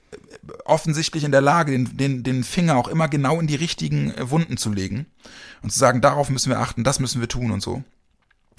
offensichtlich 0.66 1.24
in 1.24 1.32
der 1.32 1.40
Lage, 1.40 1.72
den, 1.72 1.96
den, 1.96 2.24
den 2.24 2.44
Finger 2.44 2.76
auch 2.76 2.90
immer 2.90 3.08
genau 3.08 3.40
in 3.40 3.48
die 3.48 3.56
richtigen 3.56 4.14
Wunden 4.20 4.58
zu 4.58 4.74
legen 4.74 5.06
und 5.64 5.72
zu 5.72 5.80
sagen, 5.80 6.02
darauf 6.02 6.30
müssen 6.30 6.50
wir 6.50 6.60
achten, 6.60 6.84
das 6.84 7.00
müssen 7.00 7.22
wir 7.22 7.30
tun 7.30 7.52
und 7.52 7.62
so. 7.62 7.82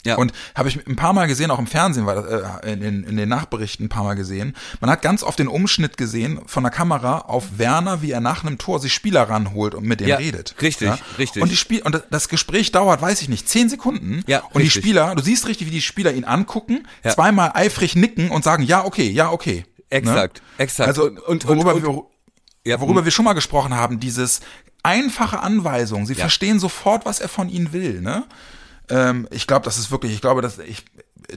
Ja. 0.07 0.17
Und 0.17 0.33
habe 0.55 0.69
ich 0.69 0.87
ein 0.87 0.97
paar 0.97 1.13
Mal 1.13 1.27
gesehen, 1.27 1.51
auch 1.51 1.59
im 1.59 1.67
Fernsehen, 1.67 2.07
war 2.07 2.65
äh, 2.65 2.73
in, 2.73 3.05
in 3.05 3.17
den 3.17 3.29
Nachberichten 3.29 3.87
ein 3.87 3.89
paar 3.89 4.05
Mal 4.05 4.15
gesehen. 4.15 4.57
Man 4.81 4.91
hat 4.91 5.03
ganz 5.03 5.23
oft 5.23 5.39
den 5.39 5.49
Umschnitt 5.49 5.97
gesehen 5.97 6.41
von 6.47 6.63
der 6.63 6.73
Kamera 6.73 7.19
auf 7.19 7.59
Werner, 7.59 8.03
wie 8.03 8.13
er 8.13 8.21
nach 8.21 8.45
einem 8.45 8.59
Tor 8.59 8.81
sich 8.81 8.95
Spieler 8.95 9.29
ranholt 9.29 9.75
und 9.75 9.85
mit 9.85 10.01
denen 10.01 10.11
ja, 10.11 10.17
redet. 10.17 10.55
Richtig, 10.63 10.89
ja? 10.89 10.99
richtig. 11.19 11.43
Und 11.43 11.51
die 11.51 11.57
Spiel 11.57 11.83
und 11.83 12.03
das 12.11 12.29
Gespräch 12.29 12.73
dauert, 12.73 13.03
weiß 13.03 13.23
ich 13.23 13.29
nicht, 13.29 13.49
zehn 13.49 13.69
Sekunden. 13.69 14.23
Ja, 14.27 14.41
und 14.41 14.63
richtig. 14.63 14.75
die 14.75 14.81
Spieler, 14.81 15.15
du 15.15 15.23
siehst 15.23 15.47
richtig, 15.47 15.67
wie 15.67 15.73
die 15.73 15.83
Spieler 15.83 16.13
ihn 16.13 16.25
angucken, 16.25 16.87
ja. 17.05 17.11
zweimal 17.11 17.53
eifrig 17.55 17.97
nicken 17.97 18.31
und 18.31 18.45
sagen, 18.45 18.63
ja, 18.63 18.85
okay, 18.85 19.11
ja, 19.11 19.31
okay. 19.31 19.65
Exakt, 19.89 20.39
ne? 20.39 20.65
exakt. 20.65 20.89
Also 20.89 21.05
und, 21.05 21.21
und, 21.21 21.47
worüber, 21.47 21.75
und, 21.75 21.83
wir, 21.85 22.03
ja, 22.65 22.81
worüber 22.81 23.05
wir 23.05 23.13
schon 23.13 23.25
mal 23.25 23.35
gesprochen 23.35 23.75
haben, 23.75 24.01
dieses 24.01 24.41
einfache 24.87 25.41
Anweisung. 25.41 26.07
Sie 26.07 26.15
verstehen 26.15 26.61
sofort, 26.61 27.07
was 27.07 27.21
er 27.21 27.29
von 27.29 27.49
ihnen 27.49 27.73
will. 27.73 28.01
Ne? 28.01 28.25
Ähm, 28.89 29.27
ich 29.31 29.47
glaube, 29.47 29.65
das 29.65 29.79
ist 29.79 29.91
wirklich, 29.91 30.13
ich 30.13 30.21
glaube, 30.21 30.43
dass 30.43 30.59
ich 30.59 30.85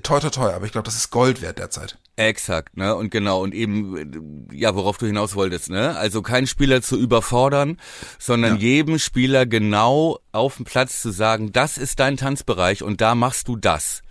toi 0.03 0.19
toi 0.19 0.29
toi, 0.29 0.53
aber 0.53 0.65
ich 0.65 0.71
glaube, 0.71 0.85
das 0.85 0.95
ist 0.95 1.09
Gold 1.09 1.41
wert 1.41 1.57
derzeit. 1.57 1.97
Exakt, 2.15 2.77
ne? 2.77 2.95
Und 2.95 3.11
genau, 3.11 3.41
und 3.41 3.53
eben, 3.53 4.47
ja, 4.51 4.75
worauf 4.75 4.97
du 4.97 5.05
hinaus 5.05 5.35
wolltest, 5.35 5.69
ne? 5.69 5.95
Also 5.97 6.21
keinen 6.21 6.47
Spieler 6.47 6.81
zu 6.81 6.97
überfordern, 6.97 7.77
sondern 8.19 8.55
ja. 8.55 8.61
jedem 8.61 8.99
Spieler 8.99 9.45
genau 9.45 10.19
auf 10.31 10.57
dem 10.57 10.65
Platz 10.65 11.01
zu 11.01 11.11
sagen, 11.11 11.51
das 11.51 11.77
ist 11.77 11.99
dein 11.99 12.17
Tanzbereich 12.17 12.83
und 12.83 13.01
da 13.01 13.15
machst 13.15 13.47
du 13.47 13.55
das. 13.55 14.01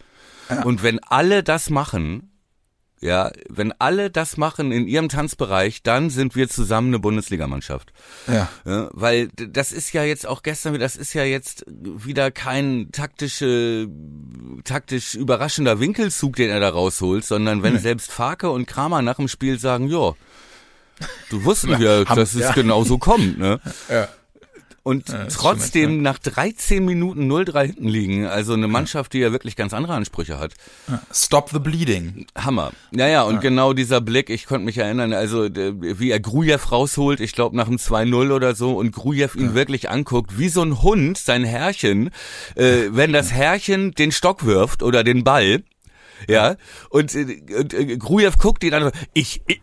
Ja. 0.49 0.63
Und 0.63 0.83
wenn 0.83 0.99
alle 1.01 1.43
das 1.43 1.71
machen, 1.71 2.31
ja, 3.01 3.31
wenn 3.49 3.73
alle 3.79 4.11
das 4.11 4.37
machen 4.37 4.73
in 4.73 4.89
ihrem 4.89 5.09
Tanzbereich, 5.09 5.83
dann 5.83 6.11
sind 6.11 6.35
wir 6.35 6.49
zusammen 6.49 6.89
eine 6.89 6.99
Bundesligamannschaft. 6.99 7.93
Ja. 8.27 8.49
ja. 8.65 8.89
Weil 8.93 9.29
das 9.29 9.73
ist 9.73 9.93
ja 9.93 10.03
jetzt 10.03 10.27
auch 10.27 10.43
gestern, 10.43 10.79
das 10.79 10.97
ist 10.97 11.15
ja 11.15 11.23
jetzt 11.23 11.65
wieder 11.69 12.31
kein 12.31 12.91
taktische, 12.91 13.89
taktisch 14.65 15.15
überraschender 15.15 15.79
Winkelzug, 15.79 16.37
den 16.37 16.51
er 16.51 16.61
da 16.61 16.71
rausholt, 16.71 17.25
sondern 17.25 17.63
wenn 17.63 17.75
nee. 17.75 17.81
selbst 17.81 18.11
Farke 18.11 18.51
und 18.51 18.67
Kramer 18.67 19.03
nach 19.03 19.17
dem 19.17 19.29
Spiel 19.29 19.61
sagen, 19.61 19.89
ja, 19.89 20.15
du 21.31 21.45
wussten 21.45 21.71
ja, 21.81 22.05
dass 22.05 22.35
es 22.35 22.41
ja. 22.41 22.53
genau 22.53 22.83
so 22.83 22.99
kommt, 22.99 23.39
ne? 23.39 23.61
Ja. 23.89 24.09
Und 24.89 25.11
ja, 25.11 25.27
trotzdem 25.27 25.97
echt, 25.97 26.01
nach 26.01 26.19
13 26.19 26.83
Minuten 26.83 27.31
0-3 27.31 27.67
hinten 27.67 27.89
liegen. 27.89 28.27
Also 28.27 28.55
eine 28.55 28.69
Mannschaft, 28.69 29.13
die 29.13 29.19
ja 29.19 29.33
wirklich 29.33 29.55
ganz 29.55 29.75
andere 29.75 29.93
Ansprüche 29.93 30.39
hat. 30.39 30.55
Stop 31.13 31.51
the 31.51 31.59
bleeding. 31.59 32.25
Hammer. 32.35 32.73
Naja, 32.91 33.25
und 33.25 33.35
ja. 33.35 33.41
genau 33.41 33.75
dieser 33.75 34.01
Blick, 34.01 34.31
ich 34.31 34.47
konnte 34.47 34.65
mich 34.65 34.79
erinnern, 34.79 35.13
also 35.13 35.45
wie 35.45 36.11
er 36.11 36.21
Grujew 36.21 36.59
rausholt, 36.73 37.21
ich 37.21 37.33
glaube 37.33 37.55
nach 37.55 37.67
einem 37.67 37.77
2-0 37.77 38.33
oder 38.33 38.55
so, 38.55 38.79
und 38.79 38.93
Grujew 38.93 39.29
ihn 39.37 39.49
ja. 39.49 39.55
wirklich 39.55 39.91
anguckt, 39.91 40.39
wie 40.39 40.49
so 40.49 40.63
ein 40.63 40.81
Hund 40.81 41.19
sein 41.19 41.45
Herrchen, 41.45 42.09
äh, 42.55 42.85
wenn 42.89 43.13
das 43.13 43.31
Herrchen 43.31 43.93
den 43.93 44.11
Stock 44.11 44.47
wirft 44.47 44.83
oder 44.83 45.05
den 45.05 45.23
Ball, 45.23 45.65
ja, 46.27 46.57
und, 46.89 47.15
äh, 47.15 47.43
und 47.59 47.75
äh, 47.75 47.97
Grujew 47.99 48.33
guckt 48.39 48.65
ihn 48.65 48.75
an, 48.75 48.91
ich, 49.13 49.43
ich, 49.47 49.61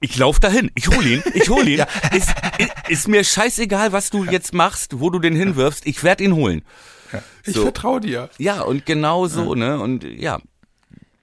ich, 0.00 0.10
ich 0.10 0.16
lauf 0.18 0.40
dahin, 0.40 0.70
ich 0.74 0.88
hol 0.88 1.06
ihn, 1.06 1.22
ich 1.34 1.48
hol 1.48 1.66
ihn. 1.68 1.78
ja. 1.78 1.86
ist, 2.12 2.30
ist, 2.88 3.08
mir 3.08 3.24
scheißegal, 3.24 3.92
was 3.92 4.10
du 4.10 4.24
jetzt 4.24 4.54
machst, 4.54 5.00
wo 5.00 5.10
du 5.10 5.18
den 5.18 5.34
hinwirfst, 5.36 5.86
ich 5.86 6.02
werd 6.02 6.20
ihn 6.20 6.34
holen. 6.34 6.62
Ja. 7.12 7.22
Ich 7.44 7.54
so. 7.54 7.62
vertraue 7.62 8.00
dir. 8.00 8.30
Ja, 8.38 8.62
und 8.62 8.86
genau 8.86 9.26
so, 9.26 9.54
ja. 9.54 9.60
ne? 9.60 9.80
Und 9.80 10.04
ja, 10.04 10.40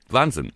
Wahnsinn. 0.10 0.52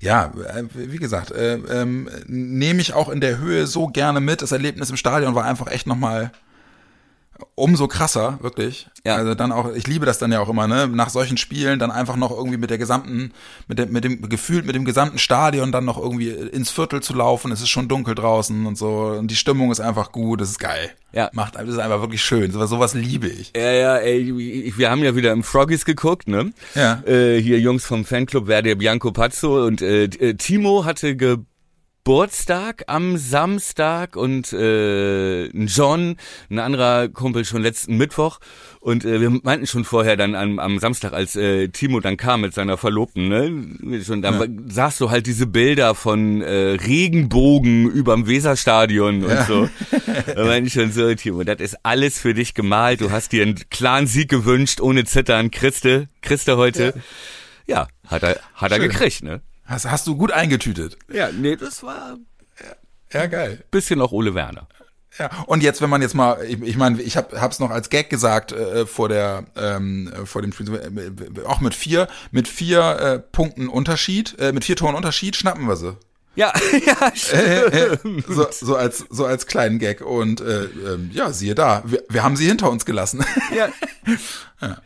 Ja, 0.00 0.32
äh, 0.54 0.64
wie 0.72 0.98
gesagt, 0.98 1.30
äh, 1.32 1.54
ähm, 1.54 2.08
nehme 2.26 2.80
ich 2.80 2.92
auch 2.92 3.08
in 3.08 3.20
der 3.20 3.38
Höhe 3.38 3.66
so 3.66 3.88
gerne 3.88 4.20
mit. 4.20 4.42
Das 4.42 4.52
Erlebnis 4.52 4.90
im 4.90 4.96
Stadion 4.96 5.34
war 5.34 5.44
einfach 5.44 5.66
echt 5.68 5.86
nochmal 5.86 6.32
umso 7.54 7.88
krasser, 7.88 8.38
wirklich. 8.40 8.88
Ja. 9.04 9.16
Also 9.16 9.34
dann 9.34 9.52
auch, 9.52 9.72
ich 9.74 9.86
liebe 9.86 10.06
das 10.06 10.18
dann 10.18 10.32
ja 10.32 10.40
auch 10.40 10.48
immer, 10.48 10.66
ne, 10.66 10.88
nach 10.88 11.10
solchen 11.10 11.36
Spielen 11.36 11.78
dann 11.78 11.90
einfach 11.90 12.16
noch 12.16 12.30
irgendwie 12.30 12.56
mit 12.56 12.70
der 12.70 12.78
gesamten, 12.78 13.32
mit 13.68 13.78
dem, 13.78 13.92
mit 13.92 14.04
dem 14.04 14.28
gefühlt 14.28 14.64
mit 14.66 14.74
dem 14.74 14.84
gesamten 14.84 15.18
Stadion 15.18 15.72
dann 15.72 15.84
noch 15.84 15.98
irgendwie 15.98 16.30
ins 16.30 16.70
Viertel 16.70 17.02
zu 17.02 17.14
laufen. 17.14 17.52
Es 17.52 17.60
ist 17.60 17.68
schon 17.68 17.88
dunkel 17.88 18.14
draußen 18.14 18.66
und 18.66 18.78
so 18.78 19.16
und 19.18 19.30
die 19.30 19.36
Stimmung 19.36 19.70
ist 19.70 19.80
einfach 19.80 20.12
gut. 20.12 20.40
Das 20.40 20.50
ist 20.50 20.58
geil. 20.58 20.90
Ja. 21.12 21.30
Macht, 21.32 21.56
das 21.56 21.68
ist 21.68 21.78
einfach 21.78 22.00
wirklich 22.00 22.22
schön. 22.22 22.50
Sowas, 22.50 22.70
sowas 22.70 22.94
liebe 22.94 23.28
ich. 23.28 23.52
Ja, 23.54 23.72
ja, 23.72 23.96
ey, 23.98 24.72
wir 24.76 24.90
haben 24.90 25.04
ja 25.04 25.14
wieder 25.14 25.32
im 25.32 25.44
Froggies 25.44 25.84
geguckt, 25.84 26.26
ne? 26.26 26.52
Ja. 26.74 27.02
Äh, 27.06 27.40
hier 27.40 27.60
Jungs 27.60 27.84
vom 27.84 28.04
Fanclub 28.04 28.46
Verde 28.46 28.74
Bianco 28.74 29.12
Pazzo 29.12 29.64
und 29.64 29.80
äh, 29.80 30.04
äh 30.04 30.34
Timo 30.34 30.84
hatte 30.84 31.14
ge 31.14 31.38
Geburtstag 32.04 32.84
am 32.86 33.16
Samstag 33.16 34.14
und 34.14 34.52
äh, 34.52 35.46
John, 35.46 36.18
ein 36.50 36.58
anderer 36.58 37.08
Kumpel 37.08 37.46
schon 37.46 37.62
letzten 37.62 37.96
Mittwoch. 37.96 38.40
Und 38.80 39.06
äh, 39.06 39.22
wir 39.22 39.30
meinten 39.30 39.66
schon 39.66 39.84
vorher 39.84 40.18
dann 40.18 40.34
am, 40.34 40.58
am 40.58 40.78
Samstag, 40.80 41.14
als 41.14 41.34
äh, 41.34 41.68
Timo 41.68 42.00
dann 42.00 42.18
kam 42.18 42.42
mit 42.42 42.52
seiner 42.52 42.76
Verlobten, 42.76 43.28
ne? 43.28 44.02
Schon, 44.04 44.20
dann 44.20 44.38
ja. 44.38 44.46
sahst 44.70 45.00
du 45.00 45.08
halt 45.08 45.26
diese 45.26 45.46
Bilder 45.46 45.94
von 45.94 46.42
äh, 46.42 46.72
Regenbogen 46.72 47.90
überm 47.90 48.26
Weserstadion 48.26 49.24
und 49.24 49.30
ja. 49.30 49.46
so. 49.46 49.70
da 50.26 50.44
meinte 50.44 50.66
ich 50.66 50.74
schon 50.74 50.92
so, 50.92 51.14
Timo, 51.14 51.42
das 51.42 51.60
ist 51.60 51.78
alles 51.84 52.18
für 52.18 52.34
dich 52.34 52.52
gemalt. 52.52 53.00
Du 53.00 53.12
hast 53.12 53.32
dir 53.32 53.40
einen 53.40 53.58
klaren 53.70 54.06
Sieg 54.06 54.28
gewünscht, 54.28 54.82
ohne 54.82 55.06
Zittern. 55.06 55.50
Christe, 55.50 56.08
Christe 56.20 56.58
heute. 56.58 56.92
Ja, 57.66 57.86
ja 58.04 58.10
hat 58.10 58.24
er, 58.24 58.38
hat 58.56 58.72
er 58.72 58.78
gekriegt, 58.78 59.22
ne? 59.22 59.40
Hast, 59.64 59.90
hast 59.90 60.06
du 60.06 60.16
gut 60.16 60.30
eingetütet. 60.30 60.98
Ja, 61.12 61.30
nee, 61.32 61.56
das 61.56 61.82
war. 61.82 62.18
Ja, 62.60 63.20
ja 63.20 63.26
geil. 63.26 63.64
Bisschen 63.70 64.00
auch 64.00 64.12
Ole 64.12 64.34
Werner. 64.34 64.68
Ja, 65.18 65.30
und 65.46 65.62
jetzt, 65.62 65.80
wenn 65.80 65.90
man 65.90 66.02
jetzt 66.02 66.14
mal, 66.14 66.44
ich, 66.44 66.60
ich 66.60 66.76
meine, 66.76 67.00
ich 67.00 67.16
habe 67.16 67.40
hab's 67.40 67.60
noch 67.60 67.70
als 67.70 67.88
Gag 67.88 68.10
gesagt 68.10 68.50
äh, 68.52 68.84
vor 68.84 69.08
der, 69.08 69.44
ähm, 69.56 70.12
vor 70.24 70.42
dem 70.42 70.52
Spiel, 70.52 70.74
äh, 70.74 71.46
auch 71.46 71.60
mit 71.60 71.74
vier, 71.74 72.08
mit 72.32 72.48
vier 72.48 72.80
äh, 72.80 73.18
Punkten 73.20 73.68
Unterschied, 73.68 74.36
äh, 74.40 74.52
mit 74.52 74.64
vier 74.64 74.74
Toren 74.74 74.96
Unterschied 74.96 75.36
schnappen 75.36 75.68
wir 75.68 75.76
sie. 75.76 75.96
Ja, 76.34 76.52
ja, 76.86 77.12
äh, 77.32 77.60
äh, 77.92 77.98
so, 78.26 78.48
so 78.50 78.74
als 78.74 79.04
so 79.08 79.24
als 79.24 79.46
kleinen 79.46 79.78
Gag 79.78 80.00
und 80.00 80.40
äh, 80.40 80.64
äh, 80.64 80.98
ja, 81.12 81.32
siehe 81.32 81.54
da, 81.54 81.82
wir, 81.86 82.02
wir 82.08 82.24
haben 82.24 82.34
sie 82.34 82.46
hinter 82.46 82.70
uns 82.70 82.84
gelassen. 82.84 83.24
Ja. 83.56 83.68
ja. 84.60 84.78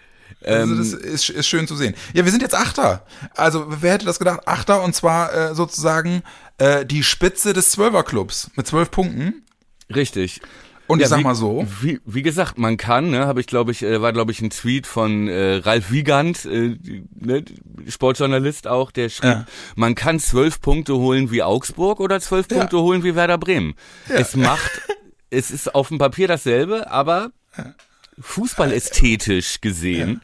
Also 0.45 0.77
das 0.77 0.93
ähm, 0.93 1.01
ist, 1.01 1.31
ist 1.31 1.47
schön 1.47 1.67
zu 1.67 1.75
sehen. 1.75 1.95
Ja, 2.13 2.25
wir 2.25 2.31
sind 2.31 2.43
jetzt 2.43 2.55
Achter. 2.55 3.05
Also 3.35 3.67
wer 3.69 3.95
hätte 3.95 4.07
das 4.07 4.19
gedacht? 4.19 4.41
Achter 4.47 4.83
und 4.83 4.95
zwar 4.95 5.35
äh, 5.35 5.55
sozusagen 5.55 6.23
äh, 6.59 6.87
die 6.87 7.03
Spitze 7.03 7.53
des 7.53 7.73
Zwölferclubs 7.73 8.51
mit 8.55 8.67
zwölf 8.67 8.91
Punkten. 8.91 9.43
Richtig. 9.95 10.41
Und 10.87 11.01
ja, 11.01 11.05
ich 11.05 11.11
sag 11.11 11.19
wie, 11.19 11.25
mal 11.25 11.35
so. 11.35 11.67
Wie, 11.83 12.01
wie 12.07 12.23
gesagt, 12.23 12.57
man 12.57 12.79
kann, 12.79 13.11
ne, 13.11 13.27
habe 13.27 13.41
ich 13.41 13.47
glaube 13.47 13.73
ich, 13.73 13.83
äh, 13.83 14.01
war 14.01 14.13
glaube 14.15 14.33
ich 14.33 14.41
ein 14.41 14.49
Tweet 14.49 14.87
von 14.87 15.29
äh, 15.29 15.57
Ralf 15.57 15.91
Wiegand, 15.91 16.47
äh, 16.47 16.79
ne, 17.15 17.45
Sportjournalist 17.87 18.67
auch, 18.67 18.91
der 18.91 19.11
schrieb, 19.11 19.31
ja. 19.31 19.47
man 19.77 19.95
kann 19.95 20.19
zwölf 20.19 20.63
Punkte 20.63 20.95
holen 20.95 21.31
wie 21.31 21.43
Augsburg 21.43 22.01
oder 22.01 22.21
zwölf 22.21 22.47
ja. 22.51 22.59
Punkte 22.59 22.79
holen 22.79 23.05
wie 23.05 23.15
Werder 23.15 23.37
Bremen. 23.37 23.75
Es 24.09 24.35
macht, 24.35 24.71
es 25.31 25.51
ist 25.51 25.75
auf 25.75 25.89
dem 25.89 25.99
Papier 25.99 26.27
dasselbe, 26.27 26.91
aber 26.91 27.33
fußballästhetisch 28.21 29.61
gesehen. 29.61 30.21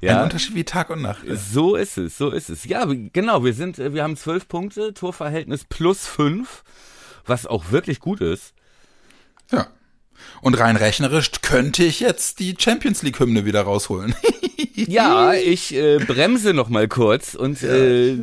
Ja. 0.00 0.18
Ein 0.18 0.24
Unterschied 0.24 0.54
wie 0.54 0.64
Tag 0.64 0.90
und 0.90 1.02
Nacht. 1.02 1.24
Ja. 1.24 1.34
So 1.36 1.74
ist 1.74 1.98
es, 1.98 2.16
so 2.16 2.30
ist 2.30 2.50
es. 2.50 2.64
Ja, 2.64 2.86
genau, 3.12 3.44
wir 3.44 3.52
sind, 3.52 3.78
wir 3.78 4.02
haben 4.02 4.16
zwölf 4.16 4.46
Punkte, 4.46 4.94
Torverhältnis 4.94 5.64
plus 5.64 6.06
fünf, 6.06 6.62
was 7.26 7.46
auch 7.46 7.70
wirklich 7.70 8.00
gut 8.00 8.20
ist. 8.20 8.54
Ja. 9.50 9.68
Und 10.40 10.58
rein 10.58 10.76
rechnerisch 10.76 11.30
könnte 11.42 11.84
ich 11.84 12.00
jetzt 12.00 12.38
die 12.38 12.56
Champions 12.58 13.02
League 13.02 13.18
Hymne 13.18 13.44
wieder 13.44 13.62
rausholen. 13.62 14.14
ja, 14.88 15.34
ich 15.34 15.74
äh, 15.74 15.98
bremse 15.98 16.54
noch 16.54 16.68
mal 16.68 16.88
kurz 16.88 17.34
und 17.34 17.62
äh, 17.62 18.16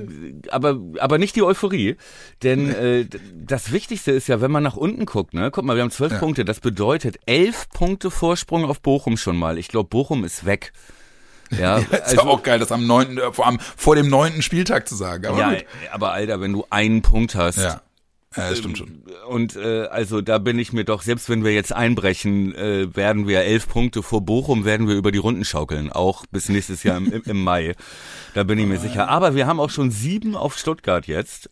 aber 0.50 0.80
aber 1.00 1.18
nicht 1.18 1.36
die 1.36 1.44
Euphorie, 1.44 1.98
denn 2.44 2.70
äh, 2.70 3.06
das 3.34 3.72
Wichtigste 3.72 4.12
ist 4.12 4.28
ja, 4.28 4.42
wenn 4.42 4.52
man 4.52 4.64
nach 4.64 4.78
unten 4.78 5.06
guckt, 5.06 5.34
ne? 5.34 5.52
Guck 5.52 5.66
mal, 5.66 5.76
wir 5.76 5.84
haben 5.84 5.92
zwölf 5.92 6.14
ja. 6.14 6.20
Punkte, 6.20 6.46
das 6.46 6.60
bedeutet 6.60 7.20
elf 7.26 7.70
Punkte 7.70 8.12
Vorsprung 8.12 8.66
auf 8.66 8.82
Bochum 8.82 9.18
schon 9.18 9.38
mal. 9.38 9.58
Ich 9.58 9.68
glaube, 9.68 9.90
Bochum 9.90 10.24
ist 10.24 10.46
weg. 10.46 10.72
Ja, 11.52 11.78
ja 11.78 11.98
ist 11.98 12.18
also, 12.18 12.22
auch 12.22 12.42
geil, 12.42 12.58
das 12.58 12.72
am 12.72 12.88
neunten, 12.88 13.20
vor 13.32 13.46
allem 13.46 13.60
vor 13.60 13.96
dem 13.96 14.10
neunten 14.10 14.42
Spieltag 14.42 14.88
zu 14.90 14.96
sagen. 14.96 15.28
Aber 15.28 15.38
ja, 15.38 15.54
gut. 15.54 15.66
aber 15.92 16.12
Alter, 16.12 16.42
wenn 16.42 16.54
du 16.54 16.66
einen 16.72 17.04
Punkt 17.04 17.36
hast, 17.36 17.60
ja. 17.60 17.82
Ja, 18.36 18.50
das 18.50 18.60
stimmt 18.60 18.78
schon. 18.78 19.04
Und 19.28 19.56
äh, 19.56 19.86
also 19.86 20.22
da 20.22 20.38
bin 20.38 20.60
ich 20.60 20.74
mir 20.74 20.84
doch, 20.84 21.02
selbst 21.02 21.30
wenn 21.30 21.44
wir 21.44 21.54
jetzt 21.54 21.72
einbrechen, 21.72 22.54
äh, 22.56 22.96
werden 22.96 23.28
wir 23.28 23.42
elf 23.42 23.68
Punkte 23.68 24.04
vor 24.04 24.22
Bochum, 24.22 24.66
werden 24.66 24.88
wir 24.88 24.96
über 24.96 25.12
die 25.12 25.18
Runden 25.20 25.46
schaukeln, 25.46 25.92
auch 25.92 26.26
bis 26.28 26.50
nächstes 26.50 26.84
Jahr 26.84 26.98
im, 26.98 27.12
im 27.12 27.44
Mai. 27.44 27.76
Da 28.34 28.44
bin 28.44 28.60
ich 28.60 28.66
mir 28.66 28.80
sicher. 28.80 29.08
Aber 29.10 29.36
wir 29.36 29.48
haben 29.48 29.60
auch 29.60 29.70
schon 29.70 29.92
sieben 29.92 30.36
auf 30.36 30.58
Stuttgart 30.58 31.08
jetzt 31.08 31.50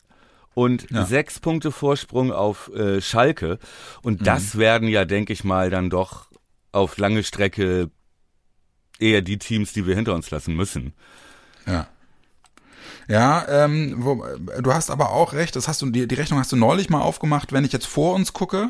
und 0.54 0.92
ja. 0.92 1.06
sechs 1.06 1.40
Punkte 1.40 1.72
Vorsprung 1.72 2.32
auf 2.32 2.70
äh, 2.74 3.02
Schalke. 3.02 3.60
Und 4.02 4.22
mhm. 4.22 4.26
das 4.26 4.58
werden 4.58 4.88
ja, 4.88 5.06
denke 5.06 5.34
ich 5.34 5.44
mal, 5.44 5.70
dann 5.70 5.90
doch 5.90 6.28
auf 6.72 6.98
lange 6.98 7.24
Strecke 7.24 7.90
eher 9.00 9.22
die 9.22 9.38
Teams, 9.38 9.74
die 9.74 9.88
wir 9.88 9.96
hinter 9.96 10.14
uns 10.14 10.32
lassen 10.32 10.56
müssen. 10.56 10.94
Ja. 11.66 11.88
Ja, 13.08 13.46
ähm, 13.50 13.96
wo, 13.98 14.24
du 14.62 14.74
hast 14.74 14.90
aber 14.90 15.12
auch 15.12 15.34
recht, 15.34 15.56
das 15.56 15.68
hast 15.68 15.82
du, 15.82 15.90
die, 15.90 16.08
die 16.08 16.16
Rechnung 16.16 16.40
hast 16.40 16.52
du 16.52 16.56
neulich 16.56 16.90
mal 16.90 17.02
aufgemacht, 17.02 17.52
wenn 17.52 17.66
ich 17.66 17.74
jetzt 17.74 17.86
vor 17.86 18.16
uns 18.16 18.34
gucke, 18.34 18.70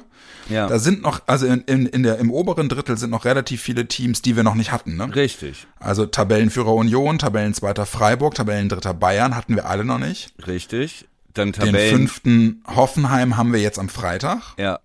ja. 0.49 0.67
da 0.67 0.79
sind 0.79 1.01
noch, 1.01 1.21
also 1.27 1.45
in, 1.45 1.61
in, 1.61 1.85
in 1.85 2.03
der, 2.03 2.17
im 2.17 2.31
oberen 2.31 2.69
Drittel 2.69 2.97
sind 2.97 3.11
noch 3.11 3.25
relativ 3.25 3.61
viele 3.61 3.87
Teams, 3.87 4.21
die 4.21 4.35
wir 4.35 4.43
noch 4.43 4.55
nicht 4.55 4.71
hatten, 4.71 4.95
ne? 4.95 5.13
Richtig. 5.15 5.67
Also 5.79 6.05
Tabellenführer 6.05 6.73
Union, 6.73 7.19
Tabellenzweiter 7.19 7.85
Freiburg, 7.85 8.35
Tabellendritter 8.35 8.93
Bayern 8.93 9.35
hatten 9.35 9.55
wir 9.55 9.67
alle 9.67 9.85
noch 9.85 9.99
nicht. 9.99 10.33
Richtig. 10.47 11.05
Dann 11.33 11.53
Tabellen. 11.53 11.75
Den 11.75 11.89
fünften 11.89 12.63
Hoffenheim 12.67 13.37
haben 13.37 13.53
wir 13.53 13.59
jetzt 13.59 13.79
am 13.79 13.89
Freitag. 13.89 14.53
Ja. 14.57 14.79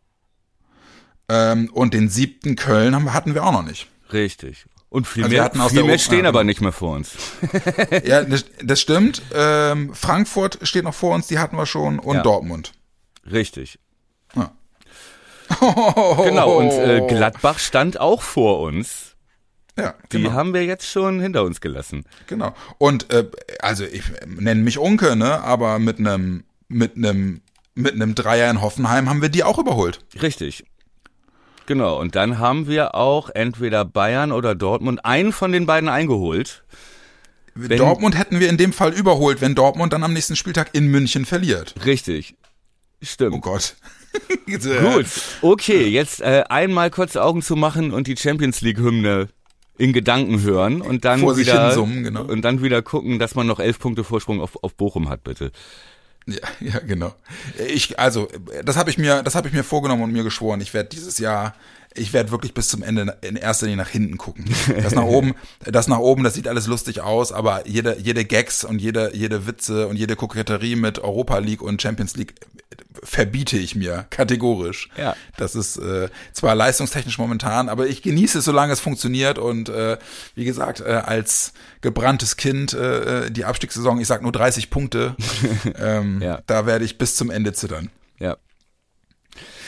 Ähm, 1.28 1.70
und 1.72 1.94
den 1.94 2.08
siebten 2.08 2.56
Köln 2.56 2.94
haben, 2.94 3.12
hatten 3.12 3.34
wir 3.34 3.44
auch 3.44 3.52
noch 3.52 3.64
nicht. 3.64 3.88
Richtig. 4.12 4.66
Und 4.90 5.06
viel 5.06 5.24
also 5.24 5.36
mehr, 5.36 5.68
viel 5.68 5.84
mehr 5.84 5.98
stehen 5.98 6.24
aber 6.24 6.44
nicht 6.44 6.60
mehr 6.60 6.72
vor 6.72 6.96
uns. 6.96 7.12
ja, 8.04 8.22
das, 8.22 8.46
das 8.62 8.80
stimmt. 8.80 9.20
Ähm, 9.34 9.94
Frankfurt 9.94 10.58
steht 10.62 10.84
noch 10.84 10.94
vor 10.94 11.14
uns, 11.14 11.26
die 11.26 11.38
hatten 11.38 11.56
wir 11.56 11.66
schon, 11.66 11.98
und 11.98 12.16
ja. 12.16 12.22
Dortmund. 12.22 12.72
Richtig. 13.30 13.78
Ja. 14.34 14.52
genau, 16.24 16.58
und 16.58 16.70
äh, 16.70 17.06
Gladbach 17.06 17.58
stand 17.58 18.00
auch 18.00 18.22
vor 18.22 18.60
uns. 18.60 19.16
Ja, 19.76 19.94
genau. 20.08 20.30
Die 20.30 20.34
haben 20.34 20.54
wir 20.54 20.64
jetzt 20.64 20.86
schon 20.86 21.20
hinter 21.20 21.44
uns 21.44 21.60
gelassen. 21.60 22.04
Genau. 22.26 22.54
Und 22.78 23.12
äh, 23.12 23.30
also 23.60 23.84
ich 23.84 24.02
nenne 24.26 24.62
mich 24.62 24.78
Unke, 24.78 25.14
ne? 25.16 25.40
Aber 25.42 25.78
mit 25.78 25.98
einem 25.98 26.44
mit 26.66 26.96
einem 26.96 27.42
mit 27.74 27.94
einem 27.94 28.14
Dreier 28.16 28.50
in 28.50 28.60
Hoffenheim 28.60 29.08
haben 29.08 29.22
wir 29.22 29.28
die 29.28 29.44
auch 29.44 29.58
überholt. 29.58 30.04
Richtig. 30.20 30.64
Genau, 31.68 32.00
und 32.00 32.16
dann 32.16 32.38
haben 32.38 32.66
wir 32.66 32.94
auch 32.94 33.28
entweder 33.28 33.84
Bayern 33.84 34.32
oder 34.32 34.54
Dortmund 34.54 35.04
einen 35.04 35.32
von 35.32 35.52
den 35.52 35.66
beiden 35.66 35.90
eingeholt. 35.90 36.64
Wenn, 37.54 37.76
Dortmund 37.76 38.16
hätten 38.16 38.40
wir 38.40 38.48
in 38.48 38.56
dem 38.56 38.72
Fall 38.72 38.94
überholt, 38.94 39.42
wenn 39.42 39.54
Dortmund 39.54 39.92
dann 39.92 40.02
am 40.02 40.14
nächsten 40.14 40.34
Spieltag 40.34 40.70
in 40.72 40.86
München 40.86 41.26
verliert. 41.26 41.74
Richtig. 41.84 42.36
Stimmt. 43.02 43.34
Oh 43.34 43.40
Gott. 43.40 43.76
Gut. 44.46 45.06
Okay, 45.42 45.88
jetzt 45.88 46.22
äh, 46.22 46.44
einmal 46.48 46.90
kurz 46.90 47.16
Augen 47.16 47.42
zu 47.42 47.54
machen 47.54 47.92
und 47.92 48.06
die 48.06 48.16
Champions 48.16 48.62
League 48.62 48.78
Hymne 48.78 49.28
in 49.76 49.92
Gedanken 49.92 50.40
hören 50.40 50.80
und 50.80 51.04
dann 51.04 51.20
Vor 51.20 51.36
wieder 51.36 51.72
summen, 51.72 52.02
genau. 52.02 52.24
und 52.24 52.46
dann 52.46 52.62
wieder 52.62 52.80
gucken, 52.80 53.18
dass 53.18 53.34
man 53.34 53.46
noch 53.46 53.60
elf 53.60 53.78
Punkte 53.78 54.04
Vorsprung 54.04 54.40
auf, 54.40 54.56
auf 54.64 54.74
Bochum 54.74 55.10
hat, 55.10 55.22
bitte. 55.22 55.52
Ja, 56.28 56.40
ja, 56.60 56.78
genau. 56.80 57.14
Ich, 57.58 57.98
also, 57.98 58.28
das 58.64 58.76
habe 58.76 58.90
ich 58.90 58.98
mir, 58.98 59.22
das 59.22 59.34
habe 59.34 59.48
ich 59.48 59.54
mir 59.54 59.64
vorgenommen 59.64 60.02
und 60.02 60.12
mir 60.12 60.24
geschworen. 60.24 60.60
Ich 60.60 60.74
werde 60.74 60.90
dieses 60.90 61.18
Jahr, 61.18 61.54
ich 61.98 62.12
werde 62.12 62.30
wirklich 62.30 62.54
bis 62.54 62.68
zum 62.68 62.82
Ende 62.82 63.16
in 63.20 63.36
erster 63.36 63.66
Linie 63.66 63.84
nach 63.84 63.90
hinten 63.90 64.16
gucken. 64.16 64.44
Das 64.82 64.94
nach 64.94 65.04
oben, 65.04 65.34
das 65.64 65.88
nach 65.88 65.98
oben, 65.98 66.24
das 66.24 66.34
sieht 66.34 66.48
alles 66.48 66.66
lustig 66.66 67.00
aus, 67.00 67.32
aber 67.32 67.66
jede, 67.66 67.98
jede 67.98 68.24
Gags 68.24 68.64
und 68.64 68.80
jede, 68.80 69.10
jede 69.14 69.46
Witze 69.46 69.88
und 69.88 69.96
jede 69.96 70.16
Koketterie 70.16 70.76
mit 70.76 70.98
Europa 70.98 71.38
League 71.38 71.62
und 71.62 71.82
Champions 71.82 72.16
League 72.16 72.34
verbiete 73.02 73.58
ich 73.58 73.74
mir 73.74 74.06
kategorisch. 74.10 74.88
Ja. 74.96 75.16
Das 75.36 75.54
ist 75.54 75.76
äh, 75.76 76.08
zwar 76.32 76.54
leistungstechnisch 76.54 77.18
momentan, 77.18 77.68
aber 77.68 77.86
ich 77.86 78.02
genieße 78.02 78.38
es, 78.38 78.44
solange 78.44 78.72
es 78.72 78.80
funktioniert 78.80 79.38
und 79.38 79.68
äh, 79.68 79.98
wie 80.34 80.44
gesagt, 80.44 80.80
äh, 80.80 81.02
als 81.04 81.52
gebranntes 81.80 82.36
Kind 82.36 82.72
äh, 82.72 83.26
äh 83.26 83.30
die 83.30 83.44
Abstiegssaison, 83.44 84.00
ich 84.00 84.06
sag 84.06 84.22
nur 84.22 84.32
30 84.32 84.70
Punkte, 84.70 85.16
ähm, 85.78 86.20
ja. 86.22 86.40
da 86.46 86.66
werde 86.66 86.84
ich 86.84 86.98
bis 86.98 87.16
zum 87.16 87.30
Ende 87.30 87.52
zittern. 87.52 87.90
Ja. 88.18 88.36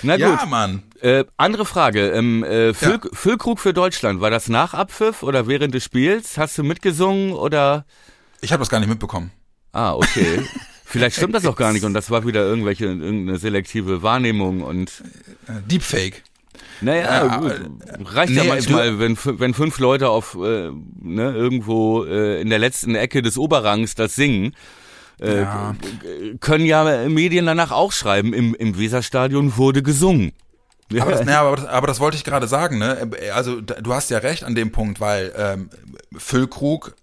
Na 0.03 0.17
gut. 0.17 0.41
Ja, 0.41 0.47
Mann. 0.47 0.83
Äh, 1.01 1.25
andere 1.37 1.65
Frage. 1.65 2.11
Ähm, 2.11 2.45
äh, 2.45 2.75
Füll, 2.75 3.01
ja. 3.03 3.11
Füllkrug 3.13 3.59
für 3.59 3.73
Deutschland, 3.73 4.21
war 4.21 4.31
das 4.31 4.49
nach 4.49 4.75
Abpfiff 4.75 5.23
oder 5.23 5.47
während 5.47 5.75
des 5.75 5.85
Spiels? 5.85 6.39
Hast 6.39 6.59
du 6.59 6.63
mitgesungen 6.63 7.33
oder? 7.33 7.85
Ich 8.41 8.53
habe 8.53 8.61
das 8.61 8.69
gar 8.69 8.81
nicht 8.81 8.89
mitbekommen. 8.89 9.31
Ah, 9.73 9.95
okay. 9.95 10.43
Vielleicht 10.85 11.17
stimmt 11.17 11.35
das 11.35 11.47
auch 11.47 11.57
gar 11.57 11.73
nicht 11.73 11.85
und 11.85 11.95
das 11.95 12.11
war 12.11 12.27
wieder 12.27 12.45
irgendwelche 12.45 12.87
irgendeine 12.87 13.39
selektive 13.39 14.03
Wahrnehmung 14.03 14.63
und 14.63 15.05
Deepfake. 15.71 16.25
Naja, 16.81 17.27
ja, 17.27 17.37
gut. 17.37 17.53
reicht 18.05 18.33
nee, 18.33 18.39
ja 18.39 18.45
manchmal, 18.45 18.99
wenn, 18.99 19.17
wenn 19.17 19.55
fünf 19.55 19.79
Leute 19.79 20.09
auf 20.09 20.35
äh, 20.35 20.71
ne, 21.01 21.33
irgendwo 21.33 22.05
äh, 22.05 22.41
in 22.41 22.49
der 22.49 22.59
letzten 22.59 22.95
Ecke 22.95 23.23
des 23.23 23.39
Oberrangs 23.39 23.95
das 23.95 24.15
singen. 24.15 24.55
Äh, 25.20 25.42
ja. 25.42 25.74
Können 26.40 26.64
ja 26.64 27.09
Medien 27.09 27.46
danach 27.46 27.72
auch 27.72 27.92
schreiben, 27.92 28.33
im, 28.33 28.54
im 28.54 28.78
Weserstadion 28.78 29.56
wurde 29.56 29.83
gesungen. 29.83 30.33
Aber 30.98 31.12
das, 31.12 31.24
naja, 31.24 31.42
aber, 31.42 31.56
das, 31.56 31.66
aber 31.66 31.87
das 31.87 32.00
wollte 32.00 32.16
ich 32.16 32.24
gerade 32.24 32.48
sagen, 32.48 32.78
ne? 32.78 33.11
Also 33.33 33.61
du 33.61 33.94
hast 33.94 34.11
ja 34.11 34.18
recht 34.18 34.42
an 34.42 34.54
dem 34.54 34.72
Punkt, 34.72 35.00
weil 35.00 35.33
ähm, 35.37 35.70
Füllkrug 36.16 36.96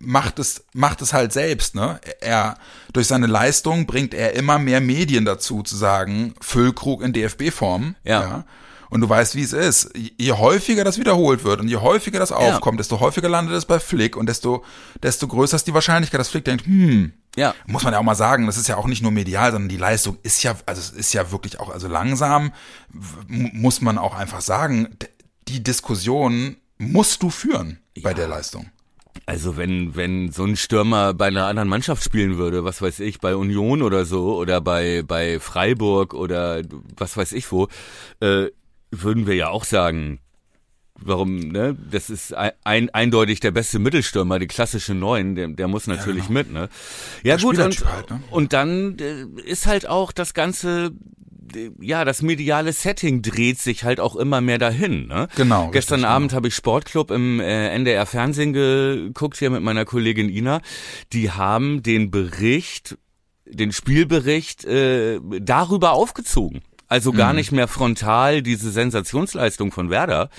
macht 0.00 0.38
es, 0.38 0.64
macht 0.72 1.02
es 1.02 1.12
halt 1.12 1.32
selbst, 1.32 1.74
ne? 1.74 2.00
Er, 2.20 2.56
durch 2.92 3.06
seine 3.06 3.26
Leistung 3.26 3.86
bringt 3.86 4.12
er 4.12 4.34
immer 4.34 4.58
mehr 4.58 4.80
Medien 4.80 5.24
dazu, 5.24 5.62
zu 5.62 5.76
sagen, 5.76 6.34
Füllkrug 6.40 7.02
in 7.02 7.12
DFB-Form. 7.12 7.94
Ja. 8.02 8.20
ja. 8.20 8.44
Und 8.88 9.00
du 9.00 9.08
weißt, 9.08 9.34
wie 9.34 9.42
es 9.42 9.52
ist. 9.52 9.90
Je 9.94 10.32
häufiger 10.32 10.84
das 10.84 10.98
wiederholt 10.98 11.44
wird 11.44 11.60
und 11.60 11.68
je 11.68 11.76
häufiger 11.76 12.18
das 12.18 12.32
aufkommt, 12.32 12.76
ja. 12.76 12.78
desto 12.78 13.00
häufiger 13.00 13.28
landet 13.28 13.56
es 13.56 13.64
bei 13.64 13.80
Flick 13.80 14.16
und 14.16 14.28
desto, 14.28 14.64
desto 15.02 15.26
größer 15.26 15.56
ist 15.56 15.66
die 15.66 15.74
Wahrscheinlichkeit, 15.74 16.20
dass 16.20 16.28
Flick 16.28 16.44
denkt, 16.44 16.66
hm, 16.66 17.12
ja. 17.36 17.54
Muss 17.66 17.84
man 17.84 17.92
ja 17.92 17.98
auch 17.98 18.04
mal 18.04 18.14
sagen, 18.14 18.46
das 18.46 18.56
ist 18.56 18.66
ja 18.66 18.76
auch 18.76 18.86
nicht 18.86 19.02
nur 19.02 19.12
medial, 19.12 19.52
sondern 19.52 19.68
die 19.68 19.76
Leistung 19.76 20.18
ist 20.22 20.42
ja, 20.42 20.56
also 20.66 20.80
es 20.80 20.90
ist 20.90 21.12
ja 21.12 21.30
wirklich 21.30 21.60
auch, 21.60 21.70
also 21.70 21.86
langsam 21.86 22.52
muss 22.92 23.80
man 23.80 23.98
auch 23.98 24.14
einfach 24.14 24.40
sagen, 24.40 24.96
die 25.48 25.62
Diskussion 25.62 26.56
musst 26.78 27.22
du 27.22 27.30
führen 27.30 27.78
ja. 27.94 28.02
bei 28.02 28.14
der 28.14 28.28
Leistung. 28.28 28.70
Also 29.24 29.56
wenn, 29.56 29.96
wenn 29.96 30.30
so 30.30 30.44
ein 30.44 30.56
Stürmer 30.56 31.14
bei 31.14 31.26
einer 31.26 31.46
anderen 31.46 31.68
Mannschaft 31.68 32.02
spielen 32.04 32.36
würde, 32.36 32.64
was 32.64 32.82
weiß 32.82 33.00
ich, 33.00 33.20
bei 33.20 33.34
Union 33.34 33.82
oder 33.82 34.04
so, 34.04 34.36
oder 34.36 34.60
bei, 34.60 35.02
bei 35.06 35.40
Freiburg 35.40 36.14
oder 36.14 36.62
was 36.96 37.16
weiß 37.16 37.32
ich 37.32 37.50
wo, 37.50 37.68
äh, 38.20 38.46
würden 38.90 39.26
wir 39.26 39.34
ja 39.34 39.48
auch 39.48 39.64
sagen, 39.64 40.20
warum, 41.00 41.38
ne? 41.38 41.76
Das 41.90 42.10
ist 42.10 42.34
ein, 42.34 42.90
eindeutig 42.90 43.40
der 43.40 43.50
beste 43.50 43.78
Mittelstürmer, 43.78 44.38
die 44.38 44.46
klassische 44.46 44.94
Neun, 44.94 45.34
der, 45.34 45.48
der 45.48 45.68
muss 45.68 45.86
natürlich 45.86 46.24
ja, 46.24 46.28
genau. 46.28 46.38
mit, 46.38 46.52
ne? 46.52 46.68
Ja, 47.22 47.36
der 47.36 47.44
gut, 47.44 47.58
und, 47.58 47.86
halt, 47.86 48.10
ne? 48.10 48.20
und 48.30 48.52
dann 48.52 48.98
äh, 48.98 49.26
ist 49.42 49.66
halt 49.66 49.88
auch 49.88 50.12
das 50.12 50.34
Ganze 50.34 50.92
ja, 51.80 52.04
das 52.04 52.22
mediale 52.22 52.72
Setting 52.72 53.22
dreht 53.22 53.58
sich 53.58 53.84
halt 53.84 54.00
auch 54.00 54.16
immer 54.16 54.40
mehr 54.40 54.58
dahin. 54.58 55.06
Ne? 55.06 55.28
Genau. 55.36 55.70
Gestern 55.70 56.00
richtig, 56.00 56.10
Abend 56.10 56.28
genau. 56.30 56.36
habe 56.36 56.48
ich 56.48 56.54
Sportclub 56.54 57.10
im 57.10 57.40
äh, 57.40 57.68
NDR 57.68 58.06
Fernsehen 58.06 58.52
geguckt 58.52 59.38
hier 59.38 59.50
mit 59.50 59.62
meiner 59.62 59.84
Kollegin 59.84 60.28
Ina. 60.28 60.60
Die 61.12 61.30
haben 61.30 61.82
den 61.82 62.10
Bericht, 62.10 62.98
den 63.46 63.72
Spielbericht 63.72 64.64
äh, 64.64 65.20
darüber 65.40 65.92
aufgezogen. 65.92 66.62
Also 66.88 67.12
gar 67.12 67.30
mhm. 67.30 67.36
nicht 67.36 67.52
mehr 67.52 67.66
frontal 67.66 68.42
diese 68.42 68.70
Sensationsleistung 68.70 69.72
von 69.72 69.90
Werder, 69.90 70.30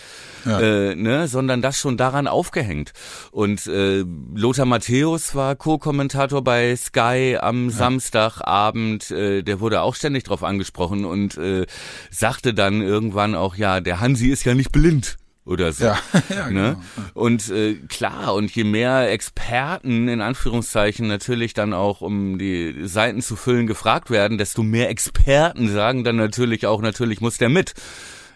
ja. 0.46 0.60
äh, 0.60 0.96
ne, 0.96 1.28
sondern 1.28 1.62
das 1.62 1.78
schon 1.78 1.98
daran 1.98 2.28
aufgehängt. 2.28 2.94
Und 3.32 3.68
äh, 3.68 4.06
Lothar 4.34 4.66
Matthäus 4.66 5.36
war 5.36 5.56
Co-Kommentator 5.56 6.42
bei 6.44 6.76
Sky 6.76 7.38
am 7.40 7.66
ja. 7.66 7.76
Samstagabend. 7.76 9.12
Äh, 9.12 9.44
der 9.44 9.60
wurde 9.60 9.82
auch 9.82 9.96
ständig 9.96 10.24
drauf 10.24 10.44
angesprochen 10.44 11.04
und 11.04 11.38
äh, 11.38 11.66
sagte 12.12 12.54
dann 12.54 12.82
irgendwann 12.82 13.36
auch, 13.36 13.56
ja, 13.56 13.82
der 13.82 14.00
Hansi 14.00 14.30
ist 14.30 14.46
ja 14.46 14.54
nicht 14.56 14.72
blind 14.72 15.18
oder 15.48 15.72
so. 15.72 15.86
Ja, 15.86 15.98
ja 16.30 16.50
ne? 16.50 16.78
genau. 16.96 17.08
Und 17.14 17.50
äh, 17.50 17.76
klar, 17.88 18.34
und 18.36 18.52
je 18.52 18.64
mehr 18.64 19.10
Experten 19.12 20.08
in 20.08 20.22
Anführungszeichen 20.22 21.08
natürlich 21.08 21.54
dann 21.54 21.74
auch, 21.74 22.02
um 22.02 22.38
die 22.38 22.88
Seiten 22.88 23.22
zu 23.22 23.36
füllen, 23.36 23.66
gefragt 23.66 24.10
werden, 24.10 24.38
desto 24.38 24.62
mehr 24.62 24.90
Experten 24.90 25.70
sagen 25.70 26.04
dann 26.04 26.18
natürlich 26.18 26.68
auch, 26.68 26.82
natürlich 26.82 27.22
muss 27.22 27.38
der 27.38 27.50
mit. 27.50 27.74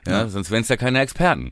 Ja, 0.07 0.21
ja. 0.21 0.29
sonst 0.29 0.49
wären 0.49 0.63
es 0.63 0.69
ja 0.69 0.77
keine 0.77 0.99
Experten. 0.99 1.51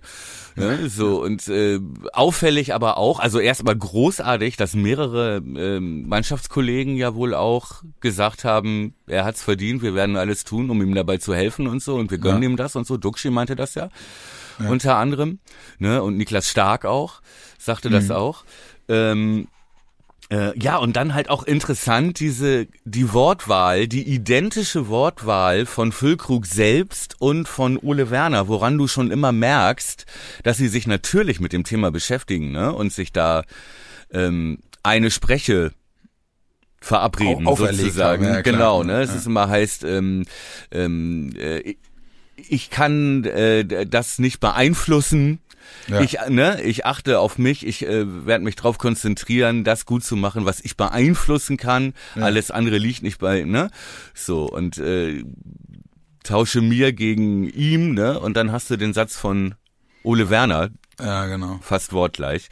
Ne? 0.55 0.89
So 0.89 1.21
und 1.21 1.47
äh, 1.47 1.79
auffällig 2.13 2.73
aber 2.73 2.97
auch, 2.97 3.19
also 3.19 3.39
erst 3.39 3.63
mal 3.63 3.75
großartig, 3.75 4.57
dass 4.57 4.73
mehrere 4.73 5.37
äh, 5.37 5.79
Mannschaftskollegen 5.79 6.95
ja 6.95 7.13
wohl 7.13 7.35
auch 7.35 7.83
gesagt 7.99 8.45
haben, 8.45 8.95
er 9.05 9.23
hat's 9.23 9.43
verdient, 9.43 9.83
wir 9.83 9.93
werden 9.93 10.17
alles 10.17 10.45
tun, 10.45 10.71
um 10.71 10.81
ihm 10.81 10.95
dabei 10.95 11.17
zu 11.17 11.35
helfen 11.35 11.67
und 11.67 11.83
so 11.83 11.95
und 11.95 12.09
wir 12.09 12.17
gönnen 12.17 12.41
ja. 12.41 12.49
ihm 12.49 12.57
das 12.57 12.75
und 12.75 12.87
so. 12.87 12.97
Duxi 12.97 13.29
meinte 13.29 13.55
das 13.55 13.75
ja 13.75 13.89
ja. 14.59 14.69
unter 14.69 14.97
anderem. 14.97 15.39
Ne? 15.77 16.01
Und 16.01 16.17
Niklas 16.17 16.49
Stark 16.49 16.85
auch, 16.85 17.21
sagte 17.57 17.89
mhm. 17.89 17.93
das 17.93 18.11
auch. 18.11 18.43
Ähm, 18.87 19.47
äh, 20.31 20.57
ja, 20.59 20.77
und 20.77 20.95
dann 20.95 21.15
halt 21.15 21.29
auch 21.29 21.43
interessant, 21.43 22.19
diese, 22.19 22.67
die 22.85 23.13
Wortwahl, 23.13 23.87
die 23.87 24.03
identische 24.03 24.87
Wortwahl 24.87 25.65
von 25.65 25.91
Füllkrug 25.91 26.45
selbst 26.45 27.15
und 27.19 27.47
von 27.47 27.77
Ole 27.77 28.11
Werner, 28.11 28.47
woran 28.47 28.77
du 28.77 28.87
schon 28.87 29.09
immer 29.09 29.31
merkst, 29.31 30.05
dass 30.43 30.57
sie 30.57 30.67
sich 30.67 30.85
natürlich 30.85 31.39
mit 31.39 31.51
dem 31.51 31.63
Thema 31.63 31.89
beschäftigen, 31.89 32.51
ne, 32.51 32.71
und 32.71 32.93
sich 32.93 33.11
da, 33.11 33.43
ähm, 34.11 34.59
eine 34.83 35.09
Spreche 35.09 35.71
verabreden, 36.79 37.45
sozusagen. 37.45 38.23
Ja, 38.23 38.41
genau, 38.41 38.83
ne, 38.83 39.01
es 39.01 39.13
ist 39.13 39.25
immer 39.25 39.49
heißt, 39.49 39.83
ähm, 39.83 40.25
ähm, 40.71 41.33
äh, 41.37 41.75
ich 42.49 42.69
kann 42.69 43.23
äh, 43.25 43.85
das 43.85 44.19
nicht 44.19 44.39
beeinflussen. 44.39 45.39
Ja. 45.87 46.01
Ich, 46.01 46.17
ne, 46.29 46.61
ich 46.63 46.85
achte 46.85 47.19
auf 47.19 47.37
mich, 47.37 47.65
ich 47.65 47.85
äh, 47.85 48.25
werde 48.25 48.43
mich 48.43 48.55
darauf 48.55 48.77
konzentrieren, 48.77 49.63
das 49.63 49.85
gut 49.85 50.03
zu 50.03 50.15
machen, 50.15 50.45
was 50.45 50.59
ich 50.61 50.77
beeinflussen 50.77 51.57
kann. 51.57 51.93
Ja. 52.15 52.23
Alles 52.23 52.51
andere 52.51 52.77
liegt 52.77 53.03
nicht 53.03 53.19
bei, 53.19 53.43
ne? 53.43 53.69
So, 54.13 54.45
und 54.49 54.77
äh, 54.77 55.23
tausche 56.23 56.61
mir 56.61 56.93
gegen 56.93 57.47
ihm, 57.49 57.93
ne? 57.93 58.19
Und 58.19 58.35
dann 58.35 58.51
hast 58.51 58.69
du 58.69 58.77
den 58.77 58.93
Satz 58.93 59.15
von 59.15 59.55
Ole 60.03 60.29
Werner. 60.29 60.69
Ja, 60.99 61.27
genau. 61.27 61.59
Fast 61.61 61.93
wortgleich. 61.93 62.49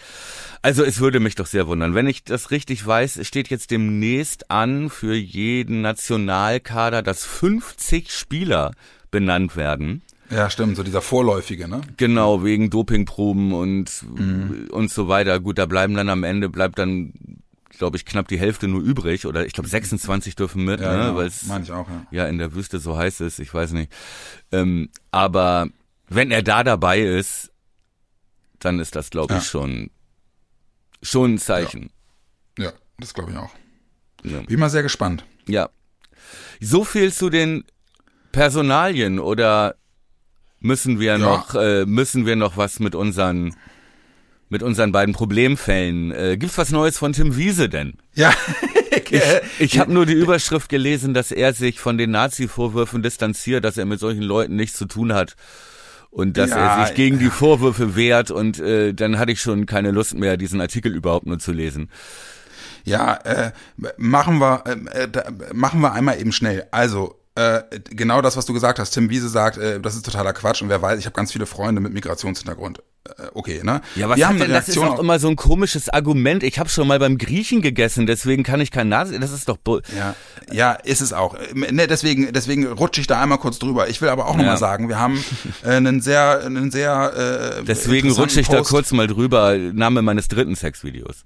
Also 0.62 0.83
es 0.83 0.99
würde 0.99 1.19
mich 1.19 1.36
doch 1.36 1.47
sehr 1.47 1.67
wundern. 1.67 1.95
Wenn 1.95 2.07
ich 2.07 2.23
das 2.23 2.51
richtig 2.51 2.86
weiß, 2.86 3.19
steht 3.23 3.49
jetzt 3.49 3.71
demnächst 3.71 4.49
an 4.49 4.89
für 4.89 5.15
jeden 5.15 5.81
Nationalkader, 5.81 7.01
dass 7.01 7.25
50 7.25 8.12
Spieler 8.12 8.71
benannt 9.11 9.55
werden. 9.55 10.01
Ja, 10.29 10.49
stimmt, 10.49 10.75
so 10.75 10.83
dieser 10.83 11.01
vorläufige, 11.01 11.67
ne? 11.67 11.81
Genau, 11.95 12.43
wegen 12.43 12.69
Dopingproben 12.69 13.53
und 13.53 14.03
mhm. 14.03 14.67
und 14.71 14.91
so 14.91 15.07
weiter. 15.07 15.39
Gut, 15.39 15.57
da 15.57 15.65
bleiben 15.65 15.93
dann 15.93 16.09
am 16.09 16.23
Ende 16.23 16.49
bleibt 16.49 16.79
dann 16.79 17.13
glaube 17.77 17.97
ich 17.97 18.05
knapp 18.05 18.27
die 18.27 18.39
Hälfte 18.39 18.67
nur 18.67 18.81
übrig 18.81 19.25
oder 19.25 19.45
ich 19.45 19.53
glaube 19.53 19.69
26 19.69 20.35
dürfen 20.35 20.65
mit, 20.65 20.81
ja, 20.81 20.91
ne, 20.91 21.03
genau. 21.03 21.15
weil 21.15 21.27
es 21.27 21.45
ja. 21.47 21.85
ja 22.11 22.27
in 22.27 22.37
der 22.37 22.55
Wüste 22.55 22.79
so 22.79 22.97
heiß 22.97 23.21
ist, 23.21 23.39
ich 23.39 23.53
weiß 23.53 23.71
nicht. 23.71 23.91
Ähm, 24.51 24.89
aber 25.11 25.67
wenn 26.09 26.31
er 26.31 26.43
da 26.43 26.63
dabei 26.63 27.01
ist, 27.01 27.51
dann 28.59 28.79
ist 28.79 28.95
das 28.95 29.09
glaube 29.09 29.33
ich 29.33 29.39
ja. 29.39 29.45
schon 29.45 29.91
schon 31.01 31.35
ein 31.35 31.37
Zeichen. 31.37 31.91
Ja, 32.57 32.65
ja 32.65 32.73
das 32.99 33.13
glaube 33.13 33.31
ich 33.31 33.37
auch. 33.37 33.51
Bin 34.23 34.59
mal 34.59 34.69
sehr 34.69 34.83
gespannt. 34.83 35.23
Ja. 35.47 35.69
So 36.59 36.83
viel 36.83 37.13
zu 37.13 37.29
den 37.29 37.63
Personalien 38.38 39.17
oder 39.17 39.73
müssen 40.60 41.00
wir 41.00 41.13
ja. 41.13 41.17
noch 41.17 41.56
äh, 41.56 41.88
müssen 41.88 42.28
wir 42.28 42.36
noch 42.36 42.56
was 42.56 42.80
mit 42.80 42.93
unseren 42.93 43.56
mit 44.47 44.62
unseren 44.62 44.91
beiden 44.91 45.15
Problemfällen? 45.15 46.12
Äh, 46.12 46.38
gibt's 46.38 46.56
was 46.60 46.71
Neues 46.71 47.00
von 47.00 47.13
Tim 47.13 47.36
Wiese 47.36 47.67
denn? 47.67 47.95
Ja. 48.13 48.32
ich 49.10 49.23
ich 49.58 49.80
habe 49.80 49.91
nur 49.91 50.06
die 50.06 50.13
Überschrift 50.13 50.69
gelesen, 50.69 51.15
dass 51.15 51.32
er 51.32 51.54
sich 51.54 51.80
von 51.80 51.97
den 51.97 52.12
Nazi-Vorwürfen 52.12 53.02
distanziert, 53.02 53.65
dass 53.65 53.76
er 53.76 53.86
mit 53.86 54.00
solchen 54.00 54.21
Leuten 54.21 54.56
nichts 54.56 54.78
zu 54.78 54.86
tun 54.86 55.13
hat 55.13 55.36
und 56.12 56.38
dass 56.38 56.52
ja, 56.52 56.58
er 56.58 56.86
sich 56.86 56.95
gegen 56.95 57.17
die 57.17 57.32
Vorwürfe 57.32 57.95
wehrt 57.95 58.30
und 58.30 58.60
äh, 58.60 58.93
dann 58.93 59.17
hatte 59.17 59.32
ich 59.32 59.41
schon 59.41 59.65
keine 59.65 59.89
Lust 59.89 60.13
mehr, 60.13 60.38
diesen 60.38 60.62
Artikel 60.62 60.95
überhaupt 60.95 61.26
nur 61.26 61.39
zu 61.39 61.54
lesen. 61.54 61.89
Ja, 62.84 63.15
äh, 63.15 63.52
machen 63.97 64.38
wir, 64.38 64.63
äh, 64.67 65.04
äh 65.06 65.32
machen 65.54 65.82
wir 65.82 65.91
einmal 65.91 66.21
eben 66.21 66.32
schnell. 66.32 66.67
Also 66.69 67.16
äh, 67.38 67.63
genau 67.91 68.21
das, 68.21 68.36
was 68.36 68.45
du 68.45 68.54
gesagt 68.54 68.80
hast. 68.80 68.91
Tim 68.91 69.10
Wiese 69.10 69.30
sagt, 69.30 69.58
äh, 69.58 69.80
das 69.80 69.95
ist 69.95 70.04
totaler 70.04 70.34
Quatsch 70.34 70.62
und 70.63 70.69
wer 70.69 70.82
weiß, 70.82 71.00
ich 71.00 71.06
habe 71.06 71.13
ganz 71.13 71.32
viele 71.32 71.45
Freunde 71.45 71.82
mit 71.82 71.93
Migrationshintergrund. 71.93 72.80
Äh, 73.06 73.28
okay, 73.36 73.62
ne? 73.63 73.82
Ja, 73.95 74.10
was 74.10 74.17
Wir 74.17 74.28
hat 74.28 74.39
denn, 74.39 74.50
das 74.50 74.67
ist 74.69 74.78
auch 74.80 74.97
immer 74.97 75.19
so 75.19 75.28
ein 75.28 75.36
komisches 75.36 75.88
Argument. 75.88 76.41
Ich 76.41 76.58
habe 76.58 76.67
schon 76.67 76.88
mal 76.88 76.97
beim 76.97 77.19
Griechen 77.19 77.62
gegessen, 77.62 78.08
deswegen 78.08 78.41
kann 78.41 78.60
ich 78.60 78.71
kein 78.71 78.89
Nase, 78.89 79.19
das 79.19 79.32
ist 79.32 79.47
doch 79.50 79.58
Bull. 79.58 79.84
Ja, 79.95 80.15
ja, 80.52 80.71
ist 80.73 81.02
es 81.02 81.13
auch. 81.13 81.38
Ne, 81.54 81.86
deswegen 81.88 82.34
deswegen 82.34 82.65
rutsche 82.65 83.02
ich 83.02 83.08
da 83.08 83.21
einmal 83.21 83.38
kurz 83.38 83.60
drüber. 83.60 83.88
Ich 83.88 84.02
will 84.02 84.10
aber 84.10 84.28
auch 84.28 84.38
ja. 84.38 84.43
mal 84.43 84.58
sagen, 84.58 84.89
wir 84.89 85.00
haben 85.00 85.23
äh, 85.63 85.69
einen 85.69 86.02
sehr 86.02 86.41
einen 86.43 86.71
sehr 86.71 87.60
äh, 87.60 87.63
Deswegen 87.63 88.12
rutsche 88.12 88.41
ich 88.41 88.47
Post. 88.47 88.60
da 88.60 88.63
kurz 88.63 88.91
mal 88.91 89.08
drüber, 89.08 89.56
Name 89.58 90.02
meines 90.02 90.28
dritten 90.28 90.56
Sexvideos. 90.56 91.23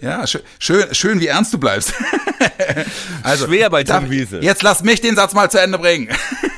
Ja, 0.00 0.26
schön, 0.26 0.40
schön, 0.58 0.94
schön, 0.94 1.20
wie 1.20 1.26
ernst 1.26 1.52
du 1.52 1.58
bleibst. 1.58 1.92
also, 3.22 3.46
Schwer 3.46 3.70
bei 3.70 3.84
Tom 3.84 4.10
Wiese. 4.10 4.40
Jetzt 4.40 4.62
lass 4.62 4.82
mich 4.82 5.00
den 5.00 5.16
Satz 5.16 5.34
mal 5.34 5.50
zu 5.50 5.60
Ende 5.60 5.78
bringen. 5.78 6.08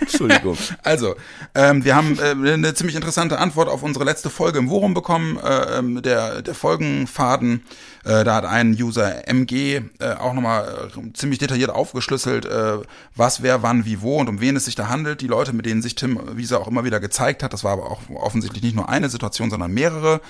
Entschuldigung. 0.01 0.57
Also, 0.83 1.17
ähm, 1.55 1.85
wir 1.85 1.95
haben 1.95 2.19
äh, 2.19 2.53
eine 2.53 2.73
ziemlich 2.75 2.97
interessante 2.97 3.38
Antwort 3.38 3.69
auf 3.69 3.83
unsere 3.83 4.05
letzte 4.05 4.31
Folge 4.31 4.59
im 4.59 4.71
Worum 4.71 4.95
bekommen. 4.95 5.38
Äh, 5.38 5.79
ähm, 5.79 6.03
der, 6.03 6.43
der 6.43 6.55
Folgenfaden, 6.55 7.62
äh, 8.05 8.25
da 8.25 8.37
hat 8.37 8.45
ein 8.45 8.73
User 8.73 9.29
MG 9.29 9.83
äh, 9.99 10.15
auch 10.19 10.35
nochmal 10.35 10.89
äh, 10.97 11.13
ziemlich 11.13 11.39
detailliert 11.39 11.71
aufgeschlüsselt, 11.71 12.47
äh, 12.47 12.79
was, 13.15 13.43
wer, 13.43 13.63
wann, 13.63 13.85
wie, 13.85 14.01
wo 14.03 14.19
und 14.19 14.29
um 14.29 14.41
wen 14.41 14.57
es 14.57 14.65
sich 14.67 14.75
da 14.75 14.89
handelt. 14.89 15.21
Die 15.21 15.27
Leute, 15.27 15.53
mit 15.53 15.67
denen 15.67 15.83
sich 15.83 15.95
Tim 15.95 16.21
Wiese 16.37 16.59
auch 16.59 16.69
immer 16.69 16.85
wieder 16.85 17.01
gezeigt 17.01 17.43
hat, 17.43 17.53
das 17.53 17.65
war 17.65 17.73
aber 17.73 17.91
auch 17.91 18.01
offensichtlich 18.15 18.63
nicht 18.63 18.77
nur 18.77 18.89
eine 18.89 19.09
Situation, 19.09 19.51
sondern 19.51 19.73
mehrere 19.73 20.21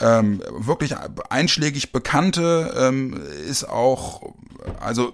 ähm, 0.00 0.42
wirklich 0.56 0.94
einschlägig 1.30 1.92
bekannte 1.92 2.74
ähm, 2.76 3.20
ist 3.48 3.64
auch, 3.68 4.34
also 4.80 5.12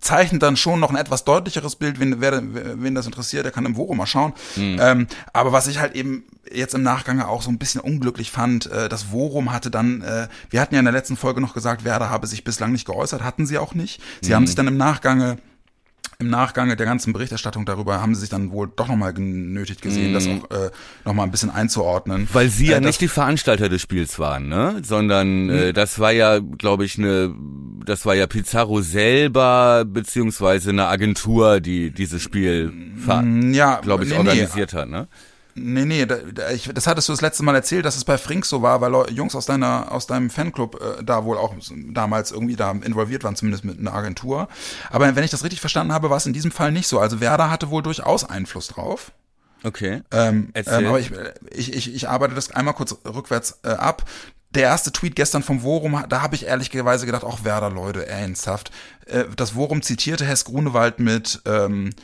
zeichnet 0.00 0.42
dann 0.42 0.56
schon 0.56 0.80
noch 0.80 0.90
ein 0.90 0.96
etwas 0.96 1.24
deutlicheres 1.24 1.76
Bild, 1.76 2.00
wenn 2.00 2.20
wer, 2.20 2.42
wen 2.42 2.94
das 2.94 3.06
interessiert, 3.06 3.44
der 3.44 3.52
kann 3.52 3.66
im 3.66 3.76
Forum 3.76 3.98
mal 3.98 4.06
schauen. 4.06 4.32
Mhm. 4.56 4.78
Ähm, 4.80 5.06
aber 5.32 5.52
was 5.52 5.66
ich 5.66 5.78
halt 5.78 5.94
eben 5.94 6.24
jetzt 6.52 6.74
im 6.74 6.82
Nachgang 6.82 7.20
auch 7.20 7.42
so 7.42 7.50
ein 7.50 7.58
bisschen 7.58 7.80
unglücklich 7.80 8.30
fand, 8.30 8.66
äh, 8.66 8.88
das 8.88 9.10
Worum 9.10 9.52
hatte 9.52 9.70
dann, 9.70 10.02
äh, 10.02 10.28
wir 10.50 10.60
hatten 10.60 10.74
ja 10.74 10.78
in 10.78 10.84
der 10.84 10.92
letzten 10.92 11.16
Folge 11.16 11.40
noch 11.40 11.54
gesagt, 11.54 11.84
Werder 11.84 12.10
habe 12.10 12.26
sich 12.26 12.44
bislang 12.44 12.72
nicht 12.72 12.86
geäußert, 12.86 13.22
hatten 13.24 13.46
sie 13.46 13.58
auch 13.58 13.74
nicht. 13.74 14.00
Sie 14.20 14.30
mhm. 14.30 14.34
haben 14.34 14.46
sich 14.46 14.56
dann 14.56 14.68
im 14.68 14.76
Nachgange 14.76 15.38
im 16.18 16.30
Nachgang 16.30 16.68
der 16.74 16.86
ganzen 16.86 17.12
Berichterstattung 17.12 17.66
darüber 17.66 18.00
haben 18.00 18.14
sie 18.14 18.22
sich 18.22 18.30
dann 18.30 18.50
wohl 18.50 18.70
doch 18.74 18.88
nochmal 18.88 19.12
genötigt 19.12 19.82
gesehen, 19.82 20.12
mm. 20.12 20.14
das 20.14 20.26
mhm. 20.26 20.42
auch 20.44 20.50
äh, 20.50 20.70
nochmal 21.04 21.26
ein 21.26 21.30
bisschen 21.30 21.50
einzuordnen. 21.50 22.28
Weil 22.32 22.48
sie 22.48 22.68
äh, 22.68 22.72
ja 22.72 22.80
nicht 22.80 23.00
die 23.00 23.08
Veranstalter 23.08 23.68
des 23.68 23.82
Spiels 23.82 24.18
waren, 24.18 24.48
ne? 24.48 24.80
Sondern 24.82 25.50
äh, 25.50 25.68
mhm. 25.68 25.72
das 25.74 25.98
war 25.98 26.12
ja, 26.12 26.38
glaube 26.38 26.84
ich, 26.84 26.98
eine, 26.98 27.34
das 27.84 28.06
war 28.06 28.14
ja 28.14 28.26
Pizarro 28.26 28.80
selber 28.80 29.84
beziehungsweise 29.86 30.70
eine 30.70 30.86
Agentur, 30.86 31.60
die 31.60 31.90
dieses 31.90 32.22
Spiel, 32.22 32.72
ja, 33.52 33.80
glaube 33.80 34.04
ich, 34.04 34.10
nee, 34.10 34.16
organisiert 34.16 34.72
nee. 34.72 34.78
hat, 34.80 34.88
ne? 34.88 35.08
Nee, 35.58 35.86
nee, 35.86 36.04
da, 36.04 36.16
da, 36.16 36.50
ich, 36.50 36.70
das 36.72 36.86
hattest 36.86 37.08
du 37.08 37.14
das 37.14 37.22
letzte 37.22 37.42
Mal 37.42 37.54
erzählt, 37.54 37.86
dass 37.86 37.96
es 37.96 38.04
bei 38.04 38.18
Frink 38.18 38.44
so 38.44 38.60
war, 38.60 38.82
weil 38.82 38.92
Jungs 39.10 39.34
aus 39.34 39.46
deiner 39.46 39.90
aus 39.90 40.06
deinem 40.06 40.28
Fanclub 40.28 40.78
äh, 40.80 41.02
da 41.02 41.24
wohl 41.24 41.38
auch 41.38 41.54
damals 41.92 42.30
irgendwie 42.30 42.56
da 42.56 42.72
involviert 42.72 43.24
waren, 43.24 43.36
zumindest 43.36 43.64
mit 43.64 43.78
einer 43.78 43.94
Agentur. 43.94 44.48
Aber 44.90 45.16
wenn 45.16 45.24
ich 45.24 45.30
das 45.30 45.44
richtig 45.44 45.60
verstanden 45.60 45.94
habe, 45.94 46.10
war 46.10 46.18
es 46.18 46.26
in 46.26 46.34
diesem 46.34 46.50
Fall 46.50 46.72
nicht 46.72 46.88
so. 46.88 47.00
Also 47.00 47.20
Werder 47.20 47.50
hatte 47.50 47.70
wohl 47.70 47.82
durchaus 47.82 48.28
Einfluss 48.28 48.68
drauf. 48.68 49.12
Okay. 49.64 50.02
Ähm, 50.12 50.50
ähm, 50.54 50.86
aber 50.86 51.00
ich, 51.00 51.10
ich, 51.50 51.72
ich, 51.72 51.94
ich 51.94 52.08
arbeite 52.08 52.34
das 52.34 52.50
einmal 52.50 52.74
kurz 52.74 52.94
rückwärts 53.06 53.60
äh, 53.64 53.70
ab. 53.70 54.04
Der 54.50 54.64
erste 54.64 54.92
Tweet 54.92 55.16
gestern 55.16 55.42
vom 55.42 55.62
Worum, 55.62 56.04
da 56.08 56.20
habe 56.20 56.34
ich 56.34 56.46
ehrlicherweise 56.46 57.06
gedacht, 57.06 57.24
auch 57.24 57.44
Werder, 57.44 57.70
Leute, 57.70 58.06
ernsthaft. 58.06 58.70
Äh, 59.06 59.24
das 59.36 59.54
Worum 59.54 59.80
zitierte 59.80 60.26
Hess 60.26 60.44
Grunewald 60.44 60.98
mit 60.98 61.40
ähm, 61.46 61.94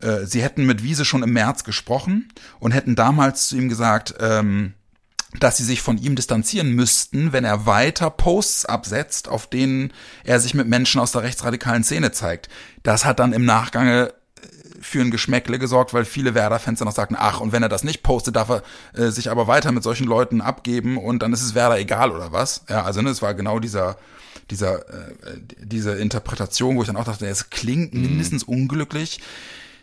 äh, 0.00 0.26
sie 0.26 0.42
hätten 0.42 0.66
mit 0.66 0.82
Wiese 0.82 1.04
schon 1.04 1.22
im 1.22 1.32
März 1.32 1.64
gesprochen 1.64 2.28
und 2.60 2.72
hätten 2.72 2.96
damals 2.96 3.48
zu 3.48 3.56
ihm 3.56 3.68
gesagt, 3.68 4.14
ähm, 4.20 4.74
dass 5.38 5.58
sie 5.58 5.64
sich 5.64 5.82
von 5.82 5.98
ihm 5.98 6.16
distanzieren 6.16 6.72
müssten, 6.72 7.32
wenn 7.32 7.44
er 7.44 7.66
weiter 7.66 8.10
Posts 8.10 8.64
absetzt, 8.66 9.28
auf 9.28 9.46
denen 9.46 9.92
er 10.24 10.40
sich 10.40 10.54
mit 10.54 10.68
Menschen 10.68 11.00
aus 11.00 11.12
der 11.12 11.22
rechtsradikalen 11.22 11.84
Szene 11.84 12.12
zeigt. 12.12 12.48
Das 12.82 13.04
hat 13.04 13.18
dann 13.18 13.34
im 13.34 13.44
Nachgange 13.44 14.08
äh, 14.08 14.12
für 14.80 15.00
ein 15.00 15.10
Geschmäckle 15.10 15.58
gesorgt, 15.58 15.92
weil 15.92 16.06
viele 16.06 16.34
Werder-Fans 16.34 16.78
dann 16.78 16.88
auch 16.88 16.94
sagten, 16.94 17.16
ach, 17.18 17.40
und 17.40 17.52
wenn 17.52 17.62
er 17.62 17.68
das 17.68 17.84
nicht 17.84 18.02
postet, 18.02 18.36
darf 18.36 18.48
er 18.48 18.62
äh, 18.94 19.10
sich 19.10 19.30
aber 19.30 19.46
weiter 19.46 19.70
mit 19.72 19.82
solchen 19.82 20.06
Leuten 20.06 20.40
abgeben 20.40 20.96
und 20.96 21.22
dann 21.22 21.32
ist 21.32 21.42
es 21.42 21.54
Werder 21.54 21.78
egal 21.78 22.10
oder 22.10 22.32
was. 22.32 22.62
Ja, 22.68 22.84
also 22.84 23.02
ne, 23.02 23.10
es 23.10 23.20
war 23.20 23.34
genau 23.34 23.58
dieser, 23.58 23.98
dieser, 24.50 24.88
äh, 24.88 25.12
diese 25.58 25.92
Interpretation, 25.92 26.76
wo 26.76 26.82
ich 26.82 26.86
dann 26.86 26.96
auch 26.96 27.04
dachte, 27.04 27.26
es 27.26 27.50
klingt 27.50 27.92
mhm. 27.92 28.02
mindestens 28.02 28.44
unglücklich. 28.44 29.20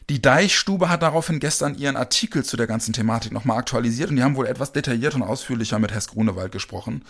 Die 0.09 0.21
Deichstube 0.21 0.89
hat 0.89 1.01
daraufhin 1.01 1.39
gestern 1.39 1.73
ihren 1.73 1.95
Artikel 1.95 2.45
zu 2.45 2.57
der 2.57 2.67
ganzen 2.67 2.93
Thematik 2.93 3.31
nochmal 3.31 3.57
aktualisiert 3.57 4.11
und 4.11 4.17
die 4.17 4.23
haben 4.23 4.35
wohl 4.35 4.45
etwas 4.45 4.71
detailliert 4.71 5.15
und 5.15 5.23
ausführlicher 5.23 5.79
mit 5.79 5.91
Hess 5.91 6.09
Grunewald 6.09 6.51
gesprochen. 6.51 7.03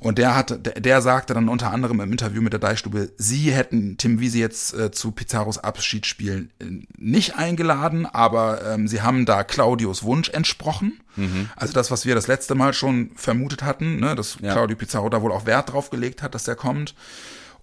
Und 0.00 0.18
der 0.18 0.34
hat, 0.34 0.66
der, 0.66 0.80
der 0.80 1.00
sagte 1.00 1.32
dann 1.32 1.48
unter 1.48 1.70
anderem 1.70 2.00
im 2.00 2.10
Interview 2.10 2.42
mit 2.42 2.52
der 2.52 2.58
Deichstube, 2.58 3.12
sie 3.16 3.52
hätten 3.52 3.98
Tim 3.98 4.18
Wiese 4.18 4.38
jetzt 4.38 4.74
äh, 4.74 4.90
zu 4.90 5.12
Pizarros 5.12 5.58
Abschiedsspielen 5.58 6.50
äh, 6.58 6.64
nicht 6.98 7.36
eingeladen, 7.36 8.04
aber 8.04 8.64
ähm, 8.66 8.88
sie 8.88 9.02
haben 9.02 9.26
da 9.26 9.44
Claudios 9.44 10.02
Wunsch 10.02 10.30
entsprochen. 10.30 10.98
Mhm. 11.14 11.50
Also 11.54 11.72
das, 11.72 11.92
was 11.92 12.04
wir 12.04 12.16
das 12.16 12.26
letzte 12.26 12.56
Mal 12.56 12.72
schon 12.72 13.12
vermutet 13.14 13.62
hatten, 13.62 14.00
ne, 14.00 14.16
dass 14.16 14.38
ja. 14.40 14.54
Claudio 14.54 14.76
Pizarro 14.76 15.08
da 15.08 15.22
wohl 15.22 15.30
auch 15.30 15.46
Wert 15.46 15.72
drauf 15.72 15.90
gelegt 15.90 16.20
hat, 16.22 16.34
dass 16.34 16.44
der 16.44 16.56
kommt. 16.56 16.94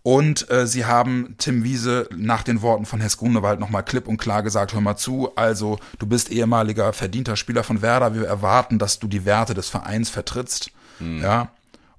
Und 0.04 0.50
äh, 0.50 0.68
sie 0.68 0.86
haben 0.86 1.36
Tim 1.38 1.64
Wiese 1.64 2.08
nach 2.16 2.44
den 2.44 2.62
Worten 2.62 2.86
von 2.86 3.02
Hess 3.02 3.18
Grunewald 3.18 3.60
nochmal 3.60 3.84
klipp 3.84 4.08
und 4.08 4.18
klar 4.18 4.44
gesagt, 4.44 4.74
hör 4.74 4.82
mal 4.82 4.96
zu, 4.96 5.36
also 5.36 5.80
du 6.00 6.08
bist 6.08 6.32
ehemaliger 6.32 6.94
verdienter 6.94 7.36
Spieler 7.36 7.64
von 7.64 7.82
Werder, 7.82 8.14
wir 8.14 8.26
erwarten, 8.26 8.80
dass 8.80 9.00
du 9.00 9.08
die 9.08 9.26
Werte 9.26 9.54
des 9.54 9.70
Vereins 9.70 10.10
vertrittst. 10.10 10.72
Mhm. 11.00 11.22
Ja. 11.22 11.52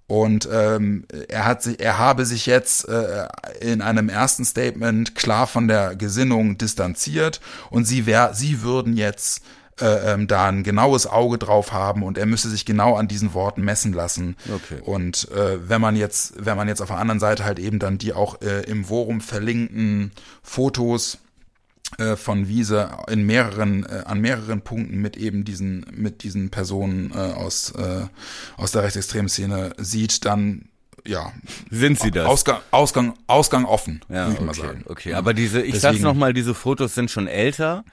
Und 0.06 0.48
ähm, 0.50 1.04
er 1.28 1.44
hat 1.44 1.62
sich, 1.62 1.80
er 1.80 1.98
habe 1.98 2.24
sich 2.24 2.46
jetzt 2.46 2.88
äh, 2.88 3.28
in 3.60 3.82
einem 3.82 4.08
ersten 4.08 4.46
Statement 4.46 5.14
klar 5.14 5.46
von 5.46 5.68
der 5.68 5.96
Gesinnung 5.96 6.56
distanziert 6.56 7.42
und 7.68 7.84
sie 7.84 8.06
wär, 8.06 8.32
sie 8.32 8.62
würden 8.62 8.96
jetzt 8.96 9.42
äh, 9.80 10.12
ähm, 10.12 10.26
da 10.26 10.46
ein 10.48 10.62
genaues 10.62 11.06
Auge 11.06 11.38
drauf 11.38 11.72
haben 11.72 12.02
und 12.02 12.18
er 12.18 12.26
müsse 12.26 12.48
sich 12.48 12.64
genau 12.64 12.96
an 12.96 13.08
diesen 13.08 13.34
Worten 13.34 13.62
messen 13.62 13.92
lassen. 13.92 14.36
Okay. 14.52 14.80
Und 14.82 15.30
äh, 15.32 15.68
wenn 15.68 15.80
man 15.80 15.96
jetzt, 15.96 16.34
wenn 16.38 16.56
man 16.56 16.68
jetzt 16.68 16.80
auf 16.80 16.88
der 16.88 16.98
anderen 16.98 17.20
Seite 17.20 17.44
halt 17.44 17.58
eben 17.58 17.78
dann 17.78 17.98
die 17.98 18.12
auch 18.12 18.40
äh, 18.40 18.62
im 18.62 18.84
Forum 18.84 19.20
verlinkten 19.20 20.12
Fotos 20.42 21.18
äh, 21.98 22.16
von 22.16 22.48
Wiese 22.48 22.90
in 23.08 23.24
mehreren 23.24 23.84
äh, 23.84 24.02
an 24.04 24.20
mehreren 24.20 24.60
Punkten 24.62 24.98
mit 24.98 25.16
eben 25.16 25.44
diesen 25.44 25.86
mit 25.92 26.22
diesen 26.22 26.50
Personen 26.50 27.12
äh, 27.14 27.16
aus 27.16 27.70
äh, 27.72 28.06
aus 28.56 28.72
der 28.72 28.82
rechtsextremen 28.82 29.28
Szene 29.28 29.72
sieht, 29.78 30.24
dann 30.24 30.68
ja. 31.06 31.32
Sind 31.70 31.98
sie 31.98 32.10
das? 32.10 32.26
Ausgang, 32.26 32.58
Ausgang, 32.70 33.14
Ausgang 33.26 33.64
offen, 33.64 34.00
ja, 34.08 34.26
würde 34.26 34.32
ich 34.32 34.36
okay, 34.36 34.44
mal 34.44 34.54
sagen. 34.54 34.84
Okay, 34.86 35.14
aber 35.14 35.32
diese, 35.32 35.60
ich 35.60 35.72
Deswegen, 35.72 35.80
sag's 35.80 36.00
nochmal, 36.00 36.34
diese 36.34 36.54
Fotos 36.54 36.94
sind 36.94 37.10
schon 37.10 37.26
älter. 37.26 37.84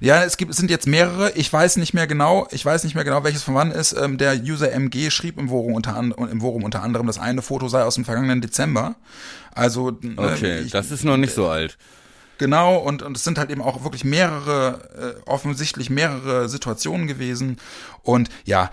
Ja, 0.00 0.24
es 0.24 0.36
gibt, 0.36 0.50
es 0.50 0.56
sind 0.56 0.70
jetzt 0.70 0.86
mehrere. 0.86 1.32
Ich 1.32 1.52
weiß 1.52 1.76
nicht 1.76 1.94
mehr 1.94 2.06
genau, 2.06 2.48
ich 2.50 2.64
weiß 2.64 2.84
nicht 2.84 2.94
mehr 2.94 3.04
genau, 3.04 3.24
welches 3.24 3.42
von 3.42 3.54
wann 3.54 3.70
ist. 3.70 3.92
Ähm, 3.92 4.18
der 4.18 4.34
User 4.40 4.72
MG 4.72 5.10
schrieb 5.10 5.38
im 5.38 5.48
Forum 5.48 5.74
unter, 5.74 5.96
an, 5.96 6.12
im 6.12 6.40
Forum 6.40 6.64
unter 6.64 6.82
anderem, 6.82 7.06
das 7.06 7.18
eine 7.18 7.42
Foto 7.42 7.68
sei 7.68 7.82
aus 7.82 7.94
dem 7.94 8.04
vergangenen 8.04 8.40
Dezember. 8.40 8.96
Also, 9.54 9.90
äh, 9.90 10.14
okay, 10.16 10.60
ich, 10.60 10.72
das 10.72 10.90
ist 10.90 11.04
noch 11.04 11.16
nicht 11.16 11.34
so 11.34 11.48
alt. 11.48 11.78
Genau, 12.38 12.76
und, 12.76 13.02
und 13.02 13.16
es 13.16 13.24
sind 13.24 13.36
halt 13.36 13.50
eben 13.50 13.62
auch 13.62 13.82
wirklich 13.82 14.04
mehrere, 14.04 15.16
äh, 15.26 15.28
offensichtlich 15.28 15.90
mehrere 15.90 16.48
Situationen 16.48 17.08
gewesen. 17.08 17.58
Und 18.02 18.28
ja, 18.44 18.70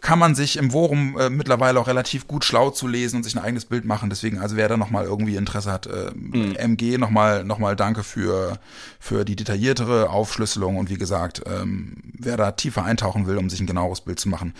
kann 0.00 0.18
man 0.18 0.34
sich 0.34 0.56
im 0.56 0.70
Forum 0.70 1.18
äh, 1.18 1.30
mittlerweile 1.30 1.80
auch 1.80 1.86
relativ 1.86 2.28
gut 2.28 2.44
schlau 2.44 2.70
zu 2.70 2.86
lesen 2.86 3.16
und 3.16 3.22
sich 3.24 3.36
ein 3.36 3.42
eigenes 3.42 3.64
Bild 3.64 3.84
machen. 3.84 4.10
Deswegen, 4.10 4.38
also 4.38 4.56
wer 4.56 4.68
da 4.68 4.76
nochmal 4.76 5.04
irgendwie 5.04 5.36
Interesse 5.36 5.72
hat, 5.72 5.86
äh, 5.86 6.10
mhm. 6.14 6.54
MG 6.56 6.98
nochmal 6.98 7.44
noch 7.44 7.58
mal 7.58 7.76
danke 7.76 8.02
für, 8.02 8.58
für 8.98 9.24
die 9.24 9.36
detailliertere 9.36 10.10
Aufschlüsselung 10.10 10.76
und 10.76 10.90
wie 10.90 10.98
gesagt, 10.98 11.42
ähm, 11.46 11.96
wer 12.18 12.36
da 12.36 12.52
tiefer 12.52 12.84
eintauchen 12.84 13.26
will, 13.26 13.38
um 13.38 13.50
sich 13.50 13.60
ein 13.60 13.66
genaueres 13.66 14.00
Bild 14.00 14.20
zu 14.20 14.28
machen, 14.28 14.54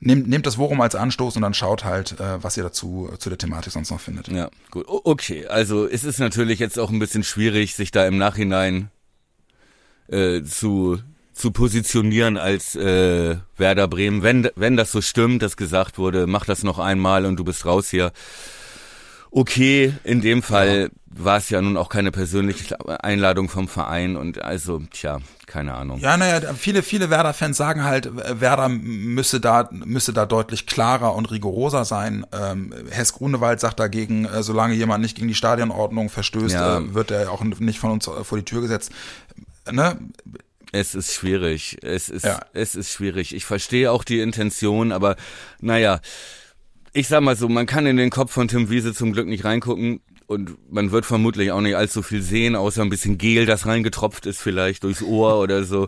nehmt, 0.00 0.28
nehmt 0.28 0.46
das 0.46 0.56
Forum 0.56 0.80
als 0.80 0.94
Anstoß 0.94 1.36
und 1.36 1.42
dann 1.42 1.54
schaut 1.54 1.84
halt, 1.84 2.18
äh, 2.20 2.42
was 2.42 2.56
ihr 2.56 2.62
dazu 2.62 3.10
zu 3.18 3.28
der 3.28 3.38
Thematik 3.38 3.72
sonst 3.72 3.90
noch 3.90 4.00
findet. 4.00 4.28
Ja, 4.28 4.50
gut. 4.70 4.86
Okay, 4.86 5.46
also 5.46 5.86
es 5.86 6.04
ist 6.04 6.18
natürlich 6.18 6.58
jetzt 6.58 6.78
auch 6.78 6.90
ein 6.90 6.98
bisschen 6.98 7.24
schwierig, 7.24 7.74
sich 7.74 7.90
da 7.90 8.06
im 8.06 8.18
Nachhinein 8.18 8.90
äh, 10.08 10.42
zu 10.42 10.98
zu 11.34 11.50
positionieren 11.50 12.36
als 12.36 12.76
äh, 12.76 13.36
Werder 13.56 13.88
Bremen, 13.88 14.22
wenn 14.22 14.48
wenn 14.56 14.76
das 14.76 14.92
so 14.92 15.00
stimmt, 15.00 15.42
dass 15.42 15.56
gesagt 15.56 15.98
wurde, 15.98 16.26
mach 16.26 16.44
das 16.44 16.62
noch 16.62 16.78
einmal 16.78 17.26
und 17.26 17.36
du 17.36 17.44
bist 17.44 17.66
raus 17.66 17.90
hier. 17.90 18.12
Okay, 19.36 19.92
in 20.04 20.20
dem 20.20 20.44
Fall, 20.44 20.90
war 21.16 21.38
es 21.38 21.50
ja 21.50 21.60
nun 21.60 21.76
auch 21.76 21.88
keine 21.88 22.10
persönliche 22.10 22.76
Einladung 23.02 23.48
vom 23.48 23.68
Verein 23.68 24.16
und 24.16 24.42
also, 24.42 24.82
tja, 24.92 25.18
keine 25.46 25.74
Ahnung. 25.74 26.00
Ja, 26.00 26.16
naja, 26.16 26.54
viele, 26.54 26.82
viele 26.82 27.10
Werder-Fans 27.10 27.56
sagen 27.56 27.84
halt, 27.84 28.10
Werder 28.14 28.68
müsse 28.68 29.40
da, 29.40 29.68
müsse 29.70 30.12
da 30.12 30.26
deutlich 30.26 30.66
klarer 30.66 31.14
und 31.14 31.30
rigoroser 31.30 31.84
sein. 31.84 32.26
Ähm, 32.32 32.72
Hess 32.90 33.12
Grunewald 33.12 33.60
sagt 33.60 33.80
dagegen, 33.80 34.24
äh, 34.24 34.42
solange 34.42 34.74
jemand 34.74 35.02
nicht 35.02 35.16
gegen 35.16 35.28
die 35.28 35.34
Stadionordnung 35.34 36.10
verstößt, 36.10 36.54
ja. 36.54 36.78
äh, 36.78 36.94
wird 36.94 37.10
er 37.10 37.30
auch 37.30 37.42
nicht 37.42 37.78
von 37.78 37.90
uns 37.90 38.06
vor 38.06 38.38
die 38.38 38.44
Tür 38.44 38.60
gesetzt. 38.60 38.92
Ne? 39.70 39.98
Es 40.74 40.96
ist 40.96 41.14
schwierig. 41.14 41.78
Es 41.82 42.08
ist, 42.08 42.24
ja. 42.24 42.40
es 42.52 42.74
ist 42.74 42.90
schwierig. 42.90 43.32
Ich 43.32 43.44
verstehe 43.44 43.92
auch 43.92 44.02
die 44.02 44.18
Intention, 44.18 44.90
aber 44.90 45.14
naja, 45.60 46.00
ich 46.92 47.06
sag 47.06 47.20
mal 47.22 47.36
so, 47.36 47.48
man 47.48 47.66
kann 47.66 47.86
in 47.86 47.96
den 47.96 48.10
Kopf 48.10 48.32
von 48.32 48.48
Tim 48.48 48.70
Wiese 48.70 48.92
zum 48.92 49.12
Glück 49.12 49.28
nicht 49.28 49.44
reingucken 49.44 50.00
und 50.26 50.56
man 50.72 50.90
wird 50.90 51.06
vermutlich 51.06 51.52
auch 51.52 51.60
nicht 51.60 51.76
allzu 51.76 52.02
viel 52.02 52.22
sehen, 52.22 52.56
außer 52.56 52.82
ein 52.82 52.90
bisschen 52.90 53.18
Gel, 53.18 53.46
das 53.46 53.66
reingetropft 53.66 54.26
ist 54.26 54.40
vielleicht 54.40 54.82
durchs 54.82 55.02
Ohr 55.02 55.38
oder 55.38 55.62
so. 55.62 55.86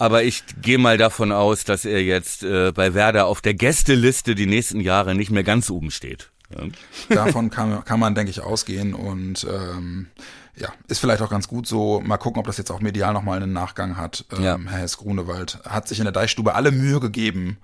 Aber 0.00 0.24
ich 0.24 0.42
gehe 0.60 0.78
mal 0.78 0.98
davon 0.98 1.30
aus, 1.30 1.62
dass 1.62 1.84
er 1.84 2.02
jetzt 2.02 2.42
äh, 2.42 2.72
bei 2.72 2.92
Werder 2.92 3.26
auf 3.26 3.40
der 3.40 3.54
Gästeliste 3.54 4.34
die 4.34 4.46
nächsten 4.46 4.80
Jahre 4.80 5.14
nicht 5.14 5.30
mehr 5.30 5.44
ganz 5.44 5.70
oben 5.70 5.92
steht. 5.92 6.32
Ja. 6.56 7.24
Davon 7.24 7.50
kann, 7.50 7.84
kann 7.84 8.00
man, 8.00 8.14
denke 8.14 8.30
ich, 8.30 8.40
ausgehen 8.40 8.94
und 8.94 9.46
ähm, 9.50 10.08
ja, 10.56 10.68
ist 10.88 11.00
vielleicht 11.00 11.22
auch 11.22 11.30
ganz 11.30 11.48
gut 11.48 11.66
so. 11.66 12.00
Mal 12.00 12.16
gucken, 12.16 12.38
ob 12.38 12.46
das 12.46 12.58
jetzt 12.58 12.70
auch 12.70 12.80
medial 12.80 13.12
nochmal 13.12 13.42
einen 13.42 13.52
Nachgang 13.52 13.96
hat. 13.96 14.24
Ähm, 14.36 14.42
ja. 14.42 14.58
Herr 14.66 14.78
Hess 14.78 14.98
Grunewald 14.98 15.58
hat 15.64 15.88
sich 15.88 15.98
in 15.98 16.04
der 16.04 16.12
Deichstube 16.12 16.54
alle 16.54 16.70
Mühe 16.70 17.00
gegeben, 17.00 17.58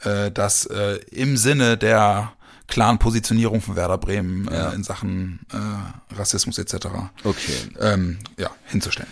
äh, 0.00 0.30
dass 0.30 0.66
äh, 0.66 0.96
im 1.10 1.36
Sinne 1.36 1.78
der 1.78 2.32
klaren 2.66 2.98
Positionierung 2.98 3.60
von 3.60 3.76
Werder 3.76 3.98
Bremen 3.98 4.48
äh, 4.48 4.54
ja. 4.54 4.70
äh, 4.70 4.74
in 4.74 4.84
Sachen 4.84 5.40
äh, 5.52 6.14
Rassismus 6.14 6.58
etc. 6.58 6.86
Okay. 7.24 7.56
Ähm, 7.80 8.18
ja, 8.36 8.50
hinzustellen. 8.66 9.10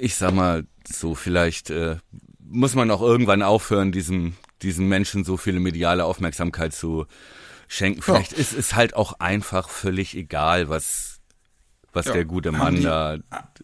Ich 0.00 0.16
sag 0.16 0.34
mal 0.34 0.64
so, 0.84 1.14
vielleicht 1.14 1.70
äh, 1.70 1.96
muss 2.40 2.74
man 2.74 2.90
auch 2.90 3.02
irgendwann 3.02 3.42
aufhören, 3.42 3.92
diesem, 3.92 4.34
diesem 4.62 4.88
Menschen 4.88 5.24
so 5.24 5.36
viele 5.36 5.60
mediale 5.60 6.04
Aufmerksamkeit 6.04 6.74
zu 6.74 7.06
schenken. 7.68 8.02
Vielleicht 8.02 8.32
ja. 8.32 8.38
ist 8.38 8.52
es 8.52 8.74
halt 8.74 8.94
auch 8.94 9.20
einfach 9.20 9.68
völlig 9.68 10.16
egal, 10.16 10.68
was 10.68 11.18
was 11.92 12.06
ja, 12.06 12.12
der 12.12 12.24
gute 12.26 12.52
Mann 12.52 12.76
die, 12.76 12.82
da 12.82 13.16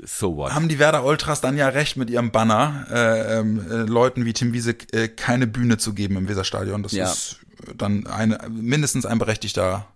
so 0.03 0.37
what. 0.37 0.55
Haben 0.55 0.69
die 0.69 0.79
Werder 0.79 1.05
Ultras 1.05 1.41
dann 1.41 1.57
ja 1.57 1.69
recht 1.69 1.97
mit 1.97 2.09
ihrem 2.11 2.31
Banner, 2.31 2.87
äh, 2.91 3.39
ähm, 3.39 3.61
äh, 3.71 3.75
Leuten 3.83 4.25
wie 4.25 4.33
Tim 4.33 4.53
Wiese 4.53 4.77
äh, 4.93 5.09
keine 5.09 5.47
Bühne 5.47 5.77
zu 5.77 5.95
geben 5.95 6.17
im 6.17 6.29
Weserstadion. 6.29 6.83
Das 6.83 6.93
ja. 6.93 7.05
ist 7.05 7.41
dann 7.77 8.07
eine, 8.07 8.39
mindestens 8.49 9.07
ein 9.07 9.19
berechtigter, 9.19 9.87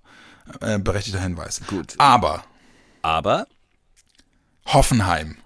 äh, 0.60 0.78
berechtigter 0.78 1.20
Hinweis. 1.20 1.62
Gut. 1.66 1.94
Aber. 1.98 2.44
Aber? 3.02 3.46
Hoffenheim. 4.66 5.38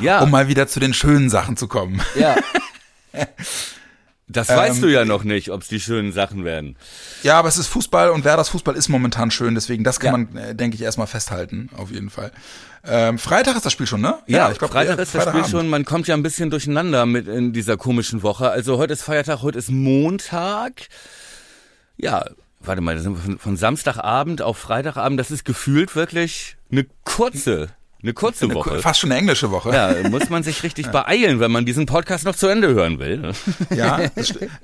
Ja. 0.00 0.22
Um 0.22 0.30
mal 0.30 0.48
wieder 0.48 0.66
zu 0.66 0.80
den 0.80 0.94
schönen 0.94 1.28
Sachen 1.28 1.56
zu 1.56 1.68
kommen. 1.68 2.00
Ja. 2.14 2.36
Das 4.30 4.48
weißt 4.48 4.76
ähm, 4.76 4.82
du 4.82 4.88
ja 4.88 5.04
noch 5.04 5.24
nicht, 5.24 5.50
ob 5.50 5.62
es 5.62 5.68
die 5.68 5.80
schönen 5.80 6.12
Sachen 6.12 6.44
werden. 6.44 6.76
Ja, 7.22 7.38
aber 7.38 7.48
es 7.48 7.58
ist 7.58 7.66
Fußball 7.66 8.10
und 8.10 8.24
Werders 8.24 8.48
Fußball 8.50 8.76
ist 8.76 8.88
momentan 8.88 9.30
schön, 9.30 9.54
deswegen 9.54 9.84
das 9.84 9.98
kann 9.98 10.12
ja. 10.12 10.18
man, 10.18 10.36
äh, 10.36 10.54
denke 10.54 10.76
ich, 10.76 10.82
erstmal 10.82 11.06
festhalten, 11.06 11.68
auf 11.76 11.90
jeden 11.90 12.10
Fall. 12.10 12.30
Ähm, 12.84 13.18
Freitag 13.18 13.56
ist 13.56 13.66
das 13.66 13.72
Spiel 13.72 13.86
schon, 13.86 14.00
ne? 14.00 14.18
Ja, 14.26 14.38
ja 14.38 14.52
ich 14.52 14.58
glaube, 14.58 14.72
Freitag 14.72 14.98
ist 14.98 15.14
das 15.14 15.28
Spiel 15.28 15.44
schon. 15.44 15.68
Man 15.68 15.84
kommt 15.84 16.06
ja 16.06 16.14
ein 16.14 16.22
bisschen 16.22 16.50
durcheinander 16.50 17.04
mit 17.06 17.28
in 17.28 17.52
dieser 17.52 17.76
komischen 17.76 18.22
Woche. 18.22 18.50
Also 18.50 18.78
heute 18.78 18.94
ist 18.94 19.02
Feiertag, 19.02 19.42
heute 19.42 19.58
ist 19.58 19.70
Montag. 19.70 20.88
Ja, 21.98 22.24
warte 22.60 22.80
mal, 22.80 22.98
von, 22.98 23.38
von 23.38 23.56
Samstagabend 23.56 24.40
auf 24.40 24.56
Freitagabend, 24.56 25.20
das 25.20 25.30
ist 25.30 25.44
gefühlt 25.44 25.94
wirklich 25.94 26.56
eine 26.70 26.86
kurze 27.04 27.68
eine 28.02 28.12
kurze 28.12 28.44
eine, 28.46 28.54
Woche. 28.54 28.78
Fast 28.80 29.00
schon 29.00 29.10
eine 29.10 29.20
englische 29.20 29.50
Woche. 29.50 29.70
Ja, 29.70 30.08
muss 30.08 30.30
man 30.30 30.42
sich 30.42 30.62
richtig 30.62 30.88
beeilen, 30.88 31.40
wenn 31.40 31.50
man 31.50 31.64
diesen 31.64 31.86
Podcast 31.86 32.24
noch 32.24 32.36
zu 32.36 32.46
Ende 32.46 32.68
hören 32.68 32.98
will. 32.98 33.32
Ja, 33.74 34.00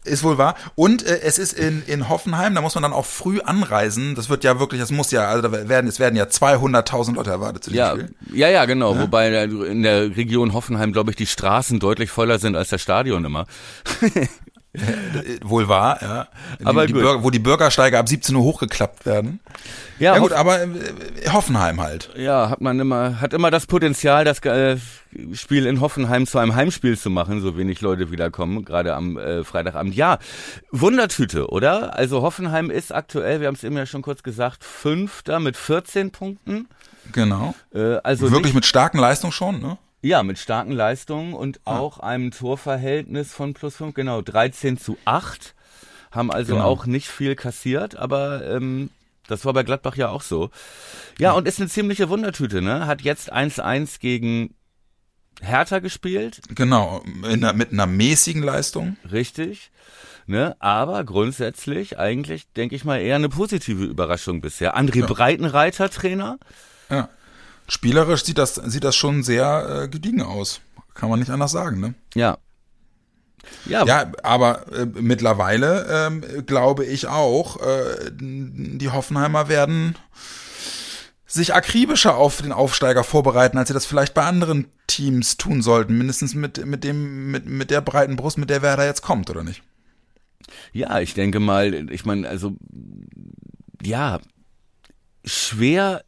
ist 0.04 0.24
wohl 0.24 0.36
wahr. 0.36 0.56
Und 0.74 1.04
äh, 1.04 1.20
es 1.20 1.38
ist 1.38 1.52
in, 1.52 1.82
in 1.86 2.08
Hoffenheim, 2.08 2.54
da 2.54 2.60
muss 2.60 2.74
man 2.74 2.82
dann 2.82 2.92
auch 2.92 3.06
früh 3.06 3.40
anreisen. 3.40 4.14
Das 4.14 4.28
wird 4.28 4.42
ja 4.42 4.58
wirklich, 4.58 4.80
das 4.80 4.90
muss 4.90 5.10
ja, 5.10 5.28
also 5.28 5.42
da 5.48 5.68
werden, 5.68 5.86
es 5.86 6.00
werden 6.00 6.16
ja 6.16 6.24
200.000 6.24 7.14
Leute 7.14 7.30
erwartet 7.30 7.64
zu 7.64 7.70
diesem 7.70 7.78
ja, 7.78 7.92
Spiel. 7.92 8.14
Ja, 8.32 8.48
ja, 8.48 8.64
genau. 8.64 8.94
Ja. 8.94 9.02
Wobei 9.02 9.44
in 9.44 9.82
der 9.82 10.16
Region 10.16 10.52
Hoffenheim, 10.52 10.92
glaube 10.92 11.10
ich, 11.10 11.16
die 11.16 11.26
Straßen 11.26 11.78
deutlich 11.78 12.10
voller 12.10 12.38
sind 12.38 12.56
als 12.56 12.70
das 12.70 12.82
Stadion 12.82 13.24
immer. 13.24 13.46
Wohl 15.42 15.68
wahr, 15.68 15.98
ja. 16.02 16.28
Aber 16.64 16.86
die, 16.86 16.92
die 16.92 16.98
Bürger, 16.98 17.22
wo 17.22 17.30
die 17.30 17.38
Bürgersteige 17.38 17.98
ab 17.98 18.08
17 18.08 18.34
Uhr 18.34 18.42
hochgeklappt 18.42 19.06
werden. 19.06 19.40
Ja, 19.98 20.14
ja 20.14 20.20
gut, 20.20 20.32
aber 20.32 20.62
äh, 20.62 20.68
Hoffenheim 21.32 21.80
halt. 21.80 22.10
Ja, 22.16 22.50
hat 22.50 22.60
man 22.60 22.78
immer, 22.80 23.20
hat 23.20 23.32
immer 23.32 23.50
das 23.50 23.66
Potenzial, 23.66 24.24
das 24.24 24.40
äh, 24.40 24.76
Spiel 25.32 25.66
in 25.66 25.80
Hoffenheim 25.80 26.26
zu 26.26 26.38
einem 26.38 26.54
Heimspiel 26.54 26.98
zu 26.98 27.10
machen, 27.10 27.40
so 27.40 27.56
wenig 27.56 27.80
Leute 27.80 28.10
wiederkommen, 28.10 28.64
gerade 28.64 28.94
am 28.94 29.16
äh, 29.16 29.44
Freitagabend. 29.44 29.94
Ja, 29.94 30.18
Wundertüte, 30.70 31.48
oder? 31.48 31.96
Also 31.96 32.22
Hoffenheim 32.22 32.70
ist 32.70 32.94
aktuell, 32.94 33.40
wir 33.40 33.48
haben 33.48 33.54
es 33.54 33.64
eben 33.64 33.76
ja 33.76 33.86
schon 33.86 34.02
kurz 34.02 34.22
gesagt, 34.22 34.64
Fünfter 34.64 35.40
mit 35.40 35.56
14 35.56 36.10
Punkten. 36.10 36.68
Genau. 37.12 37.54
Äh, 37.74 37.96
also 38.02 38.30
wirklich 38.30 38.54
mit 38.54 38.66
starken 38.66 38.98
Leistungen 38.98 39.32
schon, 39.32 39.60
ne? 39.60 39.78
Ja, 40.06 40.22
mit 40.22 40.38
starken 40.38 40.70
Leistungen 40.70 41.34
und 41.34 41.58
auch 41.64 41.98
einem 41.98 42.30
Torverhältnis 42.30 43.32
von 43.32 43.54
plus 43.54 43.74
5, 43.74 43.92
genau, 43.92 44.22
13 44.22 44.78
zu 44.78 44.96
8. 45.04 45.56
Haben 46.12 46.30
also 46.30 46.54
genau. 46.54 46.64
auch 46.64 46.86
nicht 46.86 47.08
viel 47.08 47.34
kassiert, 47.34 47.96
aber 47.96 48.46
ähm, 48.46 48.90
das 49.26 49.44
war 49.44 49.52
bei 49.52 49.64
Gladbach 49.64 49.96
ja 49.96 50.10
auch 50.10 50.22
so. 50.22 50.50
Ja, 51.18 51.32
und 51.32 51.48
ist 51.48 51.58
eine 51.58 51.68
ziemliche 51.68 52.08
Wundertüte, 52.08 52.62
ne? 52.62 52.86
Hat 52.86 53.02
jetzt 53.02 53.32
1-1 53.32 53.98
gegen 53.98 54.54
Hertha 55.42 55.80
gespielt. 55.80 56.40
Genau, 56.50 57.02
einer, 57.24 57.52
mit 57.52 57.72
einer 57.72 57.86
mäßigen 57.86 58.44
Leistung. 58.44 58.96
Richtig. 59.10 59.72
Ne, 60.28 60.54
aber 60.60 61.02
grundsätzlich 61.02 61.98
eigentlich, 61.98 62.52
denke 62.52 62.76
ich 62.76 62.84
mal, 62.84 63.00
eher 63.00 63.16
eine 63.16 63.28
positive 63.28 63.82
Überraschung 63.82 64.40
bisher. 64.40 64.76
André 64.76 65.00
ja. 65.00 65.06
Breitenreiter 65.06 65.90
Trainer. 65.90 66.38
Ja. 66.90 67.08
Spielerisch 67.68 68.24
sieht 68.24 68.38
das, 68.38 68.54
sieht 68.54 68.84
das 68.84 68.96
schon 68.96 69.22
sehr 69.22 69.84
äh, 69.84 69.88
gediegen 69.88 70.22
aus. 70.22 70.60
Kann 70.94 71.10
man 71.10 71.18
nicht 71.18 71.30
anders 71.30 71.50
sagen, 71.50 71.80
ne? 71.80 71.94
Ja. 72.14 72.38
Ja, 73.64 73.84
ja 73.84 74.12
aber 74.22 74.72
äh, 74.72 74.86
mittlerweile 74.86 75.86
ähm, 75.90 76.24
glaube 76.46 76.84
ich 76.84 77.06
auch, 77.06 77.60
äh, 77.60 78.10
die 78.12 78.90
Hoffenheimer 78.90 79.48
werden 79.48 79.96
sich 81.26 81.54
akribischer 81.54 82.16
auf 82.16 82.40
den 82.40 82.52
Aufsteiger 82.52 83.04
vorbereiten, 83.04 83.58
als 83.58 83.68
sie 83.68 83.74
das 83.74 83.86
vielleicht 83.86 84.14
bei 84.14 84.24
anderen 84.24 84.66
Teams 84.86 85.36
tun 85.36 85.60
sollten. 85.60 85.98
Mindestens 85.98 86.34
mit, 86.34 86.64
mit 86.64 86.84
dem, 86.84 87.30
mit, 87.30 87.46
mit 87.46 87.70
der 87.70 87.80
breiten 87.80 88.16
Brust, 88.16 88.38
mit 88.38 88.50
der 88.50 88.62
Werder 88.62 88.86
jetzt 88.86 89.02
kommt, 89.02 89.28
oder 89.28 89.42
nicht? 89.42 89.62
Ja, 90.72 91.00
ich 91.00 91.14
denke 91.14 91.40
mal, 91.40 91.90
ich 91.90 92.04
meine, 92.04 92.28
also, 92.28 92.56
ja, 93.82 94.20
schwer 95.24 96.02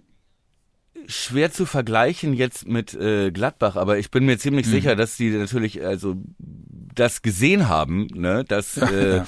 schwer 1.09 1.51
zu 1.51 1.65
vergleichen 1.67 2.35
jetzt 2.35 2.69
mit 2.69 2.95
äh, 2.95 3.33
Gladbach, 3.33 3.77
aber 3.77 3.99
ich 3.99 4.11
bin 4.11 4.27
mir 4.27 4.39
ziemlich 4.39 4.67
mhm. 4.67 4.71
sicher, 4.71 4.95
dass 4.95 5.17
die 5.17 5.31
natürlich 5.31 5.85
also 5.85 6.17
das 6.39 7.23
gesehen 7.23 7.69
haben, 7.69 8.07
ne, 8.15 8.45
dass 8.45 8.77
äh, 8.77 9.23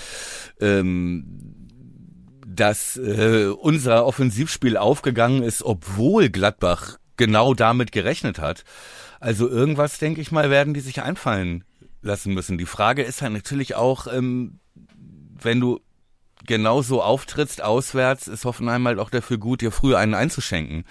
ähm, 0.61 1.51
dass 2.47 2.97
äh, 2.97 3.47
unser 3.47 4.05
Offensivspiel 4.05 4.77
aufgegangen 4.77 5.43
ist, 5.43 5.63
obwohl 5.63 6.29
Gladbach 6.29 6.99
genau 7.17 7.55
damit 7.55 7.93
gerechnet 7.93 8.39
hat. 8.39 8.65
Also 9.19 9.49
irgendwas, 9.49 9.99
denke 9.99 10.21
ich 10.21 10.33
mal, 10.33 10.51
werden 10.51 10.75
die 10.75 10.81
sich 10.81 11.03
einfallen 11.03 11.65
lassen 12.03 12.35
müssen. 12.35 12.59
Die 12.59 12.67
Frage 12.67 13.03
ist 13.03 13.23
halt 13.23 13.33
natürlich 13.33 13.77
auch, 13.77 14.07
ähm, 14.13 14.59
wenn 15.41 15.61
du 15.61 15.81
genauso 16.47 17.03
auftrittst 17.03 17.63
auswärts, 17.63 18.29
ist 18.29 18.45
Hoffenheim 18.45 18.87
halt 18.87 18.99
auch 18.99 19.11
dafür 19.11 19.39
gut, 19.39 19.61
dir 19.61 19.71
früh 19.71 19.95
einen 19.95 20.15
einzuschenken. 20.15 20.85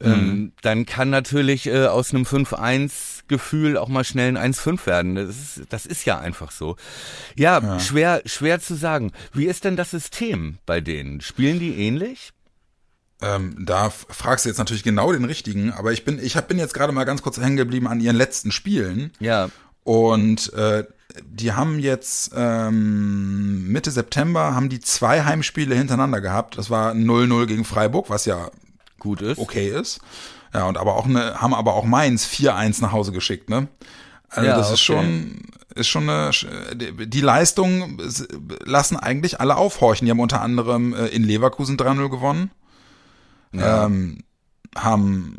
Ähm, 0.00 0.10
mhm. 0.10 0.52
dann 0.62 0.86
kann 0.86 1.10
natürlich 1.10 1.66
äh, 1.66 1.86
aus 1.86 2.12
einem 2.12 2.24
5-1-Gefühl 2.24 3.76
auch 3.76 3.88
mal 3.88 4.04
schnell 4.04 4.36
ein 4.36 4.52
1-5 4.52 4.86
werden. 4.86 5.14
Das 5.14 5.28
ist, 5.28 5.62
das 5.68 5.86
ist 5.86 6.04
ja 6.04 6.18
einfach 6.18 6.50
so. 6.50 6.76
Ja, 7.36 7.60
ja, 7.60 7.80
schwer, 7.80 8.22
schwer 8.26 8.60
zu 8.60 8.74
sagen. 8.74 9.12
Wie 9.32 9.46
ist 9.46 9.64
denn 9.64 9.76
das 9.76 9.92
System 9.92 10.58
bei 10.66 10.80
denen? 10.80 11.20
Spielen 11.20 11.60
die 11.60 11.78
ähnlich? 11.78 12.32
Ähm, 13.22 13.56
da 13.64 13.90
fragst 13.90 14.44
du 14.44 14.48
jetzt 14.48 14.58
natürlich 14.58 14.82
genau 14.82 15.12
den 15.12 15.24
richtigen, 15.24 15.72
aber 15.72 15.92
ich 15.92 16.04
bin, 16.04 16.18
ich 16.18 16.36
hab, 16.36 16.48
bin 16.48 16.58
jetzt 16.58 16.74
gerade 16.74 16.92
mal 16.92 17.04
ganz 17.04 17.22
kurz 17.22 17.38
hängen 17.38 17.56
geblieben 17.56 17.86
an 17.86 18.00
ihren 18.00 18.16
letzten 18.16 18.50
Spielen. 18.50 19.12
Ja. 19.20 19.48
Und 19.84 20.52
äh, 20.54 20.84
die 21.22 21.52
haben 21.52 21.78
jetzt 21.78 22.32
ähm, 22.34 23.68
Mitte 23.68 23.90
September 23.90 24.54
haben 24.54 24.68
die 24.68 24.80
zwei 24.80 25.22
Heimspiele 25.24 25.74
hintereinander 25.74 26.20
gehabt. 26.20 26.58
Das 26.58 26.70
war 26.70 26.92
0-0 26.92 27.46
gegen 27.46 27.64
Freiburg, 27.64 28.10
was 28.10 28.24
ja 28.24 28.50
gut 29.04 29.22
ist. 29.22 29.38
Okay 29.38 29.68
ist. 29.68 30.00
Ja, 30.52 30.66
und 30.66 30.76
aber 30.76 30.96
auch 30.96 31.06
eine, 31.06 31.40
haben 31.40 31.54
aber 31.54 31.74
auch 31.74 31.84
Mainz 31.84 32.26
4-1 32.26 32.80
nach 32.82 32.92
Hause 32.92 33.12
geschickt, 33.12 33.48
ne? 33.48 33.68
Also 34.28 34.48
ja, 34.48 34.56
das 34.56 34.72
ist 34.72 34.90
okay. 34.90 35.00
schon, 35.00 35.42
ist 35.76 35.88
schon 35.88 36.08
eine, 36.08 36.32
die 36.74 37.20
Leistung 37.20 38.00
lassen 38.64 38.96
eigentlich 38.96 39.40
alle 39.40 39.56
aufhorchen. 39.56 40.06
Die 40.06 40.10
haben 40.10 40.20
unter 40.20 40.40
anderem 40.40 40.92
äh, 40.92 41.06
in 41.06 41.22
Leverkusen 41.22 41.76
3-0 41.76 42.08
gewonnen. 42.08 42.50
Ja. 43.52 43.84
Ähm, 43.84 44.24
haben 44.76 45.36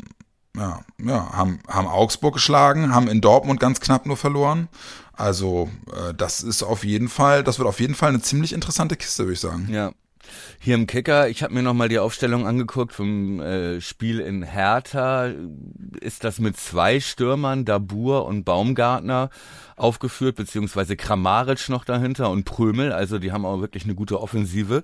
ja, 0.56 0.80
ja, 1.04 1.32
haben, 1.32 1.60
haben 1.68 1.86
Augsburg 1.86 2.34
geschlagen, 2.34 2.94
haben 2.94 3.08
in 3.08 3.20
Dortmund 3.20 3.60
ganz 3.60 3.80
knapp 3.80 4.06
nur 4.06 4.16
verloren. 4.16 4.68
Also 5.12 5.68
äh, 5.92 6.14
das 6.14 6.42
ist 6.42 6.62
auf 6.62 6.84
jeden 6.84 7.08
Fall, 7.08 7.44
das 7.44 7.58
wird 7.58 7.68
auf 7.68 7.80
jeden 7.80 7.94
Fall 7.94 8.10
eine 8.10 8.20
ziemlich 8.20 8.52
interessante 8.52 8.96
Kiste, 8.96 9.24
würde 9.24 9.34
ich 9.34 9.40
sagen. 9.40 9.68
Ja. 9.70 9.92
Hier 10.58 10.74
im 10.74 10.86
Kicker, 10.86 11.28
ich 11.28 11.42
habe 11.42 11.54
mir 11.54 11.62
nochmal 11.62 11.88
die 11.88 11.98
Aufstellung 11.98 12.46
angeguckt 12.46 12.92
vom 12.92 13.40
äh, 13.40 13.80
Spiel 13.80 14.20
in 14.20 14.42
Hertha. 14.42 15.30
Ist 16.00 16.24
das 16.24 16.38
mit 16.38 16.56
zwei 16.56 17.00
Stürmern, 17.00 17.64
Dabur 17.64 18.26
und 18.26 18.44
Baumgartner 18.44 19.30
aufgeführt, 19.76 20.36
beziehungsweise 20.36 20.96
Kramaric 20.96 21.68
noch 21.68 21.84
dahinter 21.84 22.30
und 22.30 22.44
Prömel. 22.44 22.92
Also 22.92 23.18
die 23.18 23.32
haben 23.32 23.44
auch 23.44 23.60
wirklich 23.60 23.84
eine 23.84 23.94
gute 23.94 24.20
Offensive. 24.20 24.82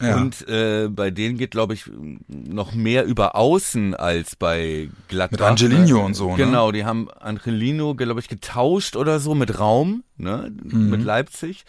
Ja. 0.00 0.16
Und 0.16 0.46
äh, 0.48 0.88
bei 0.88 1.10
denen 1.10 1.38
geht, 1.38 1.52
glaube 1.52 1.74
ich, 1.74 1.90
noch 2.28 2.74
mehr 2.74 3.04
über 3.04 3.36
Außen 3.36 3.94
als 3.94 4.36
bei 4.36 4.90
Gladbach. 5.08 5.38
Mit 5.38 5.42
Angelino 5.42 6.04
und 6.04 6.14
so, 6.14 6.32
ne? 6.32 6.36
Genau, 6.36 6.72
die 6.72 6.84
haben 6.84 7.08
Angelino, 7.10 7.94
glaube 7.94 8.20
ich, 8.20 8.28
getauscht 8.28 8.96
oder 8.96 9.20
so 9.20 9.34
mit 9.34 9.58
Raum, 9.58 10.02
ne, 10.18 10.52
mhm. 10.62 10.90
mit 10.90 11.02
Leipzig. 11.02 11.64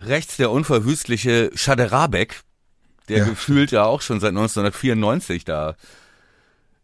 Rechts 0.00 0.36
der 0.36 0.50
unverwüstliche 0.50 1.50
Schaderabek, 1.54 2.42
der 3.08 3.18
ja. 3.18 3.24
gefühlt 3.24 3.70
ja 3.70 3.84
auch 3.84 4.00
schon 4.00 4.20
seit 4.20 4.30
1994 4.30 5.44
da, 5.44 5.76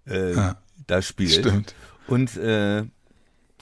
äh, 0.06 0.34
ja. 0.34 0.56
da 0.86 1.02
spielt. 1.02 1.32
Stimmt. 1.32 1.74
Und 2.06 2.36
äh, 2.36 2.84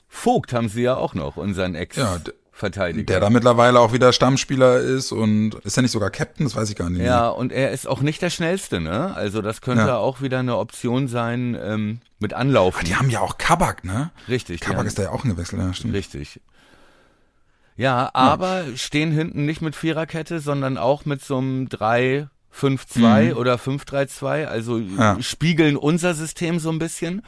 Vogt 0.08 0.52
haben 0.52 0.68
sie 0.68 0.82
ja 0.82 0.96
auch 0.96 1.14
noch, 1.14 1.36
unseren 1.36 1.74
Ex. 1.74 1.96
Ja. 1.96 2.18
Der 2.60 3.20
da 3.20 3.30
mittlerweile 3.30 3.78
auch 3.78 3.92
wieder 3.92 4.12
Stammspieler 4.12 4.80
ist 4.80 5.12
und 5.12 5.54
ist 5.62 5.76
er 5.76 5.82
nicht 5.82 5.92
sogar 5.92 6.10
Captain, 6.10 6.44
das 6.44 6.56
weiß 6.56 6.68
ich 6.68 6.74
gar 6.74 6.90
nicht. 6.90 7.02
Ja, 7.02 7.20
mehr. 7.20 7.36
und 7.36 7.52
er 7.52 7.70
ist 7.70 7.86
auch 7.86 8.00
nicht 8.00 8.20
der 8.20 8.30
schnellste, 8.30 8.80
ne? 8.80 9.14
Also 9.14 9.42
das 9.42 9.60
könnte 9.60 9.86
ja. 9.86 9.96
auch 9.98 10.22
wieder 10.22 10.40
eine 10.40 10.56
Option 10.56 11.06
sein 11.06 11.56
ähm, 11.60 12.00
mit 12.18 12.34
Anlauf. 12.34 12.80
Die 12.82 12.96
haben 12.96 13.10
ja 13.10 13.20
auch 13.20 13.38
Kabak, 13.38 13.84
ne? 13.84 14.10
Richtig. 14.28 14.60
Kabak 14.60 14.86
ist 14.86 14.98
da 14.98 15.04
ja 15.04 15.10
auch 15.10 15.22
gewechselt, 15.22 15.62
ja, 15.62 15.72
stimmt. 15.72 15.94
Richtig. 15.94 16.40
Ja, 17.78 18.10
aber 18.12 18.66
ja. 18.66 18.76
stehen 18.76 19.12
hinten 19.12 19.46
nicht 19.46 19.62
mit 19.62 19.76
Viererkette, 19.76 20.40
sondern 20.40 20.76
auch 20.76 21.04
mit 21.06 21.24
so 21.24 21.38
einem 21.38 21.68
3 21.68 22.28
5-2 22.54 23.30
mhm. 23.30 23.36
oder 23.36 23.54
5-3-2, 23.54 24.46
also 24.46 24.78
ja. 24.78 25.20
spiegeln 25.22 25.76
unser 25.76 26.14
System 26.14 26.58
so 26.58 26.70
ein 26.70 26.78
bisschen. 26.78 27.22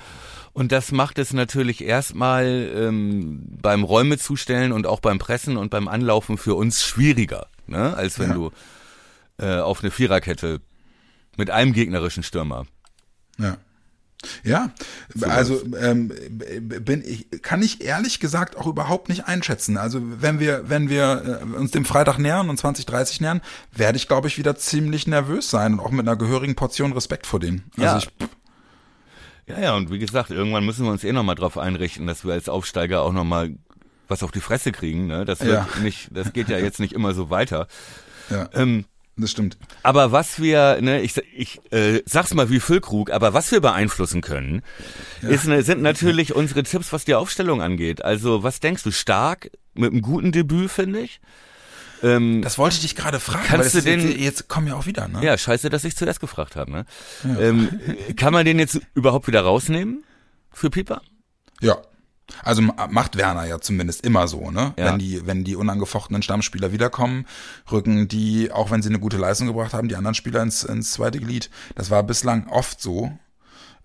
Und 0.52 0.72
das 0.72 0.90
macht 0.90 1.18
es 1.18 1.32
natürlich 1.32 1.84
erstmal 1.84 2.68
ähm, 2.74 3.46
beim 3.62 3.84
Räume 3.84 4.18
zustellen 4.18 4.72
und 4.72 4.86
auch 4.86 4.98
beim 4.98 5.20
Pressen 5.20 5.56
und 5.56 5.70
beim 5.70 5.86
Anlaufen 5.86 6.36
für 6.36 6.54
uns 6.56 6.82
schwieriger, 6.82 7.46
ne? 7.68 7.94
als 7.94 8.18
wenn 8.18 8.30
ja. 8.30 8.34
du 8.34 8.50
äh, 9.38 9.60
auf 9.60 9.82
eine 9.82 9.92
Viererkette 9.92 10.60
mit 11.36 11.50
einem 11.50 11.72
gegnerischen 11.72 12.24
Stürmer. 12.24 12.66
Ja. 13.38 13.58
Ja, 14.42 14.70
also 15.22 15.62
ähm, 15.80 16.12
bin 16.58 17.02
ich, 17.04 17.28
kann 17.42 17.62
ich 17.62 17.84
ehrlich 17.84 18.20
gesagt 18.20 18.56
auch 18.56 18.66
überhaupt 18.66 19.08
nicht 19.08 19.26
einschätzen. 19.26 19.76
Also 19.76 20.00
wenn 20.02 20.40
wir, 20.40 20.68
wenn 20.68 20.88
wir 20.88 21.40
äh, 21.42 21.56
uns 21.56 21.70
dem 21.70 21.84
Freitag 21.84 22.18
nähern 22.18 22.50
und 22.50 22.58
2030 22.58 23.20
nähern, 23.20 23.40
werde 23.72 23.96
ich, 23.96 24.08
glaube 24.08 24.28
ich, 24.28 24.38
wieder 24.38 24.56
ziemlich 24.56 25.06
nervös 25.06 25.50
sein 25.50 25.74
und 25.74 25.80
auch 25.80 25.90
mit 25.90 26.06
einer 26.06 26.16
gehörigen 26.16 26.54
Portion 26.54 26.92
Respekt 26.92 27.26
vor 27.26 27.40
denen. 27.40 27.64
Also 27.76 27.84
ja. 27.84 27.98
ich, 27.98 28.08
ja, 29.46 29.60
ja, 29.60 29.76
und 29.76 29.90
wie 29.90 29.98
gesagt, 29.98 30.30
irgendwann 30.30 30.64
müssen 30.64 30.84
wir 30.84 30.92
uns 30.92 31.04
eh 31.04 31.12
nochmal 31.12 31.34
drauf 31.34 31.58
einrichten, 31.58 32.06
dass 32.06 32.24
wir 32.24 32.32
als 32.32 32.48
Aufsteiger 32.48 33.02
auch 33.02 33.12
nochmal 33.12 33.56
was 34.06 34.22
auf 34.22 34.30
die 34.30 34.40
Fresse 34.40 34.72
kriegen. 34.72 35.06
Ne? 35.06 35.24
Das 35.24 35.40
wird 35.40 35.52
ja. 35.52 35.82
nicht, 35.82 36.08
das 36.12 36.32
geht 36.32 36.48
ja 36.48 36.58
jetzt 36.58 36.80
nicht 36.80 36.92
immer 36.92 37.14
so 37.14 37.30
weiter. 37.30 37.66
Ja. 38.28 38.48
Ähm, 38.52 38.84
das 39.16 39.30
stimmt. 39.30 39.58
Aber 39.82 40.12
was 40.12 40.40
wir, 40.40 40.80
ne, 40.80 41.00
ich, 41.02 41.16
ich 41.34 41.60
äh, 41.72 42.02
sag's 42.06 42.32
mal 42.34 42.50
wie 42.50 42.60
Füllkrug, 42.60 43.10
aber 43.10 43.34
was 43.34 43.50
wir 43.52 43.60
beeinflussen 43.60 44.20
können, 44.20 44.62
ja. 45.22 45.28
ist, 45.28 45.46
ne, 45.46 45.62
sind 45.62 45.82
natürlich 45.82 46.34
unsere 46.34 46.62
Tipps, 46.62 46.92
was 46.92 47.04
die 47.04 47.14
Aufstellung 47.14 47.60
angeht. 47.60 48.04
Also 48.04 48.42
was 48.42 48.60
denkst 48.60 48.82
du, 48.82 48.90
stark 48.90 49.50
mit 49.74 49.92
einem 49.92 50.02
guten 50.02 50.32
Debüt, 50.32 50.70
finde 50.70 51.00
ich? 51.00 51.20
Ähm, 52.02 52.40
das 52.42 52.56
wollte 52.58 52.76
ich 52.76 52.82
dich 52.82 52.96
gerade 52.96 53.20
fragen. 53.20 53.44
Kannst 53.46 53.74
du 53.74 53.82
den 53.82 54.00
jetzt, 54.00 54.18
jetzt 54.18 54.48
kommen 54.48 54.66
ja 54.66 54.74
auch 54.74 54.86
wieder, 54.86 55.08
ne? 55.08 55.22
Ja, 55.22 55.36
scheiße, 55.36 55.68
dass 55.68 55.84
ich 55.84 55.96
zuerst 55.96 56.20
gefragt 56.20 56.56
habe. 56.56 56.70
Ne? 56.70 56.86
Ja. 57.24 57.40
Ähm, 57.40 57.80
kann 58.16 58.32
man 58.32 58.44
den 58.44 58.58
jetzt 58.58 58.80
überhaupt 58.94 59.26
wieder 59.26 59.42
rausnehmen 59.42 60.04
für 60.50 60.70
Pieper? 60.70 61.02
Ja. 61.60 61.78
Also 62.42 62.62
macht 62.62 63.16
Werner 63.16 63.46
ja 63.46 63.60
zumindest 63.60 64.04
immer 64.04 64.28
so, 64.28 64.50
ne? 64.50 64.74
Ja. 64.78 64.86
Wenn 64.86 64.98
die, 64.98 65.26
wenn 65.26 65.44
die 65.44 65.56
unangefochtenen 65.56 66.22
Stammspieler 66.22 66.72
wiederkommen, 66.72 67.26
rücken 67.70 68.08
die, 68.08 68.50
auch 68.52 68.70
wenn 68.70 68.82
sie 68.82 68.88
eine 68.88 68.98
gute 68.98 69.16
Leistung 69.16 69.46
gebracht 69.46 69.72
haben, 69.72 69.88
die 69.88 69.96
anderen 69.96 70.14
Spieler 70.14 70.42
ins, 70.42 70.64
ins 70.64 70.92
zweite 70.92 71.18
Glied. 71.18 71.50
Das 71.74 71.90
war 71.90 72.02
bislang 72.02 72.48
oft 72.48 72.80
so. 72.80 73.12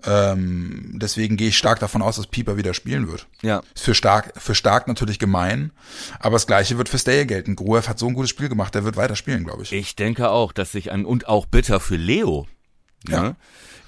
Ähm, 0.03 0.99
deswegen 1.01 1.37
gehe 1.37 1.47
ich 1.49 1.57
stark 1.57 1.79
davon 1.79 2.01
aus, 2.01 2.17
dass 2.17 2.27
Pieper 2.27 2.57
wieder 2.57 2.73
spielen 2.73 3.07
wird. 3.07 3.27
Ja. 3.41 3.61
Ist 3.73 3.83
für 3.83 3.95
stark, 3.95 4.33
für 4.37 4.53
stark 4.53 4.87
natürlich 4.87 5.19
gemein, 5.19 5.71
aber 6.19 6.35
das 6.35 6.47
gleiche 6.47 6.77
wird 6.77 6.89
für 6.89 6.99
Stay 6.99 7.25
gelten. 7.25 7.55
Gruev 7.55 7.87
hat 7.87 7.97
so 7.97 8.07
ein 8.07 8.13
gutes 8.13 8.29
Spiel 8.29 8.49
gemacht, 8.49 8.75
der 8.75 8.83
wird 8.83 8.97
weiter 8.97 9.15
spielen, 9.15 9.45
glaube 9.45 9.63
ich. 9.63 9.71
Ich 9.71 9.95
denke 9.95 10.29
auch, 10.29 10.51
dass 10.51 10.71
sich 10.71 10.91
an, 10.91 11.05
und 11.05 11.27
auch 11.27 11.45
bitter 11.45 11.79
für 11.79 11.95
Leo. 11.95 12.45
Ja. 13.07 13.21
Ne? 13.21 13.35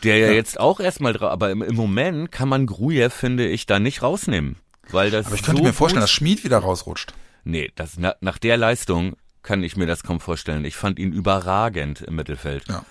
Der 0.03 0.17
ja, 0.17 0.27
ja, 0.27 0.33
jetzt 0.33 0.59
auch 0.59 0.79
erstmal 0.79 1.13
drauf, 1.13 1.31
aber 1.31 1.49
im, 1.49 1.61
im, 1.61 1.75
Moment 1.75 2.31
kann 2.31 2.49
man 2.49 2.65
Grujew, 2.65 3.09
finde 3.09 3.47
ich, 3.47 3.65
da 3.65 3.79
nicht 3.79 4.01
rausnehmen. 4.01 4.57
Weil 4.89 5.11
das 5.11 5.25
aber 5.25 5.35
ich 5.35 5.43
könnte 5.43 5.61
so 5.61 5.67
mir 5.67 5.73
vorstellen, 5.73 6.01
dass 6.01 6.11
Schmied 6.11 6.43
wieder 6.43 6.59
rausrutscht. 6.59 7.13
Nee, 7.43 7.71
das, 7.75 7.93
na, 7.97 8.15
nach 8.21 8.37
der 8.37 8.57
Leistung 8.57 9.15
kann 9.41 9.63
ich 9.63 9.77
mir 9.77 9.87
das 9.87 10.03
kaum 10.03 10.19
vorstellen. 10.19 10.65
Ich 10.65 10.75
fand 10.75 10.99
ihn 10.99 11.11
überragend 11.13 12.01
im 12.01 12.15
Mittelfeld. 12.15 12.63
Ja. 12.67 12.83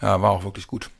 Ja, 0.00 0.22
war 0.22 0.30
auch 0.30 0.44
wirklich 0.44 0.66
gut. 0.68 0.90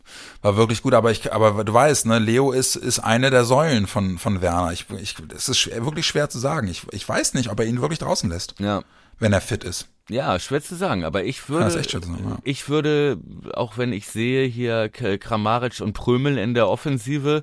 War 0.42 0.56
wirklich 0.56 0.82
gut, 0.82 0.92
aber 0.92 1.12
ich, 1.12 1.32
aber 1.32 1.62
du 1.62 1.72
weißt, 1.72 2.06
ne, 2.06 2.18
Leo 2.18 2.50
ist, 2.50 2.74
ist 2.74 2.98
eine 2.98 3.30
der 3.30 3.44
Säulen 3.44 3.86
von, 3.86 4.18
von 4.18 4.40
Werner. 4.40 4.72
Ich, 4.72 4.86
ich, 5.00 5.14
es 5.34 5.48
ist 5.48 5.58
schwer, 5.58 5.84
wirklich 5.84 6.06
schwer 6.06 6.28
zu 6.28 6.38
sagen. 6.38 6.66
Ich, 6.66 6.82
ich 6.90 7.08
weiß 7.08 7.34
nicht, 7.34 7.48
ob 7.48 7.60
er 7.60 7.66
ihn 7.66 7.80
wirklich 7.80 8.00
draußen 8.00 8.28
lässt. 8.28 8.54
Ja. 8.58 8.82
Wenn 9.18 9.32
er 9.32 9.40
fit 9.40 9.64
ist. 9.64 9.88
Ja, 10.10 10.38
schwer 10.38 10.62
zu 10.62 10.74
sagen, 10.74 11.04
aber 11.04 11.24
ich 11.24 11.48
würde, 11.50 11.64
ja, 11.64 11.82
sagen, 11.82 12.18
ja. 12.24 12.38
ich 12.42 12.68
würde, 12.68 13.18
auch 13.52 13.76
wenn 13.76 13.92
ich 13.92 14.08
sehe 14.08 14.46
hier 14.46 14.88
Kramaric 14.88 15.80
und 15.80 15.92
Prömel 15.92 16.38
in 16.38 16.54
der 16.54 16.68
Offensive, 16.68 17.42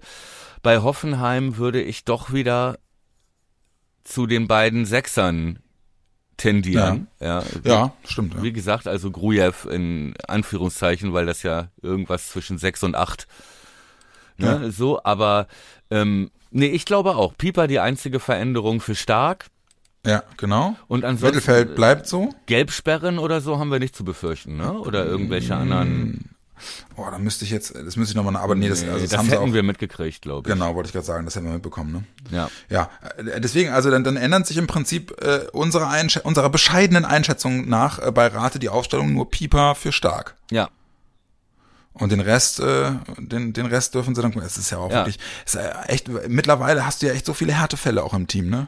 bei 0.63 0.81
Hoffenheim 0.81 1.57
würde 1.57 1.81
ich 1.81 2.05
doch 2.05 2.33
wieder 2.33 2.79
zu 4.03 4.25
den 4.25 4.47
beiden 4.47 4.85
Sechsern 4.85 5.59
tendieren. 6.37 7.07
Ja, 7.19 7.39
ja, 7.39 7.43
wie, 7.63 7.69
ja 7.69 7.93
stimmt. 8.03 8.41
Wie 8.41 8.51
gesagt, 8.51 8.87
also 8.87 9.11
Grujew 9.11 9.69
in 9.69 10.15
Anführungszeichen, 10.27 11.13
weil 11.13 11.25
das 11.25 11.43
ja 11.43 11.69
irgendwas 11.81 12.29
zwischen 12.29 12.57
sechs 12.57 12.83
und 12.83 12.95
acht. 12.95 13.27
Ne. 14.37 14.71
So, 14.71 15.01
aber 15.03 15.47
ähm, 15.91 16.31
nee, 16.51 16.67
ich 16.67 16.85
glaube 16.85 17.15
auch. 17.15 17.37
Pieper 17.37 17.67
die 17.67 17.79
einzige 17.79 18.19
Veränderung 18.19 18.81
für 18.81 18.95
stark. 18.95 19.47
Ja, 20.05 20.23
genau. 20.37 20.75
Und 20.87 21.03
ansonsten 21.03 21.37
Mittelfeld 21.37 21.75
bleibt 21.75 22.07
so. 22.07 22.29
Gelbsperren 22.45 23.19
oder 23.19 23.41
so 23.41 23.59
haben 23.59 23.71
wir 23.71 23.79
nicht 23.79 23.95
zu 23.95 24.05
befürchten, 24.05 24.57
ne? 24.57 24.73
Oder 24.73 25.05
irgendwelche 25.05 25.55
anderen 25.55 26.35
Boah, 26.95 27.11
da 27.11 27.19
müsste 27.19 27.43
ich 27.43 27.51
jetzt, 27.51 27.75
das 27.75 27.97
müsste 27.97 28.11
ich 28.11 28.15
nochmal, 28.15 28.35
aber 28.37 28.55
nee, 28.55 28.69
das, 28.69 28.83
also 28.83 28.93
das, 28.93 29.09
das 29.09 29.19
haben 29.19 29.27
hätten 29.27 29.53
wir 29.53 29.63
mitgekriegt, 29.63 30.21
glaube 30.21 30.47
ich. 30.47 30.53
Genau, 30.53 30.73
wollte 30.75 30.87
ich 30.87 30.93
gerade 30.93 31.05
sagen, 31.05 31.25
das 31.25 31.35
hätten 31.35 31.45
wir 31.45 31.53
mitbekommen, 31.53 31.91
ne? 31.91 32.03
Ja. 32.31 32.49
Ja, 32.69 32.89
äh, 33.17 33.41
deswegen, 33.41 33.71
also 33.71 33.91
dann, 33.91 34.03
dann 34.03 34.15
ändert 34.15 34.47
sich 34.47 34.57
im 34.57 34.67
Prinzip 34.67 35.21
äh, 35.21 35.47
unsere 35.51 35.87
Einsch 35.87 36.17
unserer 36.17 36.49
bescheidenen 36.49 37.03
Einschätzung 37.03 37.67
nach 37.67 37.99
äh, 37.99 38.11
bei 38.11 38.27
Rate 38.27 38.59
die 38.59 38.69
Aufstellung 38.69 39.13
nur 39.13 39.29
Pieper 39.29 39.75
für 39.75 39.91
stark. 39.91 40.35
Ja. 40.49 40.69
Und 41.93 42.11
den 42.11 42.21
Rest, 42.21 42.59
äh, 42.61 42.91
den, 43.17 43.53
den 43.53 43.65
Rest 43.65 43.93
dürfen 43.93 44.15
sie 44.15 44.21
dann, 44.21 44.33
es 44.39 44.57
ist 44.57 44.69
ja 44.69 44.77
auch 44.77 44.89
ja. 44.89 44.97
wirklich, 44.97 45.19
ist 45.45 45.55
ja 45.55 45.83
echt, 45.83 46.09
mittlerweile 46.29 46.85
hast 46.85 47.01
du 47.01 47.07
ja 47.07 47.13
echt 47.13 47.25
so 47.25 47.33
viele 47.33 47.53
Härtefälle 47.53 48.03
auch 48.03 48.13
im 48.13 48.27
Team, 48.27 48.49
ne? 48.49 48.67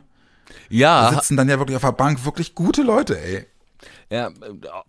Ja. 0.69 1.09
Da 1.09 1.15
sitzen 1.17 1.37
dann 1.37 1.49
ja 1.49 1.59
wirklich 1.59 1.75
auf 1.75 1.83
der 1.83 1.91
Bank 1.91 2.25
wirklich 2.25 2.55
gute 2.55 2.83
Leute, 2.83 3.19
ey. 3.19 3.45
Ja, 4.09 4.31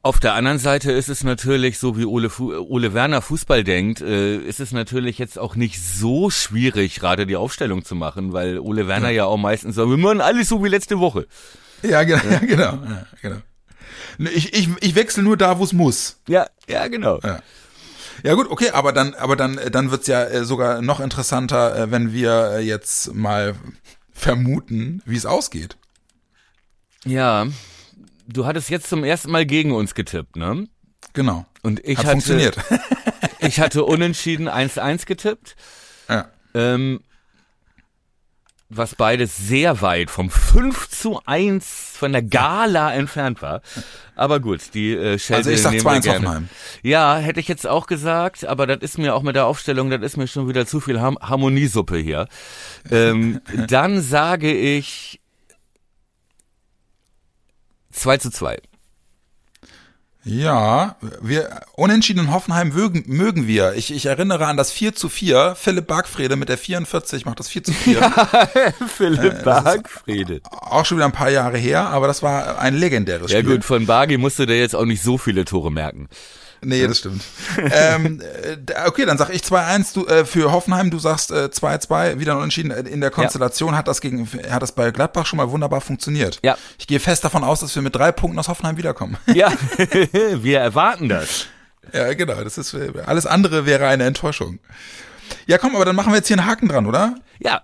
auf 0.02 0.20
der 0.20 0.34
anderen 0.34 0.60
Seite 0.60 0.92
ist 0.92 1.08
es 1.08 1.24
natürlich, 1.24 1.78
so 1.78 1.98
wie 1.98 2.04
Ole, 2.04 2.30
Ole 2.38 2.94
Werner 2.94 3.20
Fußball 3.20 3.64
denkt, 3.64 4.00
äh, 4.00 4.36
ist 4.36 4.60
es 4.60 4.70
natürlich 4.70 5.18
jetzt 5.18 5.40
auch 5.40 5.56
nicht 5.56 5.82
so 5.82 6.30
schwierig, 6.30 7.00
gerade 7.00 7.26
die 7.26 7.34
Aufstellung 7.34 7.84
zu 7.84 7.96
machen, 7.96 8.32
weil 8.32 8.60
Ole 8.60 8.86
Werner 8.86 9.10
ja, 9.10 9.16
ja 9.16 9.24
auch 9.24 9.36
meistens 9.36 9.74
sagt, 9.74 9.90
wir 9.90 9.96
machen 9.96 10.20
alles 10.20 10.48
so 10.48 10.62
wie 10.62 10.68
letzte 10.68 11.00
Woche. 11.00 11.26
Ja, 11.82 12.02
genau, 12.04 12.22
ja. 12.30 12.38
genau, 12.38 12.62
ja, 12.62 13.06
genau. 13.20 13.36
Ich, 14.18 14.54
ich, 14.54 14.68
ich 14.80 14.94
wechsle 14.94 15.24
nur 15.24 15.36
da, 15.36 15.58
wo 15.58 15.64
es 15.64 15.72
muss. 15.72 16.20
Ja, 16.28 16.46
ja, 16.68 16.86
genau. 16.86 17.18
Ja. 18.22 18.34
Gut, 18.34 18.50
okay, 18.50 18.70
aber 18.70 18.92
dann, 18.92 19.14
aber 19.14 19.34
dann, 19.36 19.58
dann 19.70 19.90
wird's 19.90 20.06
ja 20.06 20.24
äh, 20.24 20.44
sogar 20.44 20.80
noch 20.80 21.00
interessanter, 21.00 21.76
äh, 21.76 21.90
wenn 21.90 22.12
wir 22.12 22.60
jetzt 22.60 23.14
mal 23.14 23.54
vermuten, 24.28 25.00
wie 25.06 25.16
es 25.16 25.24
ausgeht. 25.24 25.78
Ja, 27.06 27.46
du 28.26 28.44
hattest 28.44 28.68
jetzt 28.68 28.90
zum 28.90 29.02
ersten 29.02 29.30
Mal 29.30 29.46
gegen 29.46 29.72
uns 29.72 29.94
getippt, 29.94 30.36
ne? 30.36 30.68
Genau. 31.14 31.46
Und 31.62 31.80
ich 31.82 31.96
Hat 31.96 32.04
hatte, 32.04 32.12
funktioniert. 32.12 32.58
ich 33.38 33.58
hatte 33.58 33.86
unentschieden 33.86 34.46
1-1 34.46 35.06
getippt. 35.06 35.56
Ja. 36.10 36.28
Ähm, 36.52 37.00
was 38.70 38.94
beides 38.94 39.36
sehr 39.36 39.80
weit 39.80 40.10
vom 40.10 40.30
5 40.30 40.90
zu 40.90 41.20
1 41.24 41.94
von 41.96 42.12
der 42.12 42.22
Gala 42.22 42.92
entfernt 42.92 43.40
war. 43.40 43.62
Aber 44.14 44.40
gut, 44.40 44.74
die 44.74 44.92
äh, 44.92 45.18
Schelte 45.18 45.36
Also 45.36 45.50
ich 45.50 45.62
sag 45.62 45.70
nehmen 45.70 45.82
2 45.82 45.90
wir 45.90 45.96
1 45.96 46.04
gerne. 46.04 46.26
Hoffenheim. 46.26 46.48
Ja, 46.82 47.16
hätte 47.16 47.40
ich 47.40 47.48
jetzt 47.48 47.66
auch 47.66 47.86
gesagt, 47.86 48.44
aber 48.44 48.66
das 48.66 48.78
ist 48.80 48.98
mir 48.98 49.14
auch 49.14 49.22
mit 49.22 49.36
der 49.36 49.46
Aufstellung, 49.46 49.90
das 49.90 50.02
ist 50.02 50.16
mir 50.16 50.26
schon 50.26 50.48
wieder 50.48 50.66
zu 50.66 50.80
viel 50.80 51.00
Ham 51.00 51.18
Harmoniesuppe 51.20 51.96
hier. 51.96 52.28
Ähm, 52.90 53.40
dann 53.68 54.02
sage 54.02 54.52
ich 54.52 55.20
2 57.92 58.18
zu 58.18 58.30
2. 58.30 58.58
Ja, 60.28 60.96
wir 61.20 61.62
unentschieden 61.74 62.26
in 62.26 62.32
Hoffenheim 62.32 62.68
mögen, 62.68 63.04
mögen 63.06 63.46
wir. 63.46 63.74
Ich, 63.74 63.92
ich 63.92 64.06
erinnere 64.06 64.46
an 64.46 64.56
das 64.56 64.70
4 64.70 64.94
zu 64.94 65.08
4. 65.08 65.54
Philipp 65.56 65.86
Bargfrede 65.86 66.36
mit 66.36 66.48
der 66.48 66.58
44 66.58 67.24
macht 67.24 67.40
das 67.40 67.48
4 67.48 67.64
zu 67.64 67.72
4. 67.72 68.00
Philipp 68.96 69.42
Bargfriede. 69.44 70.40
Auch 70.50 70.84
schon 70.84 70.98
wieder 70.98 71.06
ein 71.06 71.12
paar 71.12 71.30
Jahre 71.30 71.58
her, 71.58 71.88
aber 71.88 72.06
das 72.06 72.22
war 72.22 72.58
ein 72.58 72.74
legendäres 72.76 73.32
Ja 73.32 73.40
Spiel. 73.40 73.56
gut, 73.56 73.64
von 73.64 73.86
Bargi 73.86 74.18
musst 74.18 74.38
du 74.38 74.46
dir 74.46 74.58
jetzt 74.58 74.74
auch 74.74 74.84
nicht 74.84 75.02
so 75.02 75.18
viele 75.18 75.44
Tore 75.44 75.72
merken. 75.72 76.08
Nee, 76.60 76.86
das 76.86 76.98
stimmt. 76.98 77.22
ähm, 77.70 78.20
äh, 78.20 78.56
okay, 78.88 79.04
dann 79.06 79.16
sag 79.18 79.30
ich 79.30 79.42
2-1 79.42 79.94
du, 79.94 80.06
äh, 80.06 80.24
für 80.24 80.50
Hoffenheim, 80.52 80.90
du 80.90 80.98
sagst 80.98 81.30
äh, 81.30 81.44
2-2, 81.52 82.18
wieder 82.18 82.36
unentschieden. 82.36 82.70
Äh, 82.70 82.80
In 82.88 83.00
der 83.00 83.10
Konstellation 83.10 83.76
hat 83.76 83.86
das 83.88 84.00
gegen 84.00 84.28
hat 84.50 84.62
das 84.62 84.72
bei 84.72 84.90
Gladbach 84.90 85.26
schon 85.26 85.36
mal 85.36 85.50
wunderbar 85.50 85.80
funktioniert. 85.80 86.40
Ja. 86.42 86.56
Ich 86.78 86.86
gehe 86.86 87.00
fest 87.00 87.22
davon 87.24 87.44
aus, 87.44 87.60
dass 87.60 87.74
wir 87.74 87.82
mit 87.82 87.94
drei 87.94 88.10
Punkten 88.12 88.38
aus 88.38 88.48
Hoffenheim 88.48 88.76
wiederkommen. 88.76 89.16
Ja, 89.32 89.52
wir 90.42 90.58
erwarten 90.60 91.08
das. 91.08 91.46
ja, 91.92 92.12
genau. 92.14 92.42
Das 92.42 92.58
ist 92.58 92.74
äh, 92.74 92.92
alles 93.06 93.26
andere 93.26 93.64
wäre 93.66 93.86
eine 93.86 94.04
Enttäuschung. 94.04 94.58
Ja, 95.46 95.58
komm, 95.58 95.76
aber 95.76 95.84
dann 95.84 95.94
machen 95.96 96.12
wir 96.12 96.16
jetzt 96.16 96.28
hier 96.28 96.38
einen 96.38 96.46
Haken 96.48 96.68
dran, 96.68 96.86
oder? 96.86 97.14
Ja, 97.38 97.62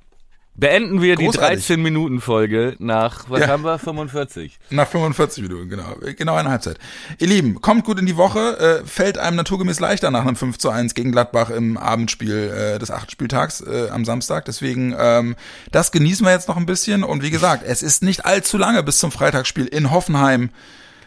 beenden 0.56 1.02
wir 1.02 1.16
Großartig. 1.16 1.66
die 1.66 1.72
13-Minuten-Folge 1.74 2.76
nach, 2.78 3.28
was 3.28 3.40
Ja. 3.40 3.48
haben 3.48 3.64
wir, 3.64 3.78
45? 3.78 4.58
Nach 4.70 4.86
45 4.86 5.42
Minuten, 5.42 5.68
genau. 5.68 5.96
Genau 6.16 6.34
eine 6.34 6.50
Halbzeit. 6.50 6.78
Ihr 7.18 7.26
Lieben, 7.26 7.60
kommt 7.60 7.84
gut 7.84 7.98
in 7.98 8.06
die 8.06 8.16
Woche. 8.16 8.58
Äh, 8.84 8.86
fällt 8.86 9.18
einem 9.18 9.36
naturgemäß 9.36 9.80
leichter 9.80 10.10
nach 10.10 10.22
einem 10.22 10.36
5 10.36 10.58
zu 10.58 10.70
1 10.70 10.94
gegen 10.94 11.12
Gladbach 11.12 11.50
im 11.50 11.76
Abendspiel 11.76 12.52
äh, 12.74 12.78
des 12.78 12.90
achten 12.90 13.10
Spieltags 13.10 13.60
äh, 13.60 13.88
am 13.90 14.04
Samstag. 14.04 14.44
Deswegen, 14.44 14.94
ähm, 14.98 15.34
das 15.72 15.92
genießen 15.92 16.24
wir 16.24 16.32
jetzt 16.32 16.48
noch 16.48 16.56
ein 16.56 16.66
bisschen. 16.66 17.04
Und 17.04 17.22
wie 17.22 17.30
gesagt, 17.30 17.64
es 17.66 17.82
ist 17.82 18.02
nicht 18.02 18.24
allzu 18.24 18.56
lange 18.58 18.82
bis 18.82 18.98
zum 18.98 19.10
Freitagsspiel 19.10 19.66
in 19.66 19.90
Hoffenheim. 19.90 20.50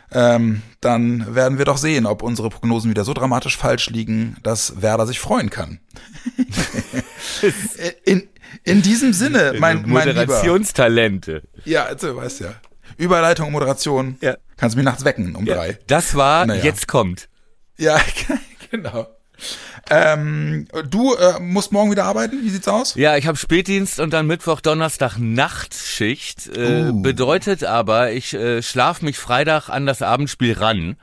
Ähm, 0.10 0.62
dann 0.80 1.36
werden 1.36 1.58
wir 1.58 1.66
doch 1.66 1.76
sehen, 1.78 2.06
ob 2.06 2.24
unsere 2.24 2.50
Prognosen 2.50 2.90
wieder 2.90 3.04
so 3.04 3.14
dramatisch 3.14 3.58
falsch 3.58 3.90
liegen, 3.90 4.38
dass 4.42 4.82
Werder 4.82 5.06
sich 5.06 5.20
freuen 5.20 5.50
kann. 5.50 5.80
in, 8.06 8.24
in 8.64 8.82
diesem 8.82 9.14
Sinne, 9.14 9.54
mein, 9.60 9.84
mein 9.88 10.08
Lieber. 10.08 10.22
Moderationstalente. 10.22 11.44
Ja, 11.66 11.86
also, 11.86 12.16
weißt 12.16 12.42
ja. 12.42 12.54
Überleitung, 12.98 13.52
Moderation. 13.52 14.18
Ja. 14.22 14.38
Kannst 14.56 14.76
mich 14.76 14.86
nachts 14.86 15.06
wecken 15.06 15.36
um 15.36 15.46
Ja, 15.46 15.56
drei. 15.56 15.78
das 15.88 16.16
war, 16.16 16.46
Naja. 16.46 16.64
jetzt 16.64 16.88
kommt. 16.88 17.30
Ja, 17.78 18.00
genau. 18.72 19.08
Ähm, 19.90 20.68
du 20.90 21.14
äh, 21.14 21.40
musst 21.40 21.72
morgen 21.72 21.92
wieder 21.92 22.06
arbeiten. 22.06 22.42
Wie 22.44 22.50
sieht's 22.50 22.68
aus? 22.68 22.96
Ja, 22.96 23.16
ich 23.18 23.28
habe 23.28 23.38
Spätdienst 23.38 24.00
und 24.00 24.12
dann 24.12 24.26
Mittwoch, 24.28 24.60
Donnerstag 24.62 25.18
Nachtschicht. 25.20 26.48
Äh, 26.56 26.90
Uh. 26.90 27.02
Bedeutet 27.02 27.64
aber, 27.64 28.12
ich 28.12 28.34
äh, 28.34 28.62
schlaf 28.64 29.02
mich 29.02 29.18
Freitag 29.20 29.70
an 29.70 29.86
das 29.86 30.02
Abendspiel 30.02 30.54
ran 30.54 30.98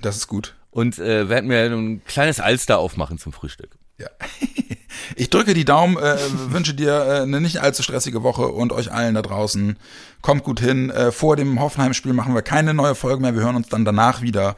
Das 0.00 0.16
ist 0.16 0.28
gut. 0.28 0.54
und 0.70 0.98
äh, 0.98 1.28
werde 1.30 1.46
mir 1.48 1.64
ein 1.64 2.04
kleines 2.04 2.38
Alster 2.40 2.78
aufmachen 2.78 3.18
zum 3.18 3.32
Frühstück. 3.32 3.70
Ja. 3.98 4.08
Ich 5.16 5.30
drücke 5.30 5.54
die 5.54 5.64
Daumen, 5.64 5.96
äh, 5.96 6.16
wünsche 6.48 6.74
dir 6.74 6.92
äh, 6.92 7.22
eine 7.22 7.40
nicht 7.40 7.58
allzu 7.60 7.82
stressige 7.82 8.22
Woche 8.22 8.48
und 8.48 8.72
euch 8.72 8.92
allen 8.92 9.14
da 9.14 9.22
draußen. 9.22 9.76
Kommt 10.20 10.44
gut 10.44 10.60
hin. 10.60 10.90
Äh, 10.90 11.12
vor 11.12 11.36
dem 11.36 11.60
Hoffenheim-Spiel 11.60 12.12
machen 12.12 12.34
wir 12.34 12.42
keine 12.42 12.74
neue 12.74 12.94
Folge 12.94 13.20
mehr. 13.22 13.34
Wir 13.34 13.42
hören 13.42 13.56
uns 13.56 13.68
dann 13.68 13.84
danach 13.84 14.22
wieder. 14.22 14.56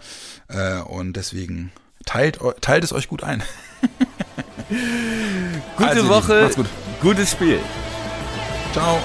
Äh, 0.49 0.80
und 0.80 1.14
deswegen 1.14 1.72
teilt, 2.05 2.39
teilt 2.61 2.85
es 2.85 2.93
euch 2.93 3.09
gut 3.09 3.22
ein. 3.22 3.43
Gute 5.76 5.89
Also, 5.91 6.09
Woche, 6.09 6.51
gut. 6.55 6.66
gutes 7.01 7.30
Spiel. 7.32 7.61
Ciao. 8.72 8.99